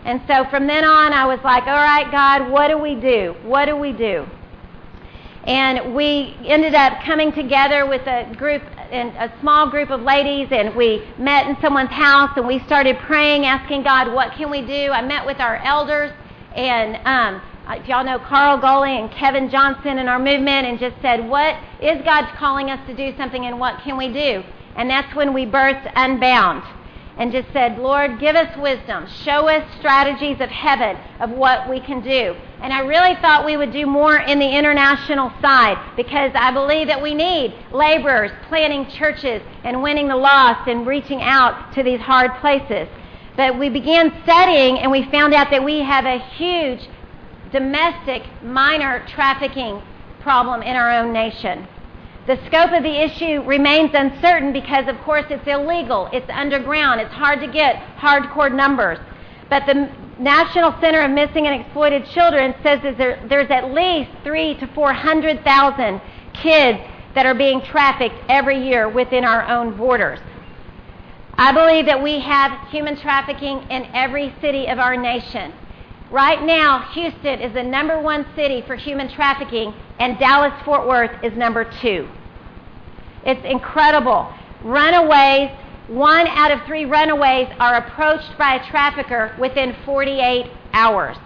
And 0.05 0.21
so 0.27 0.45
from 0.49 0.65
then 0.65 0.85
on, 0.85 1.13
I 1.13 1.25
was 1.25 1.39
like, 1.43 1.63
all 1.67 1.75
right, 1.75 2.09
God, 2.11 2.49
what 2.49 2.69
do 2.69 2.77
we 2.77 2.95
do? 2.95 3.35
What 3.43 3.65
do 3.65 3.75
we 3.75 3.91
do? 3.91 4.25
And 5.43 5.95
we 5.95 6.37
ended 6.45 6.75
up 6.75 7.01
coming 7.03 7.31
together 7.33 7.85
with 7.85 8.05
a 8.07 8.33
group, 8.35 8.61
and 8.91 9.09
a 9.17 9.31
small 9.41 9.69
group 9.69 9.89
of 9.89 10.01
ladies, 10.01 10.47
and 10.51 10.75
we 10.75 11.03
met 11.17 11.47
in 11.47 11.57
someone's 11.61 11.89
house, 11.89 12.31
and 12.35 12.45
we 12.47 12.59
started 12.59 12.97
praying, 12.99 13.45
asking 13.45 13.83
God, 13.83 14.13
what 14.13 14.33
can 14.33 14.49
we 14.49 14.61
do? 14.61 14.91
I 14.91 15.01
met 15.01 15.25
with 15.25 15.39
our 15.39 15.57
elders, 15.57 16.11
and 16.55 16.95
um, 17.05 17.41
if 17.69 17.87
y'all 17.87 18.03
know 18.03 18.19
Carl 18.19 18.59
Goley 18.59 18.99
and 18.99 19.11
Kevin 19.11 19.49
Johnson 19.49 19.97
in 19.97 20.07
our 20.07 20.19
movement, 20.19 20.67
and 20.67 20.79
just 20.79 20.95
said, 21.01 21.27
what 21.27 21.55
is 21.81 22.01
God 22.03 22.25
calling 22.37 22.69
us 22.69 22.85
to 22.87 22.95
do 22.95 23.15
something, 23.17 23.45
and 23.45 23.59
what 23.59 23.81
can 23.81 23.97
we 23.97 24.11
do? 24.11 24.43
And 24.75 24.89
that's 24.89 25.13
when 25.15 25.33
we 25.33 25.45
birthed 25.45 25.91
Unbound 25.95 26.63
and 27.19 27.33
just 27.33 27.51
said, 27.51 27.77
Lord, 27.77 28.17
give 28.17 28.37
us 28.37 28.57
wisdom. 28.57 29.05
Show 29.07 29.49
us 29.49 29.69
strategies 29.77 30.39
of 30.39 30.49
heaven 30.49 30.97
of 31.19 31.29
what 31.29 31.69
we 31.69 31.81
can 31.81 32.01
do. 32.01 32.33
And 32.61 32.71
I 32.71 32.79
really 32.79 33.13
thought 33.15 33.45
we 33.45 33.57
would 33.57 33.73
do 33.73 33.85
more 33.85 34.17
in 34.17 34.39
the 34.39 34.49
international 34.49 35.29
side 35.41 35.77
because 35.97 36.31
I 36.33 36.51
believe 36.51 36.87
that 36.87 37.01
we 37.01 37.13
need 37.13 37.53
laborers 37.73 38.31
planting 38.47 38.89
churches 38.89 39.41
and 39.65 39.83
winning 39.83 40.07
the 40.07 40.15
lost 40.15 40.69
and 40.69 40.87
reaching 40.87 41.21
out 41.21 41.73
to 41.73 41.83
these 41.83 41.99
hard 41.99 42.31
places. 42.39 42.87
But 43.35 43.59
we 43.59 43.67
began 43.67 44.13
studying 44.23 44.79
and 44.79 44.89
we 44.89 45.03
found 45.11 45.33
out 45.33 45.51
that 45.51 45.63
we 45.63 45.79
have 45.79 46.05
a 46.05 46.19
huge 46.19 46.87
domestic 47.51 48.23
minor 48.41 49.05
trafficking 49.07 49.81
problem 50.21 50.61
in 50.61 50.77
our 50.77 50.91
own 50.91 51.11
nation. 51.11 51.67
The 52.29 52.37
scope 52.45 52.73
of 52.73 52.83
the 52.83 53.03
issue 53.03 53.41
remains 53.41 53.89
uncertain 53.95 54.53
because, 54.53 54.87
of 54.87 55.01
course, 55.01 55.25
it's 55.31 55.47
illegal, 55.47 56.07
it's 56.13 56.29
underground, 56.29 57.01
it's 57.01 57.11
hard 57.11 57.39
to 57.39 57.47
get 57.47 57.77
hardcore 57.97 58.53
numbers. 58.53 58.99
But 59.49 59.65
the 59.65 59.89
National 60.19 60.79
Center 60.79 61.01
of 61.01 61.09
Missing 61.09 61.47
and 61.47 61.59
Exploited 61.59 62.05
Children 62.05 62.53
says 62.61 62.83
that 62.83 62.99
there, 62.99 63.19
there's 63.27 63.49
at 63.49 63.73
least 63.73 64.11
three 64.23 64.53
to 64.59 64.67
400,000 64.67 66.01
kids 66.33 66.77
that 67.15 67.25
are 67.25 67.33
being 67.33 67.63
trafficked 67.63 68.17
every 68.29 68.63
year 68.63 68.87
within 68.87 69.25
our 69.25 69.47
own 69.47 69.75
borders. 69.75 70.19
I 71.33 71.51
believe 71.51 71.87
that 71.87 72.03
we 72.03 72.19
have 72.19 72.69
human 72.69 72.95
trafficking 72.95 73.63
in 73.71 73.89
every 73.95 74.35
city 74.39 74.67
of 74.67 74.77
our 74.77 74.95
nation. 74.95 75.51
Right 76.11 76.43
now, 76.43 76.91
Houston 76.93 77.39
is 77.39 77.55
the 77.55 77.63
number 77.63 77.99
one 77.99 78.27
city 78.35 78.61
for 78.67 78.75
human 78.75 79.09
trafficking, 79.09 79.73
and 79.97 80.19
Dallas 80.19 80.53
Fort 80.63 80.87
Worth 80.87 81.23
is 81.23 81.35
number 81.35 81.63
two. 81.81 82.07
It's 83.25 83.43
incredible. 83.45 84.31
Runaways, 84.63 85.49
one 85.87 86.27
out 86.27 86.51
of 86.51 86.61
three 86.65 86.85
runaways 86.85 87.47
are 87.59 87.77
approached 87.77 88.37
by 88.37 88.55
a 88.55 88.69
trafficker 88.69 89.35
within 89.39 89.75
48 89.85 90.51
hours. 90.73 91.17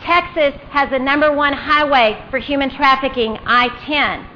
Texas 0.00 0.54
has 0.70 0.90
the 0.90 0.98
number 0.98 1.32
one 1.32 1.52
highway 1.52 2.22
for 2.30 2.38
human 2.38 2.70
trafficking, 2.70 3.38
I 3.46 3.68
10. 3.86 4.26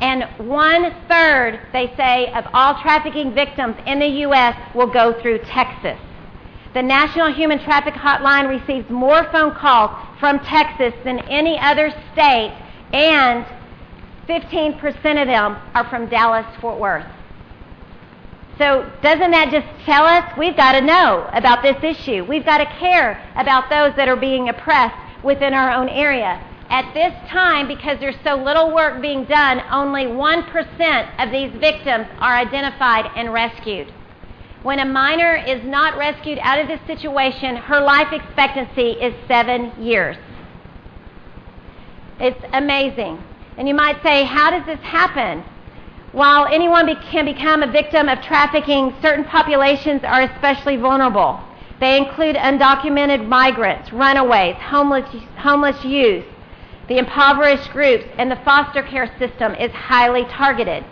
And 0.00 0.48
one 0.48 0.94
third, 1.08 1.60
they 1.72 1.92
say, 1.96 2.32
of 2.32 2.46
all 2.52 2.80
trafficking 2.80 3.34
victims 3.34 3.76
in 3.86 3.98
the 3.98 4.06
U.S. 4.06 4.56
will 4.74 4.86
go 4.86 5.20
through 5.20 5.38
Texas. 5.38 5.98
The 6.72 6.82
National 6.82 7.32
Human 7.32 7.58
Traffic 7.58 7.94
Hotline 7.94 8.48
receives 8.48 8.88
more 8.90 9.24
phone 9.32 9.54
calls 9.54 9.90
from 10.20 10.38
Texas 10.40 10.94
than 11.04 11.18
any 11.28 11.58
other 11.58 11.90
state, 12.12 12.56
and 12.92 13.44
15% 14.28 15.22
of 15.22 15.26
them 15.26 15.56
are 15.74 15.88
from 15.88 16.08
Dallas 16.08 16.46
Fort 16.60 16.78
Worth. 16.78 17.06
So, 18.58 18.90
doesn't 19.02 19.30
that 19.30 19.50
just 19.50 19.66
tell 19.86 20.04
us 20.04 20.36
we've 20.36 20.56
got 20.56 20.72
to 20.72 20.80
know 20.80 21.30
about 21.32 21.62
this 21.62 21.82
issue? 21.82 22.24
We've 22.24 22.44
got 22.44 22.58
to 22.58 22.66
care 22.66 23.24
about 23.36 23.70
those 23.70 23.96
that 23.96 24.08
are 24.08 24.16
being 24.16 24.48
oppressed 24.48 24.96
within 25.22 25.54
our 25.54 25.70
own 25.70 25.88
area. 25.88 26.44
At 26.68 26.92
this 26.92 27.14
time, 27.30 27.66
because 27.68 27.98
there's 28.00 28.16
so 28.22 28.34
little 28.34 28.74
work 28.74 29.00
being 29.00 29.24
done, 29.24 29.62
only 29.70 30.04
1% 30.04 31.24
of 31.24 31.30
these 31.30 31.50
victims 31.60 32.06
are 32.18 32.36
identified 32.36 33.10
and 33.16 33.32
rescued. 33.32 33.94
When 34.62 34.80
a 34.80 34.84
minor 34.84 35.36
is 35.36 35.64
not 35.64 35.96
rescued 35.96 36.38
out 36.42 36.58
of 36.58 36.66
this 36.66 36.80
situation, 36.86 37.56
her 37.56 37.80
life 37.80 38.12
expectancy 38.12 38.90
is 38.90 39.14
seven 39.28 39.72
years. 39.80 40.16
It's 42.20 42.44
amazing. 42.52 43.22
And 43.58 43.66
you 43.66 43.74
might 43.74 44.00
say, 44.04 44.22
how 44.22 44.50
does 44.50 44.64
this 44.66 44.80
happen? 44.80 45.42
While 46.12 46.46
anyone 46.46 46.86
be- 46.86 46.94
can 46.94 47.24
become 47.24 47.62
a 47.62 47.70
victim 47.70 48.08
of 48.08 48.22
trafficking, 48.22 48.94
certain 49.02 49.24
populations 49.24 50.04
are 50.04 50.22
especially 50.22 50.76
vulnerable. 50.76 51.40
They 51.80 51.96
include 51.96 52.36
undocumented 52.36 53.26
migrants, 53.26 53.92
runaways, 53.92 54.54
homeless, 54.56 55.08
homeless 55.36 55.84
youth, 55.84 56.24
the 56.88 56.98
impoverished 56.98 57.70
groups, 57.70 58.04
and 58.16 58.30
the 58.30 58.36
foster 58.36 58.82
care 58.82 59.12
system 59.18 59.54
is 59.56 59.72
highly 59.72 60.24
targeted. 60.26 60.84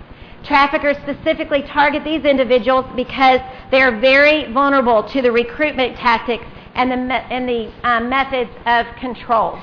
Traffickers 0.42 0.96
specifically 0.98 1.62
target 1.62 2.04
these 2.04 2.24
individuals 2.24 2.84
because 2.94 3.40
they 3.70 3.80
are 3.80 3.96
very 3.98 4.52
vulnerable 4.52 5.02
to 5.04 5.22
the 5.22 5.32
recruitment 5.32 5.96
tactics 5.96 6.44
and 6.74 6.90
the, 6.90 6.96
me- 6.96 7.26
and 7.30 7.48
the 7.48 7.72
um, 7.88 8.08
methods 8.08 8.50
of 8.66 8.86
control. 8.96 9.58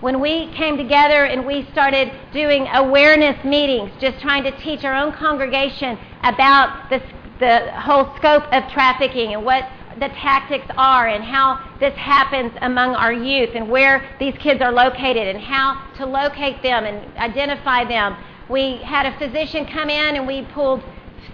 When 0.00 0.20
we 0.20 0.52
came 0.54 0.76
together 0.76 1.24
and 1.24 1.46
we 1.46 1.66
started 1.72 2.12
doing 2.32 2.68
awareness 2.72 3.42
meetings, 3.44 3.90
just 4.00 4.20
trying 4.20 4.44
to 4.44 4.52
teach 4.58 4.84
our 4.84 4.94
own 4.94 5.12
congregation 5.12 5.98
about 6.22 6.88
the, 6.90 7.02
the 7.40 7.72
whole 7.72 8.14
scope 8.16 8.44
of 8.52 8.70
trafficking 8.70 9.34
and 9.34 9.44
what 9.44 9.68
the 9.94 10.08
tactics 10.10 10.66
are 10.76 11.08
and 11.08 11.24
how 11.24 11.58
this 11.80 11.94
happens 11.94 12.52
among 12.62 12.94
our 12.94 13.12
youth 13.12 13.50
and 13.54 13.68
where 13.68 14.08
these 14.20 14.34
kids 14.38 14.62
are 14.62 14.70
located 14.70 15.26
and 15.26 15.40
how 15.40 15.82
to 15.96 16.06
locate 16.06 16.62
them 16.62 16.84
and 16.84 17.16
identify 17.16 17.84
them 17.84 18.16
we 18.48 18.78
had 18.78 19.06
a 19.06 19.18
physician 19.18 19.66
come 19.66 19.90
in 19.90 20.16
and 20.16 20.26
we 20.26 20.42
pulled 20.42 20.82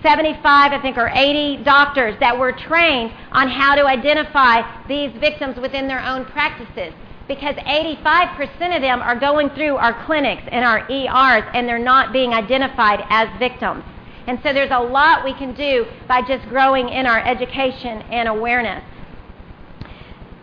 75, 0.03 0.73
I 0.73 0.83
think, 0.83 0.99
or 0.99 1.09
80 1.09 1.63
doctors 1.63 2.17
that 2.21 2.39
were 2.39 2.53
trained 2.53 3.13
on 3.33 3.49
how 3.49 3.75
to 3.75 3.87
identify 3.87 4.63
these 4.89 5.13
victims 5.13 5.57
within 5.59 5.87
their 5.87 6.05
own 6.05 6.25
practices. 6.27 6.93
Because 7.27 7.55
85% 7.57 8.77
of 8.77 8.83
them 8.83 9.01
are 9.01 9.19
going 9.19 9.49
through 9.51 9.77
our 9.77 10.05
clinics 10.05 10.43
and 10.51 10.65
our 10.65 10.81
ERs 10.91 11.45
and 11.55 11.67
they're 11.67 11.79
not 11.79 12.13
being 12.13 12.35
identified 12.35 13.05
as 13.09 13.29
victims. 13.39 13.83
And 14.27 14.39
so 14.43 14.53
there's 14.53 14.71
a 14.71 14.81
lot 14.81 15.25
we 15.25 15.35
can 15.35 15.55
do 15.55 15.87
by 16.09 16.23
just 16.23 16.47
growing 16.49 16.89
in 16.89 17.07
our 17.07 17.19
education 17.27 18.03
and 18.11 18.29
awareness. 18.29 18.83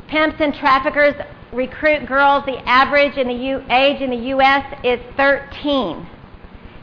Pimps 0.08 0.38
and 0.39 0.54
traffickers 0.54 1.15
recruit 1.52 2.06
girls. 2.06 2.46
The 2.46 2.58
average 2.67 3.17
in 3.17 3.28
the 3.28 3.34
U- 3.34 3.63
age 3.70 4.02
in 4.02 4.10
the 4.10 4.28
U.S. 4.30 4.65
is 4.84 5.00
13. 5.17 6.08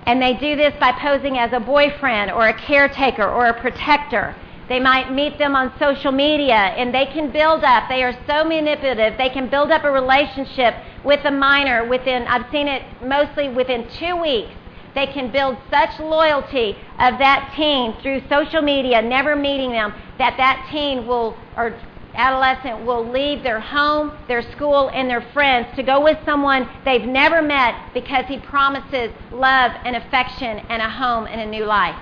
And 0.07 0.23
they 0.23 0.35
do 0.35 0.57
this 0.57 0.75
by 0.81 0.93
posing 0.93 1.39
as 1.39 1.53
a 1.53 1.61
boyfriend 1.61 2.31
or 2.31 2.49
a 2.49 2.55
caretaker 2.55 3.29
or 3.29 3.47
a 3.47 3.61
protector. 3.61 4.35
They 4.69 4.81
might 4.81 5.13
meet 5.13 5.39
them 5.39 5.57
on 5.57 5.73
social 5.79 6.13
media 6.13 6.55
and 6.55 6.95
they 6.95 7.07
can 7.07 7.31
build 7.31 7.65
up, 7.65 7.89
they 7.89 8.03
are 8.03 8.17
so 8.27 8.45
manipulative, 8.45 9.17
they 9.17 9.31
can 9.31 9.49
build 9.49 9.71
up 9.71 9.85
a 9.85 9.91
relationship 9.91 10.75
with 11.05 11.25
a 11.25 11.31
minor 11.31 11.89
within, 11.89 12.27
I've 12.27 12.51
seen 12.53 12.69
it 12.69 12.83
mostly 13.03 13.49
within 13.49 13.89
two 13.99 14.21
weeks. 14.21 14.53
They 14.95 15.07
can 15.07 15.31
build 15.31 15.57
such 15.71 15.99
loyalty 16.01 16.77
of 16.99 17.19
that 17.19 17.53
teen 17.57 17.95
through 18.03 18.23
social 18.29 18.63
media, 18.63 19.01
never 19.01 19.37
meeting 19.37 19.71
them, 19.71 19.95
that 20.19 20.37
that 20.39 20.69
teen 20.71 21.07
will, 21.07 21.37
or 21.57 21.79
adolescent 22.15 22.85
will 22.85 23.09
leave 23.09 23.43
their 23.43 23.61
home, 23.61 24.13
their 24.27 24.43
school, 24.53 24.91
and 24.93 25.09
their 25.09 25.21
friends 25.33 25.69
to 25.77 25.83
go 25.83 26.03
with 26.03 26.19
someone 26.25 26.69
they've 26.85 27.07
never 27.07 27.41
met 27.41 27.75
because 27.95 28.25
he 28.27 28.39
promises 28.39 29.13
love 29.31 29.73
and 29.85 29.95
affection 29.97 30.59
and 30.69 30.83
a 30.83 30.91
home 30.91 31.27
and 31.27 31.41
a 31.41 31.47
new 31.47 31.65
life. 31.65 31.97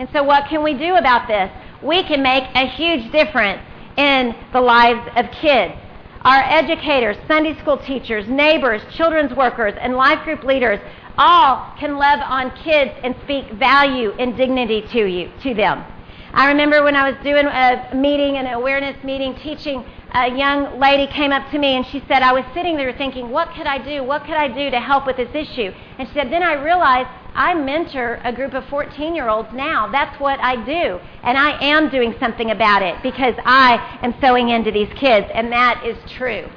And 0.00 0.08
so, 0.14 0.22
what 0.22 0.48
can 0.48 0.62
we 0.62 0.72
do 0.72 0.96
about 0.96 1.28
this? 1.28 1.52
We 1.82 2.02
can 2.04 2.22
make 2.22 2.44
a 2.54 2.66
huge 2.66 3.12
difference 3.12 3.60
in 3.98 4.34
the 4.50 4.60
lives 4.62 5.06
of 5.14 5.30
kids. 5.30 5.74
Our 6.22 6.42
educators, 6.42 7.18
Sunday 7.28 7.54
school 7.58 7.76
teachers, 7.76 8.26
neighbors, 8.26 8.80
children's 8.94 9.34
workers, 9.34 9.74
and 9.78 9.94
life 9.94 10.24
group 10.24 10.42
leaders 10.42 10.80
all 11.18 11.74
can 11.78 11.98
love 11.98 12.20
on 12.20 12.50
kids 12.64 12.92
and 13.04 13.14
speak 13.24 13.52
value 13.52 14.12
and 14.12 14.38
dignity 14.38 14.80
to 14.90 15.04
you 15.04 15.30
to 15.42 15.52
them. 15.52 15.84
I 16.32 16.48
remember 16.48 16.82
when 16.82 16.96
I 16.96 17.10
was 17.10 17.22
doing 17.22 17.44
a 17.44 17.94
meeting, 17.94 18.38
an 18.38 18.46
awareness 18.46 19.04
meeting, 19.04 19.34
teaching, 19.34 19.84
a 20.14 20.34
young 20.34 20.80
lady 20.80 21.12
came 21.12 21.30
up 21.30 21.50
to 21.50 21.58
me 21.58 21.76
and 21.76 21.84
she 21.84 22.02
said, 22.08 22.22
I 22.22 22.32
was 22.32 22.44
sitting 22.54 22.78
there 22.78 22.96
thinking, 22.96 23.28
what 23.28 23.52
could 23.54 23.66
I 23.66 23.76
do? 23.76 24.02
What 24.02 24.24
could 24.24 24.34
I 24.36 24.48
do 24.48 24.70
to 24.70 24.80
help 24.80 25.06
with 25.06 25.18
this 25.18 25.34
issue? 25.34 25.72
And 25.98 26.08
she 26.08 26.14
said, 26.14 26.32
then 26.32 26.42
I 26.42 26.54
realized 26.54 27.10
I 27.34 27.54
mentor 27.54 28.20
a 28.24 28.32
group 28.32 28.54
of 28.54 28.64
14 28.66 29.14
year 29.14 29.28
olds 29.28 29.52
now. 29.52 29.90
That's 29.90 30.18
what 30.20 30.40
I 30.40 30.56
do. 30.64 31.00
And 31.22 31.38
I 31.38 31.62
am 31.62 31.88
doing 31.88 32.14
something 32.18 32.50
about 32.50 32.82
it 32.82 33.02
because 33.02 33.34
I 33.44 33.98
am 34.02 34.14
sowing 34.20 34.48
into 34.48 34.70
these 34.70 34.92
kids. 34.94 35.26
And 35.32 35.52
that 35.52 35.84
is 35.86 35.96
true. 36.10 36.48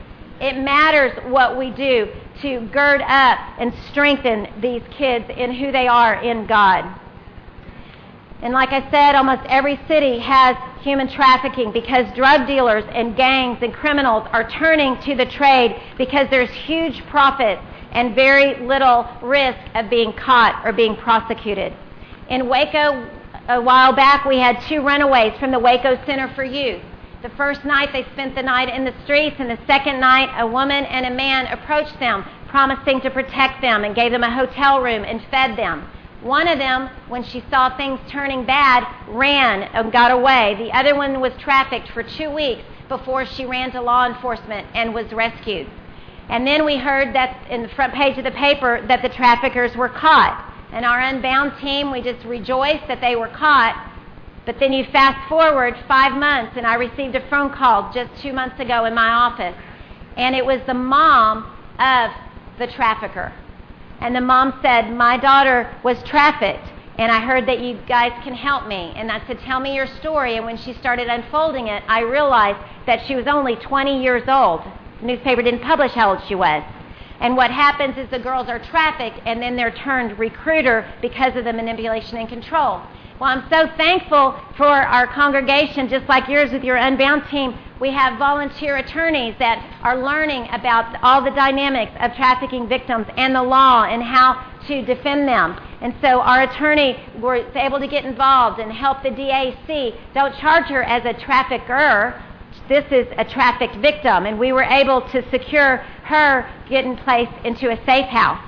It 0.41 0.57
matters 0.57 1.17
what 1.31 1.57
we 1.57 1.69
do 1.69 2.12
to 2.41 2.62
gird 2.67 3.01
up 3.01 3.39
and 3.59 3.73
strengthen 3.89 4.47
these 4.62 4.81
kids 4.91 5.25
in 5.36 5.53
who 5.53 5.71
they 5.71 5.88
are 5.88 6.15
in 6.15 6.45
God. 6.47 6.99
And 8.41 8.53
like 8.53 8.73
I 8.73 8.89
said, 8.91 9.15
almost 9.15 9.43
every 9.47 9.79
city 9.88 10.19
has 10.19 10.57
human 10.81 11.07
trafficking 11.07 11.71
because 11.71 12.13
drug 12.13 12.45
dealers 12.45 12.83
and 12.91 13.15
gangs 13.15 13.59
and 13.62 13.73
criminals 13.73 14.27
are 14.33 14.49
turning 14.49 14.99
to 15.03 15.15
the 15.15 15.25
trade 15.25 15.81
because 15.97 16.27
there's 16.29 16.49
huge 16.49 17.05
profits 17.05 17.62
and 17.93 18.13
very 18.15 18.60
little 18.65 19.08
risk 19.21 19.60
of 19.75 19.89
being 19.89 20.13
caught 20.13 20.62
or 20.65 20.73
being 20.73 20.95
prosecuted. 20.95 21.73
In 22.29 22.49
Waco, 22.49 23.08
a 23.47 23.62
while 23.62 23.93
back, 23.93 24.25
we 24.25 24.38
had 24.38 24.62
two 24.62 24.86
runaways 24.86 25.38
from 25.39 25.51
the 25.51 25.60
Waco 25.60 25.95
Center 26.06 26.34
for 26.36 26.43
Youth. 26.43 26.82
The 27.21 27.29
first 27.29 27.63
night, 27.63 27.93
they 27.93 28.03
spent 28.13 28.36
the 28.36 28.43
night 28.43 28.67
in 28.67 28.84
the 28.84 28.93
streets, 29.03 29.38
and 29.39 29.49
the 29.49 29.60
second 29.65 29.99
night, 29.99 30.29
a 30.38 30.45
woman 30.45 30.86
and 30.86 31.06
a 31.06 31.12
man 31.12 31.47
approached 31.47 31.99
them, 31.99 32.25
promising 32.47 33.01
to 33.01 33.10
protect 33.10 33.62
them, 33.62 33.84
and 33.84 33.95
gave 33.95 34.12
them 34.12 34.23
a 34.23 34.34
hotel 34.34 34.82
room 34.82 35.03
and 35.06 35.23
fed 35.32 35.58
them. 35.58 35.88
One 36.21 36.47
of 36.47 36.58
them, 36.58 36.89
when 37.10 37.23
she 37.23 37.43
saw 37.49 37.75
things 37.75 37.99
turning 38.10 38.45
bad, 38.45 38.88
ran 39.08 39.63
and 39.63 39.91
got 39.91 40.12
away. 40.12 40.56
The 40.58 40.71
other 40.71 40.95
one 40.95 41.19
was 41.19 41.34
trafficked 41.38 41.89
for 41.89 42.01
two 42.01 42.29
weeks 42.29 42.63
before 42.88 43.25
she 43.25 43.45
ran 43.45 43.71
to 43.71 43.82
law 43.82 44.06
enforcement 44.06 44.67
and 44.73 44.93
was 44.93 45.12
rescued. 45.12 45.69
And 46.29 46.47
then 46.47 46.65
we 46.65 46.77
heard 46.77 47.13
that 47.15 47.49
in 47.49 47.63
the 47.63 47.69
front 47.69 47.93
page 47.93 48.17
of 48.17 48.23
the 48.23 48.31
paper 48.31 48.86
that 48.88 49.01
the 49.01 49.09
traffickers 49.09 49.75
were 49.75 49.89
caught. 49.89 50.51
And 50.71 50.86
our 50.86 50.99
Unbound 50.99 51.59
team, 51.59 51.91
we 51.91 52.01
just 52.01 52.25
rejoiced 52.25 52.88
that 52.88 53.01
they 53.01 53.15
were 53.15 53.27
caught. 53.27 53.91
But 54.45 54.59
then 54.59 54.73
you 54.73 54.86
fast 54.86 55.29
forward 55.29 55.75
five 55.88 56.13
months, 56.17 56.57
and 56.57 56.65
I 56.65 56.75
received 56.75 57.15
a 57.15 57.29
phone 57.29 57.51
call 57.53 57.93
just 57.93 58.09
two 58.21 58.33
months 58.33 58.59
ago 58.59 58.86
in 58.86 58.93
my 58.93 59.09
office. 59.09 59.55
And 60.17 60.36
it 60.36 60.45
was 60.45 60.62
the 60.65 60.73
mom 60.73 61.45
of 61.79 62.12
the 62.59 62.67
trafficker. 62.67 63.31
And 63.99 64.15
the 64.15 64.21
mom 64.21 64.59
said, 64.62 64.91
My 64.91 65.17
daughter 65.17 65.73
was 65.83 66.01
trafficked. 66.03 66.67
and 66.97 67.12
I 67.12 67.21
heard 67.21 67.47
that 67.47 67.59
you 67.59 67.79
guys 67.88 68.12
can 68.23 68.33
help 68.33 68.67
me. 68.67 68.93
And 68.95 69.12
I 69.12 69.25
said, 69.27 69.39
Tell 69.39 69.59
me 69.59 69.75
your 69.75 69.88
story. 69.88 70.36
And 70.38 70.45
when 70.45 70.57
she 70.57 70.73
started 70.73 71.07
unfolding 71.07 71.67
it, 71.67 71.83
I 71.88 72.01
realized 72.01 72.59
that 72.86 73.05
she 73.07 73.15
was 73.15 73.27
only 73.27 73.55
20 73.55 74.03
years 74.03 74.27
old. 74.27 74.62
Newspaper 75.03 75.41
didn't 75.41 75.61
publish 75.61 75.91
how 75.91 76.11
old 76.11 76.23
she 76.27 76.35
was. 76.35 76.63
And 77.19 77.37
what 77.37 77.51
happens 77.51 77.97
is 77.97 78.09
the 78.09 78.19
girls 78.19 78.49
are 78.49 78.59
trafficked 78.59 79.19
and 79.25 79.41
then 79.41 79.55
they're 79.55 79.71
turned 79.71 80.17
recruiter 80.19 80.85
because 81.01 81.35
of 81.35 81.45
the 81.45 81.53
manipulation 81.53 82.17
and 82.17 82.27
control. 82.27 82.81
Well, 83.19 83.29
I'm 83.29 83.47
so 83.49 83.73
thankful 83.77 84.37
for 84.57 84.65
our 84.65 85.07
congregation, 85.07 85.87
just 85.87 86.09
like 86.09 86.27
yours 86.27 86.51
with 86.51 86.63
your 86.63 86.75
Unbound 86.75 87.23
team. 87.29 87.57
We 87.79 87.91
have 87.91 88.17
volunteer 88.17 88.77
attorneys 88.77 89.35
that 89.39 89.63
are 89.83 90.03
learning 90.03 90.47
about 90.51 90.97
all 91.03 91.23
the 91.23 91.31
dynamics 91.31 91.93
of 91.99 92.15
trafficking 92.15 92.67
victims 92.67 93.07
and 93.15 93.35
the 93.35 93.43
law 93.43 93.83
and 93.83 94.01
how 94.01 94.45
to 94.67 94.83
defend 94.83 95.27
them. 95.27 95.59
And 95.81 95.93
so 96.01 96.21
our 96.21 96.43
attorney 96.43 96.97
was 97.19 97.45
able 97.55 97.79
to 97.79 97.87
get 97.87 98.03
involved 98.03 98.59
and 98.59 98.71
help 98.71 99.03
the 99.03 99.09
DAC. 99.09 99.95
Don't 100.13 100.35
charge 100.35 100.65
her 100.65 100.83
as 100.83 101.05
a 101.05 101.13
trafficker. 101.13 102.21
This 102.69 102.86
is 102.91 103.08
a 103.17 103.26
trafficked 103.26 103.76
victim. 103.78 104.26
And 104.26 104.39
we 104.39 104.52
were 104.52 104.63
able 104.63 105.02
to 105.10 105.30
secure 105.30 105.78
her 106.06 106.49
getting 106.69 106.97
placed 106.97 107.34
into 107.43 107.71
a 107.71 107.86
safe 107.86 108.08
house. 108.08 108.41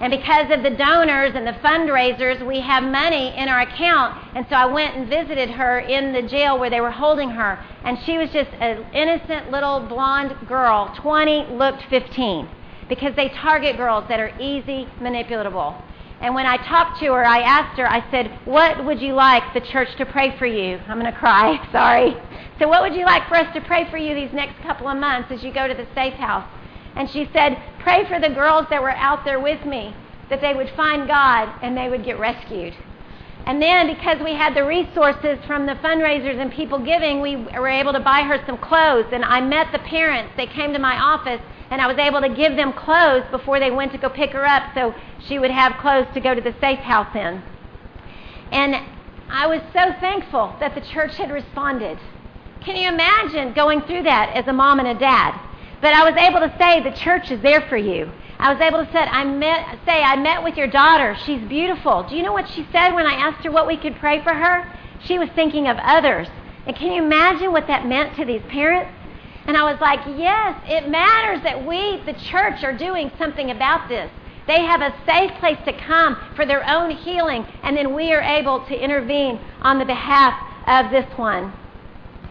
And 0.00 0.10
because 0.10 0.50
of 0.50 0.62
the 0.62 0.70
donors 0.70 1.32
and 1.34 1.46
the 1.46 1.52
fundraisers, 1.62 2.44
we 2.44 2.60
have 2.60 2.82
money 2.82 3.36
in 3.36 3.50
our 3.50 3.60
account. 3.60 4.16
And 4.34 4.46
so 4.48 4.56
I 4.56 4.64
went 4.64 4.96
and 4.96 5.06
visited 5.06 5.50
her 5.50 5.80
in 5.80 6.14
the 6.14 6.22
jail 6.22 6.58
where 6.58 6.70
they 6.70 6.80
were 6.80 6.90
holding 6.90 7.28
her. 7.28 7.62
And 7.84 7.98
she 8.06 8.16
was 8.16 8.30
just 8.30 8.50
an 8.60 8.86
innocent 8.94 9.50
little 9.50 9.80
blonde 9.80 10.34
girl, 10.48 10.90
20, 10.96 11.48
looked 11.52 11.82
15. 11.90 12.48
Because 12.88 13.14
they 13.14 13.28
target 13.28 13.76
girls 13.76 14.04
that 14.08 14.18
are 14.18 14.32
easy 14.40 14.88
manipulatable. 15.00 15.76
And 16.20 16.34
when 16.34 16.44
I 16.44 16.58
talked 16.58 17.00
to 17.00 17.06
her, 17.14 17.24
I 17.24 17.40
asked 17.40 17.78
her, 17.78 17.90
I 17.90 18.08
said, 18.10 18.38
What 18.44 18.84
would 18.84 19.00
you 19.00 19.14
like 19.14 19.54
the 19.54 19.60
church 19.60 19.88
to 19.96 20.04
pray 20.04 20.36
for 20.38 20.46
you? 20.46 20.78
I'm 20.86 21.00
going 21.00 21.10
to 21.10 21.18
cry, 21.18 21.66
sorry. 21.72 22.14
So, 22.58 22.68
what 22.68 22.82
would 22.82 22.94
you 22.94 23.06
like 23.06 23.26
for 23.28 23.36
us 23.36 23.52
to 23.54 23.60
pray 23.62 23.90
for 23.90 23.96
you 23.96 24.14
these 24.14 24.32
next 24.32 24.60
couple 24.62 24.86
of 24.88 24.98
months 24.98 25.30
as 25.32 25.42
you 25.42 25.52
go 25.52 25.66
to 25.66 25.74
the 25.74 25.86
safe 25.94 26.14
house? 26.14 26.46
And 26.94 27.08
she 27.08 27.28
said, 27.32 27.56
Pray 27.78 28.06
for 28.06 28.20
the 28.20 28.28
girls 28.28 28.66
that 28.68 28.82
were 28.82 28.90
out 28.90 29.24
there 29.24 29.40
with 29.40 29.64
me, 29.64 29.94
that 30.28 30.42
they 30.42 30.52
would 30.52 30.70
find 30.76 31.08
God 31.08 31.54
and 31.62 31.74
they 31.76 31.88
would 31.88 32.04
get 32.04 32.18
rescued. 32.18 32.74
And 33.46 33.62
then, 33.62 33.86
because 33.86 34.18
we 34.22 34.34
had 34.34 34.54
the 34.54 34.64
resources 34.64 35.38
from 35.46 35.64
the 35.64 35.72
fundraisers 35.76 36.38
and 36.38 36.52
people 36.52 36.78
giving, 36.78 37.22
we 37.22 37.36
were 37.36 37.68
able 37.68 37.94
to 37.94 38.00
buy 38.00 38.22
her 38.22 38.42
some 38.44 38.58
clothes. 38.58 39.06
And 39.12 39.24
I 39.24 39.40
met 39.40 39.72
the 39.72 39.78
parents. 39.78 40.34
They 40.36 40.46
came 40.46 40.74
to 40.74 40.78
my 40.78 40.96
office, 41.00 41.40
and 41.70 41.80
I 41.80 41.86
was 41.86 41.98
able 41.98 42.20
to 42.20 42.28
give 42.28 42.56
them 42.56 42.72
clothes 42.72 43.24
before 43.30 43.60
they 43.60 43.70
went 43.70 43.92
to 43.92 43.98
go 43.98 44.08
pick 44.08 44.32
her 44.32 44.44
up 44.44 44.74
so 44.74 44.94
she 45.20 45.38
would 45.38 45.52
have 45.52 45.80
clothes 45.80 46.08
to 46.14 46.20
go 46.20 46.34
to 46.34 46.40
the 46.40 46.54
safe 46.60 46.80
house 46.80 47.14
in. 47.14 47.42
And 48.50 48.76
I 49.28 49.46
was 49.46 49.60
so 49.72 49.92
thankful 50.00 50.56
that 50.58 50.74
the 50.74 50.80
church 50.80 51.16
had 51.16 51.30
responded. 51.30 51.98
Can 52.60 52.74
you 52.76 52.88
imagine 52.88 53.52
going 53.52 53.82
through 53.82 54.02
that 54.02 54.34
as 54.34 54.48
a 54.48 54.52
mom 54.52 54.80
and 54.80 54.88
a 54.88 54.94
dad? 54.94 55.40
But 55.80 55.94
I 55.94 56.10
was 56.10 56.20
able 56.20 56.40
to 56.40 56.54
say 56.58 56.82
the 56.82 56.96
church 56.96 57.30
is 57.30 57.40
there 57.40 57.62
for 57.62 57.76
you. 57.76 58.10
I 58.38 58.52
was 58.52 58.60
able 58.60 58.84
to 58.84 58.90
say 58.90 58.98
I, 58.98 59.24
met, 59.24 59.78
say, 59.86 60.02
I 60.02 60.16
met 60.16 60.42
with 60.42 60.56
your 60.56 60.66
daughter. 60.66 61.16
She's 61.24 61.40
beautiful. 61.42 62.02
Do 62.02 62.16
you 62.16 62.22
know 62.22 62.32
what 62.32 62.48
she 62.48 62.66
said 62.72 62.92
when 62.92 63.06
I 63.06 63.14
asked 63.14 63.44
her 63.44 63.50
what 63.50 63.66
we 63.66 63.76
could 63.76 63.96
pray 63.96 64.22
for 64.22 64.34
her? 64.34 64.70
She 65.04 65.18
was 65.18 65.28
thinking 65.34 65.68
of 65.68 65.76
others. 65.78 66.26
And 66.66 66.74
can 66.74 66.92
you 66.92 67.02
imagine 67.02 67.52
what 67.52 67.66
that 67.68 67.86
meant 67.86 68.16
to 68.16 68.24
these 68.24 68.42
parents? 68.48 68.90
And 69.46 69.56
I 69.56 69.70
was 69.70 69.80
like, 69.80 70.00
yes, 70.18 70.60
it 70.68 70.88
matters 70.88 71.42
that 71.42 71.66
we, 71.66 72.02
the 72.04 72.12
church, 72.12 72.62
are 72.62 72.76
doing 72.76 73.10
something 73.18 73.50
about 73.50 73.88
this. 73.88 74.10
They 74.46 74.64
have 74.64 74.80
a 74.80 74.94
safe 75.06 75.32
place 75.38 75.58
to 75.64 75.72
come 75.72 76.16
for 76.34 76.44
their 76.44 76.68
own 76.68 76.90
healing, 76.90 77.46
and 77.62 77.76
then 77.76 77.94
we 77.94 78.12
are 78.12 78.20
able 78.20 78.64
to 78.66 78.74
intervene 78.74 79.38
on 79.62 79.78
the 79.78 79.84
behalf 79.84 80.34
of 80.66 80.90
this 80.90 81.06
one. 81.16 81.52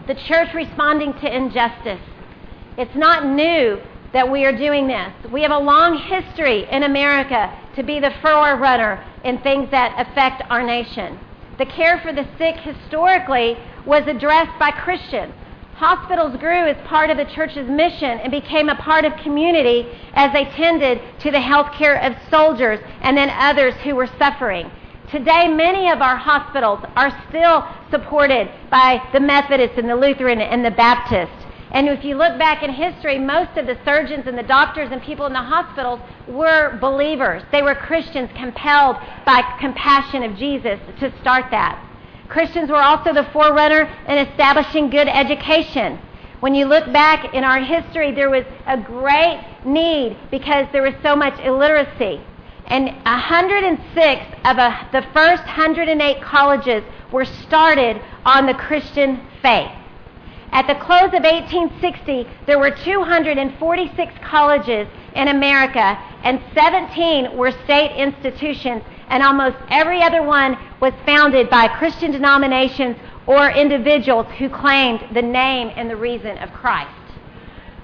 The 0.06 0.14
church 0.14 0.54
responding 0.54 1.14
to 1.14 1.34
injustice. 1.34 2.00
It's 2.76 2.94
not 2.94 3.26
new 3.26 3.80
that 4.12 4.30
we 4.30 4.44
are 4.44 4.56
doing 4.56 4.88
this. 4.88 5.12
We 5.30 5.42
have 5.42 5.50
a 5.50 5.58
long 5.58 5.96
history 5.98 6.68
in 6.70 6.82
America 6.82 7.56
to 7.76 7.82
be 7.82 8.00
the 8.00 8.12
forerunner 8.22 9.04
in 9.24 9.38
things 9.38 9.70
that 9.70 9.94
affect 9.98 10.42
our 10.50 10.62
nation. 10.62 11.18
The 11.58 11.66
care 11.66 11.98
for 12.00 12.12
the 12.12 12.26
sick 12.38 12.56
historically 12.56 13.56
was 13.86 14.06
addressed 14.06 14.58
by 14.58 14.70
Christians. 14.70 15.34
Hospitals 15.80 16.36
grew 16.36 16.68
as 16.68 16.76
part 16.86 17.08
of 17.08 17.16
the 17.16 17.24
church's 17.24 17.66
mission 17.66 18.20
and 18.20 18.30
became 18.30 18.68
a 18.68 18.74
part 18.74 19.06
of 19.06 19.16
community 19.16 19.88
as 20.12 20.30
they 20.34 20.44
tended 20.44 21.00
to 21.20 21.30
the 21.30 21.40
health 21.40 21.72
care 21.72 21.96
of 22.02 22.14
soldiers 22.28 22.78
and 23.00 23.16
then 23.16 23.30
others 23.30 23.72
who 23.82 23.94
were 23.96 24.06
suffering. 24.18 24.70
Today, 25.10 25.48
many 25.48 25.88
of 25.88 26.02
our 26.02 26.18
hospitals 26.18 26.80
are 26.96 27.10
still 27.30 27.66
supported 27.90 28.50
by 28.70 29.02
the 29.14 29.20
Methodists 29.20 29.78
and 29.78 29.88
the 29.88 29.96
Lutheran 29.96 30.42
and 30.42 30.62
the 30.62 30.70
Baptist. 30.70 31.46
And 31.70 31.88
if 31.88 32.04
you 32.04 32.14
look 32.14 32.38
back 32.38 32.62
in 32.62 32.70
history, 32.70 33.18
most 33.18 33.56
of 33.56 33.64
the 33.64 33.78
surgeons 33.82 34.26
and 34.26 34.36
the 34.36 34.42
doctors 34.42 34.90
and 34.92 35.00
people 35.00 35.24
in 35.24 35.32
the 35.32 35.38
hospitals 35.38 36.00
were 36.28 36.76
believers. 36.78 37.42
They 37.52 37.62
were 37.62 37.74
Christians 37.74 38.28
compelled 38.36 38.96
by 39.24 39.56
compassion 39.58 40.24
of 40.24 40.36
Jesus 40.36 40.78
to 40.98 41.10
start 41.22 41.46
that. 41.52 41.86
Christians 42.30 42.70
were 42.70 42.80
also 42.80 43.12
the 43.12 43.24
forerunner 43.32 43.82
in 44.08 44.18
establishing 44.18 44.88
good 44.88 45.08
education. 45.08 45.98
When 46.38 46.54
you 46.54 46.64
look 46.64 46.90
back 46.92 47.34
in 47.34 47.44
our 47.44 47.60
history, 47.60 48.12
there 48.12 48.30
was 48.30 48.44
a 48.66 48.78
great 48.78 49.44
need 49.64 50.16
because 50.30 50.66
there 50.72 50.82
was 50.82 50.94
so 51.02 51.14
much 51.14 51.38
illiteracy. 51.40 52.20
And 52.66 52.86
106 53.04 54.26
of 54.44 54.58
a, 54.58 54.88
the 54.92 55.02
first 55.12 55.42
108 55.42 56.22
colleges 56.22 56.84
were 57.10 57.24
started 57.24 58.00
on 58.24 58.46
the 58.46 58.54
Christian 58.54 59.20
faith. 59.42 59.72
At 60.52 60.66
the 60.66 60.74
close 60.74 61.14
of 61.14 61.22
1860, 61.22 62.26
there 62.46 62.58
were 62.58 62.72
246 62.72 64.14
colleges 64.22 64.88
in 65.14 65.28
America, 65.28 65.96
and 66.24 66.40
17 66.54 67.36
were 67.36 67.52
state 67.64 67.96
institutions, 67.96 68.82
and 69.08 69.22
almost 69.22 69.56
every 69.68 70.02
other 70.02 70.22
one 70.22 70.58
was 70.80 70.92
founded 71.06 71.50
by 71.50 71.68
Christian 71.68 72.10
denominations 72.10 72.96
or 73.26 73.50
individuals 73.50 74.26
who 74.38 74.48
claimed 74.48 75.04
the 75.14 75.22
name 75.22 75.70
and 75.76 75.88
the 75.88 75.96
reason 75.96 76.36
of 76.38 76.52
Christ. 76.52 76.90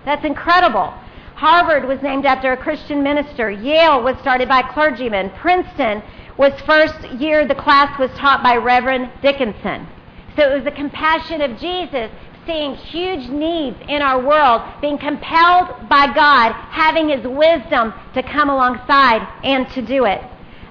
That's 0.04 0.24
incredible. 0.24 0.92
Harvard 1.36 1.84
was 1.84 2.02
named 2.02 2.26
after 2.26 2.52
a 2.52 2.56
Christian 2.56 3.02
minister. 3.02 3.50
Yale 3.50 4.02
was 4.02 4.16
started 4.18 4.48
by 4.48 4.62
clergymen. 4.62 5.30
Princeton 5.36 6.02
was 6.36 6.52
first 6.62 7.08
year 7.12 7.46
the 7.46 7.54
class 7.54 7.96
was 7.98 8.10
taught 8.12 8.42
by 8.42 8.56
Reverend 8.56 9.10
Dickinson. 9.22 9.86
So 10.34 10.50
it 10.50 10.54
was 10.54 10.64
the 10.64 10.70
compassion 10.70 11.42
of 11.42 11.58
Jesus 11.58 12.10
seeing 12.46 12.74
huge 12.74 13.28
needs 13.28 13.76
in 13.88 14.02
our 14.02 14.24
world, 14.24 14.62
being 14.80 14.98
compelled 14.98 15.88
by 15.88 16.06
God, 16.14 16.52
having 16.70 17.08
His 17.08 17.26
wisdom 17.26 17.92
to 18.14 18.22
come 18.22 18.48
alongside 18.48 19.26
and 19.44 19.68
to 19.70 19.82
do 19.82 20.04
it. 20.04 20.22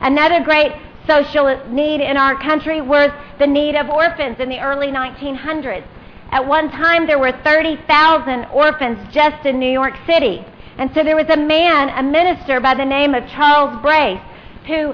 Another 0.02 0.44
great 0.44 0.72
social 1.08 1.62
need 1.70 2.02
in 2.02 2.18
our 2.18 2.36
country 2.42 2.82
was 2.82 3.12
the 3.40 3.48
need 3.48 3.76
of 3.76 3.90
orphans 3.90 4.40
in 4.40 4.50
the 4.50 4.60
early 4.60 4.88
1900s. 4.88 5.86
At 6.32 6.48
one 6.48 6.70
time, 6.72 7.06
there 7.06 7.20
were 7.20 7.32
30,000 7.44 8.46
orphans 8.46 8.98
just 9.14 9.46
in 9.46 9.60
New 9.60 9.72
York 9.72 9.94
City. 10.08 10.44
And 10.78 10.92
so 10.94 11.04
there 11.04 11.16
was 11.16 11.30
a 11.30 11.38
man, 11.38 11.90
a 11.90 12.04
minister 12.04 12.60
by 12.60 12.74
the 12.74 12.84
name 12.84 13.14
of 13.14 13.28
Charles 13.30 13.82
Brace, 13.82 14.20
who 14.68 14.94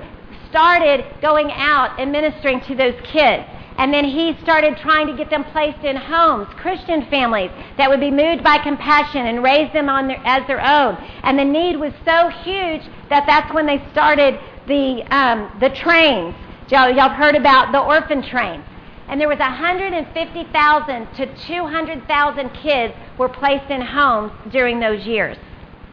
started 0.50 1.06
going 1.22 1.52
out 1.52 2.00
and 2.00 2.12
ministering 2.12 2.60
to 2.62 2.76
those 2.76 2.96
kids. 3.04 3.44
And 3.82 3.92
then 3.92 4.06
he 4.06 4.38
started 4.44 4.78
trying 4.78 5.08
to 5.08 5.18
get 5.18 5.32
them 5.32 5.44
placed 5.46 5.84
in 5.84 5.96
homes, 5.96 6.48
Christian 6.58 7.04
families 7.08 7.50
that 7.78 7.90
would 7.90 8.00
be 8.00 8.12
moved 8.12 8.44
by 8.44 8.60
compassion 8.60 9.26
and 9.26 9.42
raise 9.42 9.74
them 9.74 9.90
on 9.90 10.08
their, 10.08 10.22
as 10.24 10.46
their 10.46 10.62
own. 10.62 10.96
And 11.24 11.40
the 11.40 11.44
need 11.44 11.78
was 11.78 11.92
so 12.06 12.30
huge 12.30 12.84
that 13.10 13.26
that's 13.26 13.52
when 13.52 13.66
they 13.66 13.84
started 13.92 14.40
the, 14.68 15.02
um, 15.10 15.58
the 15.60 15.72
trains. 15.72 16.36
Y'all, 16.70 16.92
y'all 16.92 17.10
heard 17.10 17.34
about 17.34 17.72
the 17.72 17.80
orphan 17.80 18.22
trains. 18.22 18.64
And 19.08 19.20
there 19.20 19.28
was 19.28 19.40
150,000 19.40 21.14
to 21.16 21.36
200,000 21.48 22.50
kids 22.54 22.94
were 23.18 23.30
placed 23.30 23.72
in 23.72 23.82
homes 23.82 24.32
during 24.52 24.80
those 24.80 25.08
years. 25.08 25.38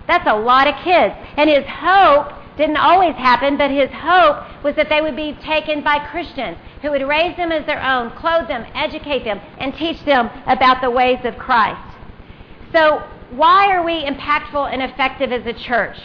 That's 0.07 0.28
a 0.28 0.36
lot 0.36 0.68
of 0.68 0.74
kids. 0.84 1.14
And 1.39 1.49
his 1.49 1.64
hope 1.64 2.38
didn't 2.59 2.77
always 2.77 3.15
happen, 3.15 3.57
but 3.57 3.71
his 3.71 3.89
hope 3.91 4.45
was 4.65 4.75
that 4.75 4.89
they 4.89 5.01
would 5.01 5.17
be 5.17 5.33
taken 5.43 5.83
by 5.83 6.05
Christians 6.11 6.59
who 6.83 6.91
would 6.91 7.07
raise 7.07 7.37
them 7.37 7.53
as 7.53 7.65
their 7.65 7.83
own, 7.83 8.11
clothe 8.11 8.49
them, 8.49 8.67
educate 8.75 9.25
them, 9.25 9.41
and 9.59 9.75
teach 9.75 10.05
them 10.05 10.29
about 10.47 10.83
the 10.83 10.91
ways 10.91 11.21
of 11.25 11.39
Christ. 11.39 11.97
So, 12.73 13.03
why 13.31 13.69
are 13.69 13.85
we 13.85 14.05
impactful 14.05 14.73
and 14.73 14.83
effective 14.83 15.33
as 15.33 15.47
a 15.47 15.53
church? 15.53 15.97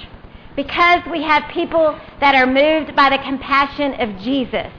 Because 0.56 1.01
we 1.10 1.24
have 1.24 1.49
people 1.49 1.99
that 2.20 2.36
are 2.36 2.45
moved 2.45 2.95
by 2.95 3.10
the 3.10 3.18
compassion 3.18 3.99
of 3.99 4.22
Jesus. 4.22 4.72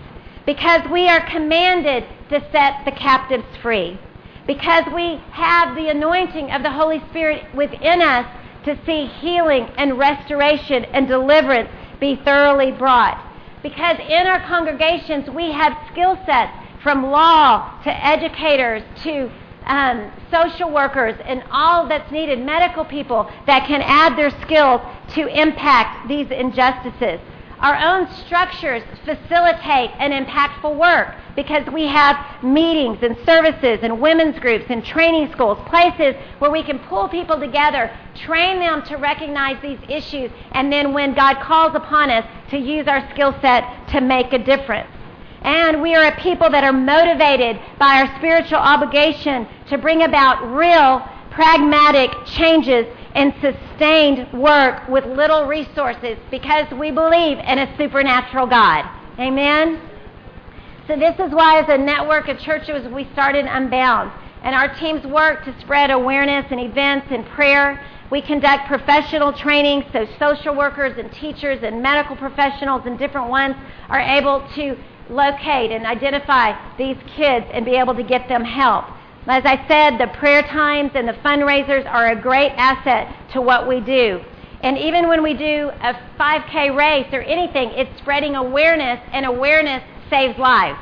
Because 0.46 0.88
we 0.90 1.08
are 1.08 1.28
commanded 1.28 2.04
to 2.30 2.40
set 2.52 2.84
the 2.84 2.92
captives 2.92 3.44
free. 3.60 3.98
Because 4.46 4.84
we 4.94 5.20
have 5.32 5.74
the 5.74 5.88
anointing 5.88 6.52
of 6.52 6.62
the 6.62 6.70
Holy 6.70 7.00
Spirit 7.10 7.52
within 7.54 8.00
us 8.00 8.26
to 8.64 8.78
see 8.84 9.06
healing 9.06 9.68
and 9.76 9.98
restoration 9.98 10.84
and 10.86 11.06
deliverance 11.06 11.70
be 12.00 12.16
thoroughly 12.16 12.72
brought. 12.72 13.20
Because 13.62 13.98
in 13.98 14.26
our 14.26 14.40
congregations, 14.46 15.28
we 15.30 15.52
have 15.52 15.76
skill 15.90 16.18
sets 16.26 16.52
from 16.82 17.06
law 17.06 17.80
to 17.82 18.06
educators 18.06 18.82
to 19.02 19.30
um, 19.64 20.12
social 20.30 20.70
workers 20.70 21.14
and 21.24 21.42
all 21.50 21.88
that's 21.88 22.10
needed, 22.12 22.38
medical 22.38 22.84
people 22.84 23.30
that 23.46 23.66
can 23.66 23.80
add 23.82 24.16
their 24.18 24.30
skills 24.42 24.80
to 25.14 25.26
impact 25.28 26.08
these 26.08 26.30
injustices. 26.30 27.20
Our 27.64 27.76
own 27.76 28.12
structures 28.26 28.82
facilitate 29.06 29.90
an 29.98 30.12
impactful 30.12 30.76
work 30.76 31.14
because 31.34 31.66
we 31.72 31.86
have 31.86 32.42
meetings 32.42 32.98
and 33.00 33.16
services 33.24 33.78
and 33.82 34.02
women's 34.02 34.38
groups 34.38 34.66
and 34.68 34.84
training 34.84 35.32
schools, 35.32 35.56
places 35.70 36.14
where 36.40 36.50
we 36.50 36.62
can 36.62 36.78
pull 36.78 37.08
people 37.08 37.40
together, 37.40 37.90
train 38.16 38.58
them 38.58 38.82
to 38.82 38.96
recognize 38.96 39.56
these 39.62 39.78
issues, 39.88 40.30
and 40.52 40.70
then 40.70 40.92
when 40.92 41.14
God 41.14 41.40
calls 41.40 41.74
upon 41.74 42.10
us, 42.10 42.26
to 42.50 42.58
use 42.58 42.86
our 42.86 43.10
skill 43.12 43.34
set 43.40 43.64
to 43.88 44.02
make 44.02 44.34
a 44.34 44.38
difference. 44.38 44.90
And 45.40 45.80
we 45.80 45.94
are 45.94 46.08
a 46.08 46.20
people 46.20 46.50
that 46.50 46.64
are 46.64 46.72
motivated 46.72 47.58
by 47.78 48.02
our 48.02 48.16
spiritual 48.18 48.58
obligation 48.58 49.48
to 49.70 49.78
bring 49.78 50.02
about 50.02 50.54
real, 50.54 51.00
pragmatic 51.30 52.10
changes 52.26 52.86
and 53.14 53.32
sustained 53.40 54.32
work 54.32 54.88
with 54.88 55.04
little 55.06 55.46
resources 55.46 56.18
because 56.30 56.70
we 56.72 56.90
believe 56.90 57.38
in 57.38 57.58
a 57.58 57.76
supernatural 57.76 58.46
God. 58.46 58.84
Amen? 59.18 59.80
So, 60.86 60.96
this 60.96 61.14
is 61.18 61.32
why, 61.32 61.60
as 61.60 61.68
a 61.68 61.78
network 61.78 62.28
of 62.28 62.38
churches, 62.38 62.86
we 62.88 63.08
started 63.12 63.46
Unbound. 63.46 64.10
And 64.42 64.54
our 64.54 64.74
teams 64.74 65.06
work 65.06 65.44
to 65.44 65.58
spread 65.60 65.90
awareness 65.90 66.44
and 66.50 66.60
events 66.60 67.06
and 67.10 67.24
prayer. 67.28 67.80
We 68.10 68.20
conduct 68.20 68.66
professional 68.66 69.32
training 69.32 69.84
so 69.92 70.06
social 70.18 70.54
workers 70.54 70.98
and 70.98 71.10
teachers 71.10 71.60
and 71.62 71.80
medical 71.80 72.16
professionals 72.16 72.82
and 72.84 72.98
different 72.98 73.30
ones 73.30 73.56
are 73.88 74.00
able 74.00 74.46
to 74.56 74.76
locate 75.08 75.70
and 75.70 75.86
identify 75.86 76.52
these 76.76 76.98
kids 77.16 77.46
and 77.52 77.64
be 77.64 77.76
able 77.76 77.94
to 77.94 78.02
get 78.02 78.28
them 78.28 78.44
help. 78.44 78.84
As 79.26 79.44
I 79.46 79.66
said, 79.66 79.98
the 79.98 80.08
prayer 80.18 80.42
times 80.42 80.92
and 80.94 81.08
the 81.08 81.14
fundraisers 81.14 81.90
are 81.90 82.10
a 82.10 82.20
great 82.20 82.52
asset 82.56 83.30
to 83.32 83.40
what 83.40 83.66
we 83.66 83.80
do. 83.80 84.22
And 84.62 84.76
even 84.76 85.08
when 85.08 85.22
we 85.22 85.32
do 85.32 85.70
a 85.80 85.94
5K 86.18 86.76
race 86.76 87.06
or 87.12 87.22
anything, 87.22 87.70
it's 87.70 87.98
spreading 87.98 88.36
awareness, 88.36 89.00
and 89.12 89.24
awareness 89.24 89.82
saves 90.10 90.38
lives. 90.38 90.78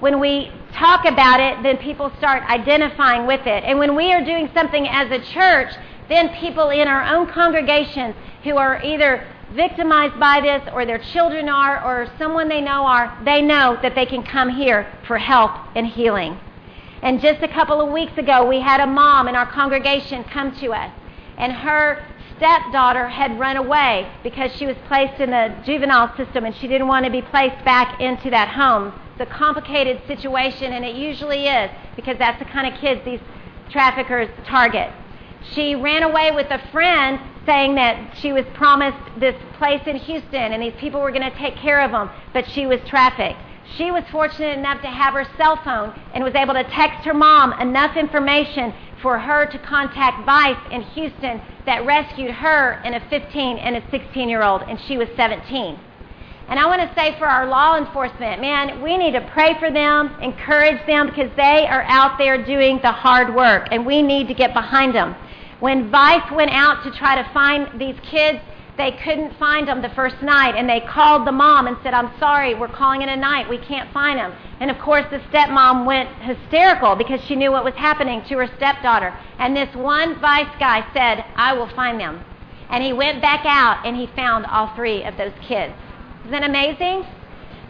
When 0.00 0.20
we 0.20 0.50
talk 0.72 1.06
about 1.06 1.40
it, 1.40 1.62
then 1.62 1.78
people 1.78 2.12
start 2.18 2.42
identifying 2.50 3.26
with 3.26 3.46
it. 3.46 3.64
And 3.64 3.78
when 3.78 3.94
we 3.96 4.12
are 4.12 4.24
doing 4.24 4.50
something 4.52 4.86
as 4.88 5.10
a 5.10 5.20
church, 5.32 5.72
then 6.08 6.28
people 6.40 6.70
in 6.70 6.88
our 6.88 7.04
own 7.14 7.26
congregations 7.28 8.14
who 8.44 8.56
are 8.56 8.82
either 8.82 9.26
victimized 9.52 10.18
by 10.18 10.40
this 10.40 10.62
or 10.74 10.84
their 10.84 10.98
children 10.98 11.48
are 11.48 11.82
or 11.84 12.10
someone 12.18 12.48
they 12.48 12.60
know 12.60 12.84
are, 12.84 13.16
they 13.24 13.40
know 13.40 13.78
that 13.80 13.94
they 13.94 14.06
can 14.06 14.22
come 14.22 14.50
here 14.50 14.90
for 15.06 15.16
help 15.16 15.52
and 15.74 15.86
healing. 15.86 16.38
And 17.02 17.20
just 17.20 17.42
a 17.42 17.48
couple 17.48 17.80
of 17.80 17.92
weeks 17.92 18.16
ago, 18.16 18.46
we 18.46 18.60
had 18.60 18.80
a 18.80 18.86
mom 18.86 19.26
in 19.26 19.34
our 19.34 19.50
congregation 19.50 20.22
come 20.24 20.54
to 20.60 20.72
us, 20.72 20.92
and 21.36 21.52
her 21.52 22.04
stepdaughter 22.36 23.08
had 23.08 23.38
run 23.38 23.56
away 23.56 24.08
because 24.22 24.52
she 24.52 24.66
was 24.66 24.76
placed 24.86 25.20
in 25.20 25.30
the 25.30 25.54
juvenile 25.64 26.16
system 26.16 26.44
and 26.44 26.54
she 26.56 26.66
didn't 26.66 26.86
want 26.86 27.04
to 27.04 27.10
be 27.10 27.22
placed 27.22 27.64
back 27.64 28.00
into 28.00 28.30
that 28.30 28.48
home. 28.48 28.92
It's 29.12 29.30
a 29.30 29.34
complicated 29.34 30.00
situation, 30.06 30.72
and 30.72 30.84
it 30.84 30.94
usually 30.94 31.46
is 31.46 31.70
because 31.96 32.18
that's 32.18 32.38
the 32.38 32.44
kind 32.44 32.72
of 32.72 32.80
kids 32.80 33.04
these 33.04 33.20
traffickers 33.70 34.28
target. 34.46 34.92
She 35.50 35.74
ran 35.74 36.04
away 36.04 36.30
with 36.30 36.50
a 36.50 36.58
friend 36.70 37.18
saying 37.44 37.74
that 37.74 38.16
she 38.16 38.32
was 38.32 38.44
promised 38.54 38.98
this 39.18 39.34
place 39.58 39.82
in 39.86 39.96
Houston 39.96 40.52
and 40.52 40.62
these 40.62 40.74
people 40.78 41.00
were 41.00 41.10
going 41.10 41.28
to 41.28 41.36
take 41.36 41.56
care 41.56 41.80
of 41.80 41.90
them, 41.90 42.10
but 42.32 42.48
she 42.48 42.66
was 42.66 42.78
trafficked. 42.86 43.38
She 43.76 43.90
was 43.90 44.04
fortunate 44.10 44.58
enough 44.58 44.82
to 44.82 44.88
have 44.88 45.14
her 45.14 45.26
cell 45.36 45.56
phone 45.64 45.94
and 46.14 46.22
was 46.22 46.34
able 46.34 46.54
to 46.54 46.64
text 46.64 47.04
her 47.06 47.14
mom 47.14 47.52
enough 47.60 47.96
information 47.96 48.74
for 49.00 49.18
her 49.18 49.46
to 49.46 49.58
contact 49.58 50.24
Vice 50.26 50.58
in 50.70 50.82
Houston 50.82 51.40
that 51.66 51.84
rescued 51.86 52.30
her 52.30 52.80
and 52.84 52.94
a 52.94 53.00
15 53.08 53.58
and 53.58 53.76
a 53.76 53.90
16 53.90 54.28
year 54.28 54.42
old, 54.42 54.62
and 54.62 54.78
she 54.86 54.98
was 54.98 55.08
17. 55.16 55.78
And 56.48 56.58
I 56.58 56.66
want 56.66 56.82
to 56.82 56.94
say 56.94 57.16
for 57.18 57.26
our 57.26 57.46
law 57.46 57.78
enforcement, 57.78 58.40
man, 58.40 58.82
we 58.82 58.98
need 58.98 59.12
to 59.12 59.22
pray 59.32 59.58
for 59.58 59.70
them, 59.70 60.14
encourage 60.20 60.84
them, 60.86 61.06
because 61.06 61.30
they 61.36 61.66
are 61.66 61.82
out 61.84 62.18
there 62.18 62.44
doing 62.44 62.78
the 62.82 62.92
hard 62.92 63.34
work, 63.34 63.68
and 63.70 63.86
we 63.86 64.02
need 64.02 64.28
to 64.28 64.34
get 64.34 64.52
behind 64.52 64.94
them. 64.94 65.14
When 65.60 65.90
Vice 65.90 66.30
went 66.32 66.50
out 66.50 66.82
to 66.84 66.90
try 66.90 67.14
to 67.22 67.32
find 67.32 67.80
these 67.80 67.96
kids, 68.02 68.40
they 68.82 68.98
couldn't 68.98 69.38
find 69.38 69.68
them 69.68 69.80
the 69.80 69.88
first 69.90 70.20
night, 70.22 70.56
and 70.56 70.68
they 70.68 70.80
called 70.80 71.24
the 71.24 71.32
mom 71.32 71.68
and 71.68 71.76
said, 71.84 71.94
I'm 71.94 72.10
sorry, 72.18 72.52
we're 72.54 72.66
calling 72.66 73.00
it 73.00 73.08
a 73.08 73.16
night. 73.16 73.48
We 73.48 73.58
can't 73.58 73.92
find 73.92 74.18
them. 74.18 74.32
And 74.58 74.72
of 74.72 74.78
course, 74.78 75.06
the 75.08 75.18
stepmom 75.30 75.86
went 75.86 76.08
hysterical 76.16 76.96
because 76.96 77.20
she 77.22 77.36
knew 77.36 77.52
what 77.52 77.64
was 77.64 77.74
happening 77.74 78.24
to 78.24 78.38
her 78.38 78.48
stepdaughter. 78.56 79.16
And 79.38 79.56
this 79.56 79.72
one 79.76 80.20
vice 80.20 80.52
guy 80.58 80.84
said, 80.92 81.24
I 81.36 81.52
will 81.52 81.68
find 81.68 82.00
them. 82.00 82.24
And 82.70 82.82
he 82.82 82.92
went 82.92 83.22
back 83.22 83.44
out 83.44 83.86
and 83.86 83.96
he 83.96 84.08
found 84.16 84.46
all 84.46 84.74
three 84.74 85.04
of 85.04 85.16
those 85.16 85.34
kids. 85.42 85.74
Isn't 86.24 86.32
that 86.32 86.42
amazing? 86.42 87.06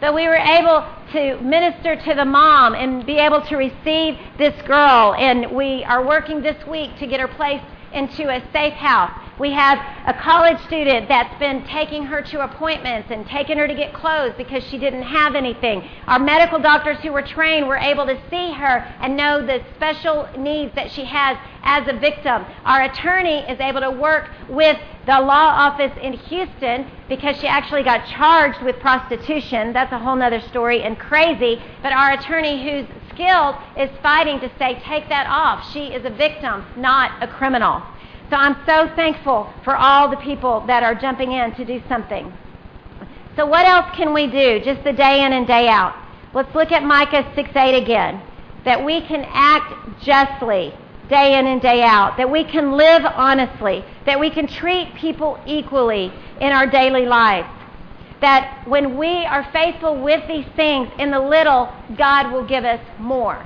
But 0.01 0.15
we 0.15 0.27
were 0.27 0.35
able 0.35 0.83
to 1.11 1.39
minister 1.41 1.95
to 1.95 2.13
the 2.15 2.25
mom 2.25 2.73
and 2.73 3.05
be 3.05 3.17
able 3.17 3.41
to 3.41 3.55
receive 3.55 4.17
this 4.39 4.59
girl. 4.63 5.13
And 5.13 5.51
we 5.51 5.83
are 5.83 6.03
working 6.05 6.41
this 6.41 6.65
week 6.65 6.97
to 6.97 7.05
get 7.05 7.19
her 7.19 7.27
placed 7.27 7.65
into 7.93 8.29
a 8.29 8.41
safe 8.51 8.73
house. 8.73 9.22
We 9.39 9.51
have 9.51 9.79
a 10.05 10.13
college 10.13 10.59
student 10.65 11.07
that's 11.07 11.37
been 11.39 11.63
taking 11.65 12.05
her 12.05 12.21
to 12.21 12.43
appointments 12.43 13.09
and 13.09 13.25
taking 13.25 13.57
her 13.57 13.67
to 13.67 13.73
get 13.73 13.93
clothes 13.93 14.33
because 14.37 14.63
she 14.65 14.77
didn't 14.77 15.01
have 15.01 15.33
anything. 15.33 15.89
Our 16.05 16.19
medical 16.19 16.59
doctors 16.59 16.99
who 16.99 17.11
were 17.11 17.23
trained 17.23 17.67
were 17.67 17.77
able 17.77 18.05
to 18.05 18.19
see 18.29 18.51
her 18.51 18.77
and 19.01 19.17
know 19.17 19.43
the 19.43 19.63
special 19.75 20.29
needs 20.37 20.75
that 20.75 20.91
she 20.91 21.05
has 21.05 21.37
as 21.63 21.87
a 21.87 21.93
victim. 21.93 22.45
Our 22.63 22.83
attorney 22.83 23.39
is 23.49 23.59
able 23.59 23.81
to 23.81 23.89
work 23.89 24.29
with 24.49 24.77
the 25.07 25.19
law 25.19 25.49
office 25.67 25.91
in 26.01 26.13
Houston 26.13 26.85
because 27.09 27.35
she 27.37 27.47
actually 27.47 27.83
got 27.83 28.05
charged 28.07 28.61
with 28.61 28.79
prostitution. 28.79 29.73
That's 29.73 29.91
a 29.91 29.99
whole 29.99 30.21
other 30.21 30.41
story 30.41 30.83
and 30.83 30.97
crazy. 30.99 31.61
But 31.81 31.91
our 31.91 32.11
attorney 32.13 32.63
who's 32.63 32.85
skilled 33.09 33.55
is 33.77 33.89
fighting 34.01 34.39
to 34.41 34.49
say, 34.59 34.79
take 34.85 35.09
that 35.09 35.25
off. 35.27 35.71
She 35.73 35.87
is 35.87 36.05
a 36.05 36.09
victim, 36.09 36.65
not 36.75 37.21
a 37.21 37.27
criminal. 37.27 37.81
So 38.33 38.39
I'm 38.39 38.57
so 38.65 38.89
thankful 38.95 39.53
for 39.63 39.75
all 39.75 40.09
the 40.09 40.17
people 40.17 40.65
that 40.65 40.81
are 40.81 40.95
jumping 40.95 41.33
in 41.33 41.53
to 41.53 41.63
do 41.63 41.83
something. 41.87 42.33
So 43.35 43.45
what 43.45 43.63
else 43.67 43.95
can 43.95 44.11
we 44.11 44.25
do 44.25 44.59
just 44.59 44.83
the 44.83 44.91
day 44.91 45.23
in 45.23 45.33
and 45.33 45.45
day 45.45 45.67
out? 45.67 45.95
Let's 46.33 46.55
look 46.55 46.71
at 46.71 46.81
Micah 46.83 47.31
6 47.35 47.49
8 47.55 47.79
again. 47.79 48.19
That 48.65 48.83
we 48.83 49.01
can 49.01 49.23
act 49.29 50.01
justly 50.01 50.73
day 51.09 51.37
in 51.37 51.45
and 51.45 51.61
day 51.61 51.83
out. 51.83 52.17
That 52.17 52.31
we 52.31 52.43
can 52.43 52.71
live 52.71 53.05
honestly. 53.05 53.85
That 54.07 54.19
we 54.19 54.31
can 54.31 54.47
treat 54.47 54.95
people 54.95 55.39
equally 55.45 56.11
in 56.41 56.51
our 56.51 56.65
daily 56.65 57.05
lives. 57.05 57.47
That 58.21 58.67
when 58.67 58.97
we 58.97 59.27
are 59.27 59.47
faithful 59.53 60.01
with 60.01 60.27
these 60.27 60.47
things 60.55 60.89
in 60.97 61.11
the 61.11 61.19
little, 61.19 61.71
God 61.95 62.31
will 62.31 62.47
give 62.47 62.65
us 62.65 62.81
more. 62.97 63.45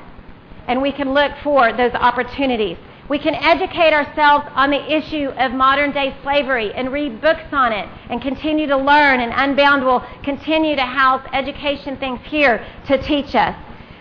And 0.65 0.81
we 0.81 0.93
can 0.93 1.13
look 1.13 1.33
for 1.43 1.73
those 1.73 1.91
opportunities. 1.93 2.77
We 3.09 3.19
can 3.19 3.35
educate 3.35 3.93
ourselves 3.93 4.47
on 4.53 4.69
the 4.69 4.91
issue 4.91 5.29
of 5.37 5.53
modern 5.53 5.91
day 5.91 6.13
slavery 6.23 6.73
and 6.73 6.91
read 6.91 7.21
books 7.21 7.53
on 7.53 7.71
it 7.71 7.87
and 8.09 8.21
continue 8.21 8.67
to 8.67 8.75
learn. 8.75 9.21
And 9.21 9.31
Unbound 9.33 9.85
will 9.85 10.05
continue 10.23 10.75
to 10.75 10.81
house 10.81 11.25
education 11.31 11.95
things 11.97 12.19
here 12.25 12.65
to 12.87 13.01
teach 13.01 13.33
us. 13.33 13.55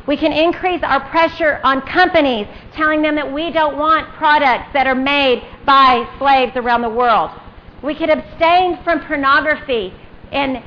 We 0.09 0.17
can 0.17 0.33
increase 0.33 0.83
our 0.83 1.01
pressure 1.09 1.61
on 1.63 1.83
companies, 1.83 2.47
telling 2.73 3.03
them 3.03 3.15
that 3.17 3.33
we 3.33 3.51
don't 3.51 3.77
want 3.77 4.13
products 4.15 4.73
that 4.73 4.87
are 4.87 4.95
made 4.95 5.43
by 5.65 6.09
slaves 6.19 6.57
around 6.57 6.83
the 6.83 6.91
world. 6.91 7.31
We 7.83 7.95
can 7.95 8.11
abstain 8.11 8.83
from 8.83 9.05
pornography 9.05 9.93
and 10.33 10.63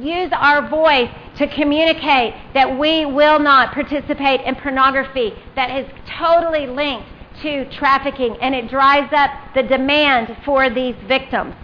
use 0.00 0.30
our 0.32 0.68
voice 0.68 1.10
to 1.36 1.46
communicate 1.48 2.34
that 2.54 2.78
we 2.78 3.04
will 3.04 3.38
not 3.38 3.72
participate 3.72 4.40
in 4.40 4.56
pornography 4.56 5.34
that 5.54 5.70
is 5.70 5.88
totally 6.18 6.66
linked 6.66 7.08
to 7.42 7.68
trafficking 7.70 8.36
and 8.40 8.54
it 8.54 8.68
drives 8.68 9.12
up 9.12 9.30
the 9.54 9.62
demand 9.62 10.36
for 10.44 10.70
these 10.70 10.96
victims. 11.06 11.54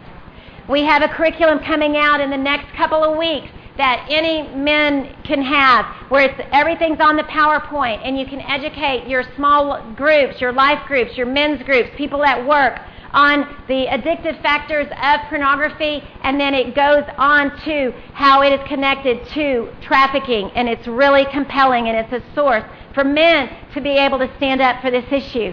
We 0.69 0.83
have 0.83 1.03
a 1.03 1.09
curriculum 1.09 1.61
coming 1.61 1.97
out 1.97 2.21
in 2.21 2.31
the 2.31 2.37
next 2.37 2.73
couple 2.77 3.03
of 3.03 3.19
weeks 3.19 3.51
that 3.77 4.07
any 4.11 4.47
men 4.55 5.17
can 5.25 5.43
have 5.43 5.87
where 6.11 6.23
it's 6.23 6.41
everything's 6.53 7.01
on 7.01 7.17
the 7.17 7.23
PowerPoint 7.25 8.01
and 8.05 8.19
you 8.19 8.27
can 8.27 8.41
educate 8.41 9.09
your 9.09 9.25
small 9.37 9.83
groups, 9.93 10.41
your 10.41 10.53
life 10.53 10.87
groups, 10.87 11.17
your 11.17 11.27
men's 11.27 11.63
groups, 11.63 11.89
people 11.97 12.25
at 12.25 12.47
work 12.47 12.79
on 13.13 13.41
the 13.67 13.87
addictive 13.87 14.41
factors 14.43 14.87
of 15.03 15.21
pornography 15.29 16.03
and 16.23 16.39
then 16.39 16.55
it 16.55 16.75
goes 16.75 17.05
on 17.17 17.51
to 17.61 17.93
how 18.13 18.43
it 18.43 18.53
is 18.53 18.69
connected 18.69 19.25
to 19.27 19.69
trafficking 19.81 20.51
and 20.55 20.69
it's 20.69 20.87
really 20.87 21.25
compelling 21.33 21.89
and 21.89 21.97
it's 21.97 22.13
a 22.13 22.35
source 22.35 22.65
for 22.95 23.05
men 23.05 23.51
to 23.75 23.81
be 23.81 23.91
able 23.91 24.19
to 24.19 24.31
stand 24.37 24.61
up 24.61 24.81
for 24.81 24.91
this 24.91 25.11
issue. 25.13 25.53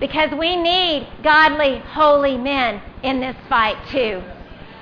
Because 0.00 0.30
we 0.32 0.56
need 0.56 1.06
godly, 1.22 1.78
holy 1.78 2.36
men 2.36 2.82
in 3.02 3.20
this 3.20 3.36
fight 3.48 3.76
too. 3.88 4.22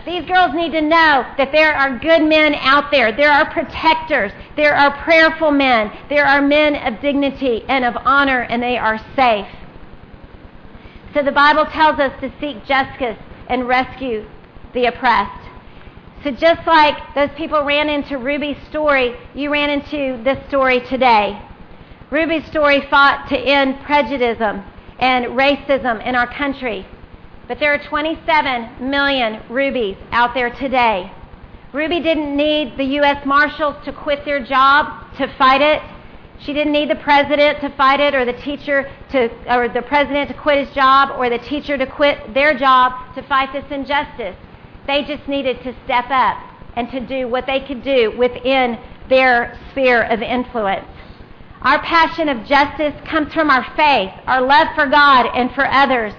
These 0.06 0.24
girls 0.24 0.54
need 0.54 0.72
to 0.72 0.80
know 0.80 1.26
that 1.36 1.52
there 1.52 1.74
are 1.74 1.98
good 1.98 2.22
men 2.22 2.54
out 2.54 2.90
there. 2.90 3.12
There 3.12 3.30
are 3.30 3.50
protectors. 3.50 4.32
There 4.56 4.74
are 4.74 4.96
prayerful 5.02 5.50
men. 5.50 5.92
There 6.08 6.24
are 6.24 6.40
men 6.40 6.74
of 6.76 7.02
dignity 7.02 7.64
and 7.68 7.84
of 7.84 7.96
honor, 8.06 8.42
and 8.42 8.62
they 8.62 8.78
are 8.78 8.98
safe. 9.14 9.46
So 11.12 11.22
the 11.22 11.32
Bible 11.32 11.66
tells 11.66 11.98
us 11.98 12.18
to 12.20 12.32
seek 12.40 12.64
justice 12.64 13.18
and 13.48 13.68
rescue 13.68 14.26
the 14.72 14.86
oppressed. 14.86 15.48
So 16.24 16.30
just 16.30 16.66
like 16.66 17.14
those 17.14 17.30
people 17.36 17.64
ran 17.64 17.88
into 17.88 18.16
Ruby's 18.16 18.58
story, 18.68 19.14
you 19.34 19.50
ran 19.50 19.70
into 19.70 20.22
this 20.22 20.38
story 20.48 20.80
today. 20.80 21.40
Ruby's 22.10 22.44
story 22.46 22.80
fought 22.90 23.28
to 23.28 23.38
end 23.38 23.80
prejudice 23.82 24.38
and 24.98 25.26
racism 25.26 26.04
in 26.04 26.16
our 26.16 26.26
country. 26.26 26.84
But 27.46 27.60
there 27.60 27.72
are 27.72 27.78
27 27.78 28.90
million 28.90 29.40
Rubies 29.48 29.96
out 30.10 30.34
there 30.34 30.50
today. 30.50 31.12
Ruby 31.72 32.00
didn't 32.00 32.36
need 32.36 32.76
the 32.76 32.84
U.S. 32.84 33.24
Marshals 33.24 33.76
to 33.84 33.92
quit 33.92 34.24
their 34.24 34.44
job 34.44 35.06
to 35.18 35.28
fight 35.38 35.60
it. 35.60 35.80
She 36.40 36.52
didn't 36.52 36.72
need 36.72 36.90
the 36.90 36.96
president 36.96 37.60
to 37.60 37.68
fight 37.76 38.00
it 38.00 38.12
or 38.12 38.24
the 38.24 38.32
teacher 38.32 38.90
to, 39.12 39.30
or 39.48 39.68
the 39.68 39.82
president 39.82 40.30
to 40.30 40.34
quit 40.34 40.66
his 40.66 40.74
job 40.74 41.16
or 41.16 41.30
the 41.30 41.38
teacher 41.38 41.78
to 41.78 41.86
quit 41.86 42.34
their 42.34 42.58
job 42.58 43.14
to 43.14 43.22
fight 43.22 43.52
this 43.52 43.70
injustice. 43.70 44.36
They 44.88 45.04
just 45.04 45.28
needed 45.28 45.62
to 45.62 45.76
step 45.84 46.06
up 46.10 46.38
and 46.74 46.90
to 46.90 46.98
do 46.98 47.28
what 47.28 47.46
they 47.46 47.60
could 47.60 47.84
do 47.84 48.16
within 48.18 48.78
their 49.08 49.56
sphere 49.70 50.02
of 50.02 50.22
influence. 50.22 50.86
Our 51.62 51.78
passion 51.82 52.30
of 52.30 52.46
justice 52.46 52.94
comes 53.04 53.34
from 53.34 53.50
our 53.50 53.64
faith, 53.76 54.12
our 54.26 54.40
love 54.40 54.68
for 54.74 54.86
God 54.86 55.26
and 55.34 55.52
for 55.52 55.66
others. 55.66 56.14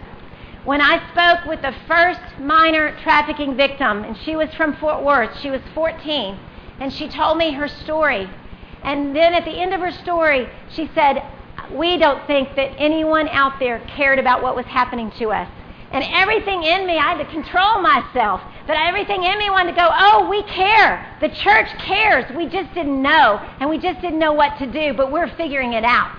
When 0.65 0.81
I 0.81 1.01
spoke 1.11 1.47
with 1.47 1.63
the 1.63 1.73
first 1.87 2.21
minor 2.39 2.95
trafficking 3.01 3.57
victim, 3.57 4.03
and 4.03 4.15
she 4.15 4.35
was 4.35 4.53
from 4.53 4.75
Fort 4.75 5.01
Worth, 5.03 5.39
she 5.39 5.49
was 5.49 5.61
14, 5.73 6.37
and 6.79 6.93
she 6.93 7.07
told 7.07 7.39
me 7.39 7.53
her 7.53 7.67
story. 7.67 8.29
And 8.83 9.15
then 9.15 9.33
at 9.33 9.43
the 9.43 9.51
end 9.51 9.73
of 9.73 9.81
her 9.81 9.91
story, 9.91 10.47
she 10.69 10.87
said, 10.93 11.23
We 11.71 11.97
don't 11.97 12.25
think 12.27 12.55
that 12.55 12.75
anyone 12.77 13.27
out 13.29 13.57
there 13.59 13.79
cared 13.87 14.19
about 14.19 14.43
what 14.43 14.55
was 14.55 14.67
happening 14.67 15.09
to 15.17 15.31
us. 15.31 15.49
And 15.91 16.05
everything 16.13 16.63
in 16.63 16.87
me, 16.87 16.97
I 16.97 17.13
had 17.13 17.17
to 17.17 17.25
control 17.25 17.81
myself, 17.81 18.41
but 18.65 18.77
everything 18.77 19.23
in 19.23 19.37
me 19.37 19.49
wanted 19.49 19.71
to 19.71 19.77
go, 19.77 19.89
Oh, 19.91 20.27
we 20.29 20.41
care. 20.43 21.17
The 21.19 21.29
church 21.29 21.67
cares. 21.79 22.25
We 22.35 22.47
just 22.47 22.73
didn't 22.73 23.01
know, 23.01 23.39
and 23.59 23.69
we 23.69 23.77
just 23.77 23.99
didn't 24.01 24.19
know 24.19 24.31
what 24.31 24.57
to 24.59 24.67
do, 24.67 24.93
but 24.93 25.11
we're 25.11 25.27
figuring 25.35 25.73
it 25.73 25.83
out. 25.83 26.17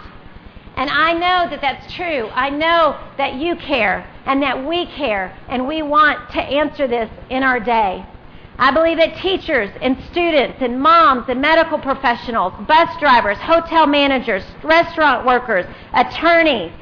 And 0.77 0.91
I 0.91 1.13
know 1.13 1.51
that 1.51 1.61
that's 1.61 1.93
true. 1.95 2.29
I 2.33 2.51
know 2.51 2.99
that 3.17 3.35
you 3.35 3.57
care 3.57 4.07
and 4.27 4.43
that 4.43 4.67
we 4.67 4.87
care, 4.87 5.37
and 5.49 5.67
we 5.67 5.83
want 5.83 6.31
to 6.33 6.43
answer 6.43 6.87
this 6.87 7.11
in 7.31 7.43
our 7.43 7.61
day. 7.61 8.05
I 8.59 8.71
believe 8.71 8.99
that 8.99 9.17
teachers 9.17 9.71
and 9.81 9.97
students 10.11 10.59
and 10.61 10.81
moms 10.81 11.29
and 11.29 11.41
medical 11.41 11.79
professionals, 11.79 12.53
bus 12.67 12.91
drivers, 13.01 13.39
hotel 13.39 13.87
managers, 13.87 14.45
restaurant 14.63 15.27
workers, 15.27 15.67
attorneys, 15.95 16.73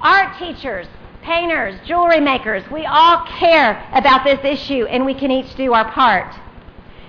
art 0.00 0.36
teachers, 0.38 0.86
painters, 1.28 1.78
jewelry 1.86 2.20
makers, 2.20 2.64
we 2.70 2.86
all 2.86 3.24
care 3.38 3.86
about 3.92 4.24
this 4.24 4.40
issue 4.42 4.86
and 4.86 5.04
we 5.04 5.12
can 5.12 5.30
each 5.30 5.54
do 5.56 5.74
our 5.74 5.92
part. 5.92 6.34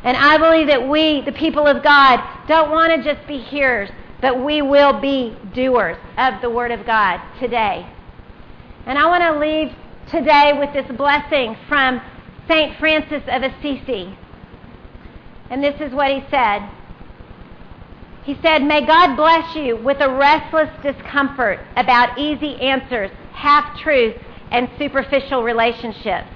And 0.04 0.16
I 0.18 0.38
believe 0.38 0.68
that 0.68 0.88
we, 0.88 1.22
the 1.22 1.32
people 1.32 1.66
of 1.66 1.82
God, 1.82 2.22
don't 2.48 2.70
want 2.70 2.94
to 2.94 3.14
just 3.14 3.26
be 3.28 3.40
hearers, 3.40 3.90
but 4.22 4.44
we 4.44 4.62
will 4.62 5.00
be 5.00 5.36
doers 5.54 5.98
of 6.18 6.42
the 6.42 6.50
Word 6.50 6.72
of 6.72 6.86
God 6.86 7.22
today. 7.40 7.90
And 8.86 8.98
I 8.98 9.08
want 9.08 9.24
to 9.24 9.40
leave 9.40 9.74
today 10.10 10.52
with 10.54 10.74
this 10.74 10.98
blessing 10.98 11.56
from 11.70 12.02
St. 12.48 12.78
Francis 12.78 13.24
of 13.28 13.44
Assisi. 13.44 14.18
And 15.50 15.64
this 15.64 15.80
is 15.80 15.94
what 15.94 16.12
he 16.12 16.24
said. 16.30 16.70
He 18.24 18.38
said, 18.42 18.64
May 18.64 18.86
God 18.86 19.16
bless 19.16 19.56
you 19.56 19.78
with 19.78 20.02
a 20.02 20.10
restless 20.10 20.70
discomfort 20.84 21.60
about 21.76 22.20
easy 22.20 22.56
answers, 22.62 23.12
half 23.40 23.80
truths, 23.80 24.20
and 24.52 24.70
superficial 24.78 25.44
relationships, 25.44 26.28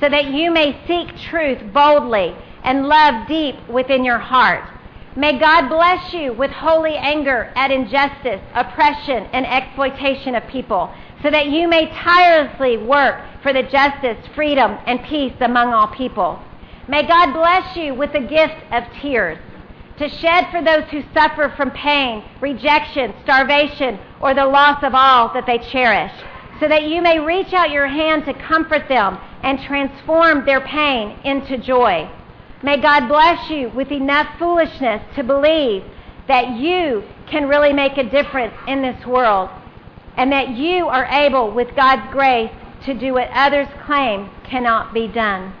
so 0.00 0.08
that 0.08 0.26
you 0.26 0.50
may 0.50 0.80
seek 0.86 1.16
truth 1.18 1.58
boldly 1.72 2.34
and 2.64 2.86
love 2.86 3.28
deep 3.28 3.56
within 3.68 4.04
your 4.04 4.18
heart. 4.18 4.64
May 5.16 5.38
God 5.38 5.68
bless 5.68 6.12
you 6.12 6.32
with 6.32 6.50
holy 6.50 6.96
anger 6.96 7.52
at 7.54 7.70
injustice, 7.70 8.40
oppression, 8.54 9.28
and 9.32 9.46
exploitation 9.46 10.34
of 10.34 10.46
people, 10.48 10.92
so 11.22 11.30
that 11.30 11.48
you 11.48 11.68
may 11.68 11.86
tirelessly 11.86 12.78
work 12.78 13.20
for 13.42 13.52
the 13.52 13.62
justice, 13.64 14.18
freedom, 14.34 14.78
and 14.86 15.02
peace 15.04 15.34
among 15.40 15.72
all 15.72 15.88
people. 15.88 16.42
May 16.88 17.06
God 17.06 17.32
bless 17.32 17.76
you 17.76 17.94
with 17.94 18.12
the 18.12 18.20
gift 18.20 18.56
of 18.72 18.84
tears 19.00 19.38
to 19.98 20.08
shed 20.08 20.46
for 20.50 20.62
those 20.62 20.88
who 20.90 21.04
suffer 21.12 21.52
from 21.56 21.70
pain, 21.72 22.24
rejection, 22.40 23.12
starvation, 23.22 23.98
or 24.20 24.32
the 24.32 24.46
loss 24.46 24.82
of 24.82 24.94
all 24.94 25.32
that 25.34 25.44
they 25.46 25.58
cherish, 25.58 26.12
so 26.60 26.68
that 26.68 26.84
you 26.84 27.00
may 27.00 27.18
reach 27.18 27.54
out 27.54 27.70
your 27.70 27.88
hand 27.88 28.26
to 28.26 28.34
comfort 28.34 28.86
them 28.88 29.18
and 29.42 29.58
transform 29.60 30.44
their 30.44 30.60
pain 30.60 31.18
into 31.24 31.56
joy. 31.56 32.08
May 32.62 32.78
God 32.80 33.08
bless 33.08 33.48
you 33.48 33.70
with 33.70 33.90
enough 33.90 34.38
foolishness 34.38 35.02
to 35.16 35.24
believe 35.24 35.82
that 36.28 36.58
you 36.58 37.02
can 37.26 37.48
really 37.48 37.72
make 37.72 37.96
a 37.96 38.04
difference 38.04 38.54
in 38.68 38.82
this 38.82 39.06
world 39.06 39.48
and 40.16 40.30
that 40.30 40.50
you 40.50 40.86
are 40.86 41.06
able, 41.06 41.50
with 41.50 41.74
God's 41.74 42.12
grace, 42.12 42.50
to 42.84 42.92
do 42.92 43.14
what 43.14 43.28
others 43.32 43.68
claim 43.86 44.28
cannot 44.44 44.92
be 44.92 45.08
done. 45.08 45.54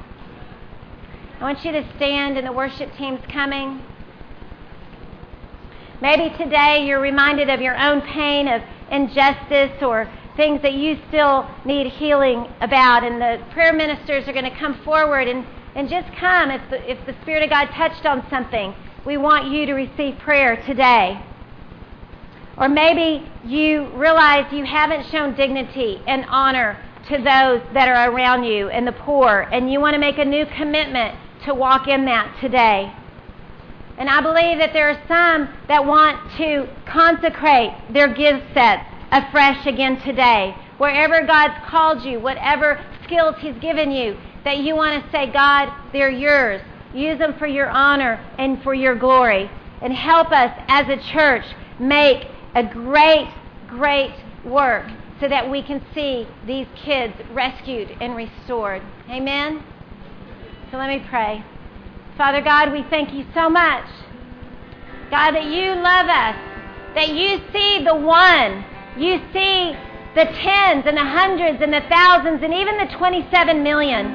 I 1.40 1.44
want 1.44 1.64
you 1.64 1.72
to 1.72 1.96
stand, 1.96 2.36
and 2.36 2.46
the 2.46 2.52
worship 2.52 2.94
team's 2.98 3.24
coming. 3.32 3.80
Maybe 6.02 6.36
today 6.36 6.84
you're 6.86 7.00
reminded 7.00 7.48
of 7.48 7.62
your 7.62 7.78
own 7.78 8.02
pain 8.02 8.48
of 8.48 8.60
injustice 8.90 9.82
or 9.82 10.10
things 10.40 10.62
that 10.62 10.72
you 10.72 10.98
still 11.08 11.46
need 11.66 11.86
healing 11.86 12.46
about, 12.62 13.04
and 13.04 13.20
the 13.20 13.44
prayer 13.52 13.74
ministers 13.74 14.26
are 14.26 14.32
going 14.32 14.50
to 14.50 14.58
come 14.58 14.74
forward 14.82 15.28
and, 15.28 15.44
and 15.74 15.86
just 15.86 16.10
come 16.16 16.50
if 16.50 16.62
the, 16.70 16.90
if 16.90 16.96
the 17.04 17.14
Spirit 17.20 17.42
of 17.42 17.50
God 17.50 17.66
touched 17.74 18.06
on 18.06 18.24
something. 18.30 18.74
We 19.04 19.18
want 19.18 19.52
you 19.52 19.66
to 19.66 19.74
receive 19.74 20.18
prayer 20.18 20.56
today. 20.64 21.22
Or 22.56 22.70
maybe 22.70 23.30
you 23.44 23.88
realize 23.94 24.50
you 24.50 24.64
haven't 24.64 25.10
shown 25.10 25.34
dignity 25.34 26.00
and 26.06 26.24
honor 26.30 26.82
to 27.08 27.16
those 27.18 27.60
that 27.74 27.88
are 27.88 28.10
around 28.10 28.44
you 28.44 28.70
and 28.70 28.86
the 28.86 28.92
poor, 28.92 29.46
and 29.52 29.70
you 29.70 29.78
want 29.78 29.92
to 29.92 30.00
make 30.00 30.16
a 30.16 30.24
new 30.24 30.46
commitment 30.56 31.18
to 31.44 31.52
walk 31.52 31.86
in 31.86 32.06
that 32.06 32.34
today. 32.40 32.90
And 33.98 34.08
I 34.08 34.22
believe 34.22 34.56
that 34.56 34.72
there 34.72 34.88
are 34.88 35.02
some 35.06 35.54
that 35.68 35.84
want 35.84 36.18
to 36.38 36.66
consecrate 36.86 37.72
their 37.92 38.08
gift 38.08 38.54
sets 38.54 38.89
afresh 39.10 39.66
again 39.66 40.00
today. 40.00 40.54
Wherever 40.78 41.26
God's 41.26 41.54
called 41.68 42.02
you, 42.04 42.20
whatever 42.20 42.84
skills 43.04 43.36
He's 43.40 43.56
given 43.60 43.90
you, 43.90 44.16
that 44.44 44.58
you 44.58 44.74
want 44.74 45.02
to 45.02 45.10
say, 45.10 45.30
God, 45.30 45.72
they're 45.92 46.10
yours. 46.10 46.62
Use 46.94 47.18
them 47.18 47.38
for 47.38 47.46
your 47.46 47.68
honor 47.68 48.24
and 48.38 48.62
for 48.62 48.74
your 48.74 48.94
glory. 48.94 49.50
And 49.82 49.92
help 49.92 50.32
us 50.32 50.52
as 50.68 50.88
a 50.88 50.96
church 51.12 51.44
make 51.78 52.26
a 52.54 52.64
great, 52.64 53.32
great 53.68 54.14
work 54.44 54.90
so 55.20 55.28
that 55.28 55.50
we 55.50 55.62
can 55.62 55.84
see 55.94 56.26
these 56.46 56.66
kids 56.74 57.14
rescued 57.32 57.90
and 58.00 58.16
restored. 58.16 58.82
Amen? 59.08 59.62
So 60.70 60.78
let 60.78 60.88
me 60.88 61.04
pray. 61.08 61.44
Father 62.16 62.40
God, 62.40 62.72
we 62.72 62.84
thank 62.90 63.12
you 63.12 63.24
so 63.34 63.48
much. 63.48 63.86
God, 65.10 65.32
that 65.32 65.44
you 65.44 65.74
love 65.74 66.06
us, 66.06 66.36
that 66.94 67.08
you 67.08 67.40
see 67.52 67.84
the 67.84 67.94
one, 67.94 68.64
you 68.96 69.18
see 69.32 69.76
the 70.14 70.24
tens 70.24 70.86
and 70.86 70.96
the 70.96 71.06
hundreds 71.06 71.62
and 71.62 71.72
the 71.72 71.82
thousands 71.88 72.42
and 72.42 72.52
even 72.52 72.76
the 72.78 72.90
27 72.96 73.62
million. 73.62 74.06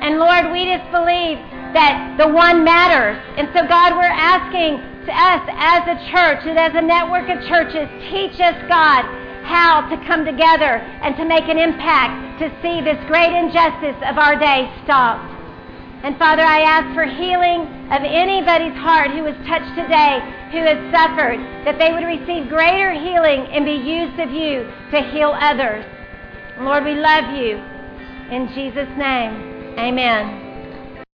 And 0.00 0.18
Lord, 0.18 0.52
we 0.52 0.64
just 0.64 0.90
believe 0.90 1.36
that 1.76 2.16
the 2.16 2.28
one 2.28 2.64
matters. 2.64 3.20
And 3.36 3.48
so, 3.52 3.66
God, 3.68 3.96
we're 3.96 4.08
asking 4.08 4.80
to 5.04 5.12
us 5.12 5.42
as 5.52 5.82
a 5.92 5.96
church 6.10 6.48
and 6.48 6.58
as 6.58 6.72
a 6.74 6.82
network 6.82 7.28
of 7.28 7.44
churches, 7.44 7.88
teach 8.08 8.40
us, 8.40 8.56
God, 8.68 9.04
how 9.44 9.86
to 9.88 9.96
come 10.06 10.24
together 10.24 10.80
and 11.04 11.16
to 11.16 11.24
make 11.24 11.48
an 11.48 11.58
impact 11.58 12.40
to 12.40 12.48
see 12.60 12.80
this 12.80 12.98
great 13.06 13.32
injustice 13.32 13.96
of 14.08 14.18
our 14.18 14.36
day 14.36 14.72
stopped. 14.84 15.35
And 16.02 16.16
Father, 16.18 16.42
I 16.42 16.60
ask 16.60 16.94
for 16.94 17.04
healing 17.04 17.62
of 17.90 18.02
anybody's 18.04 18.76
heart 18.78 19.10
who 19.10 19.22
was 19.22 19.34
touched 19.46 19.74
today, 19.74 20.20
who 20.52 20.62
has 20.62 20.78
suffered, 20.92 21.40
that 21.64 21.78
they 21.78 21.92
would 21.92 22.04
receive 22.04 22.48
greater 22.48 22.92
healing 22.92 23.46
and 23.50 23.64
be 23.64 23.72
used 23.72 24.20
of 24.20 24.30
you 24.30 24.70
to 24.92 25.00
heal 25.10 25.34
others. 25.34 25.84
Lord, 26.60 26.84
we 26.84 26.94
love 26.94 27.34
you. 27.36 27.58
In 28.30 28.48
Jesus' 28.54 28.90
name, 28.96 29.78
amen. 29.78 30.45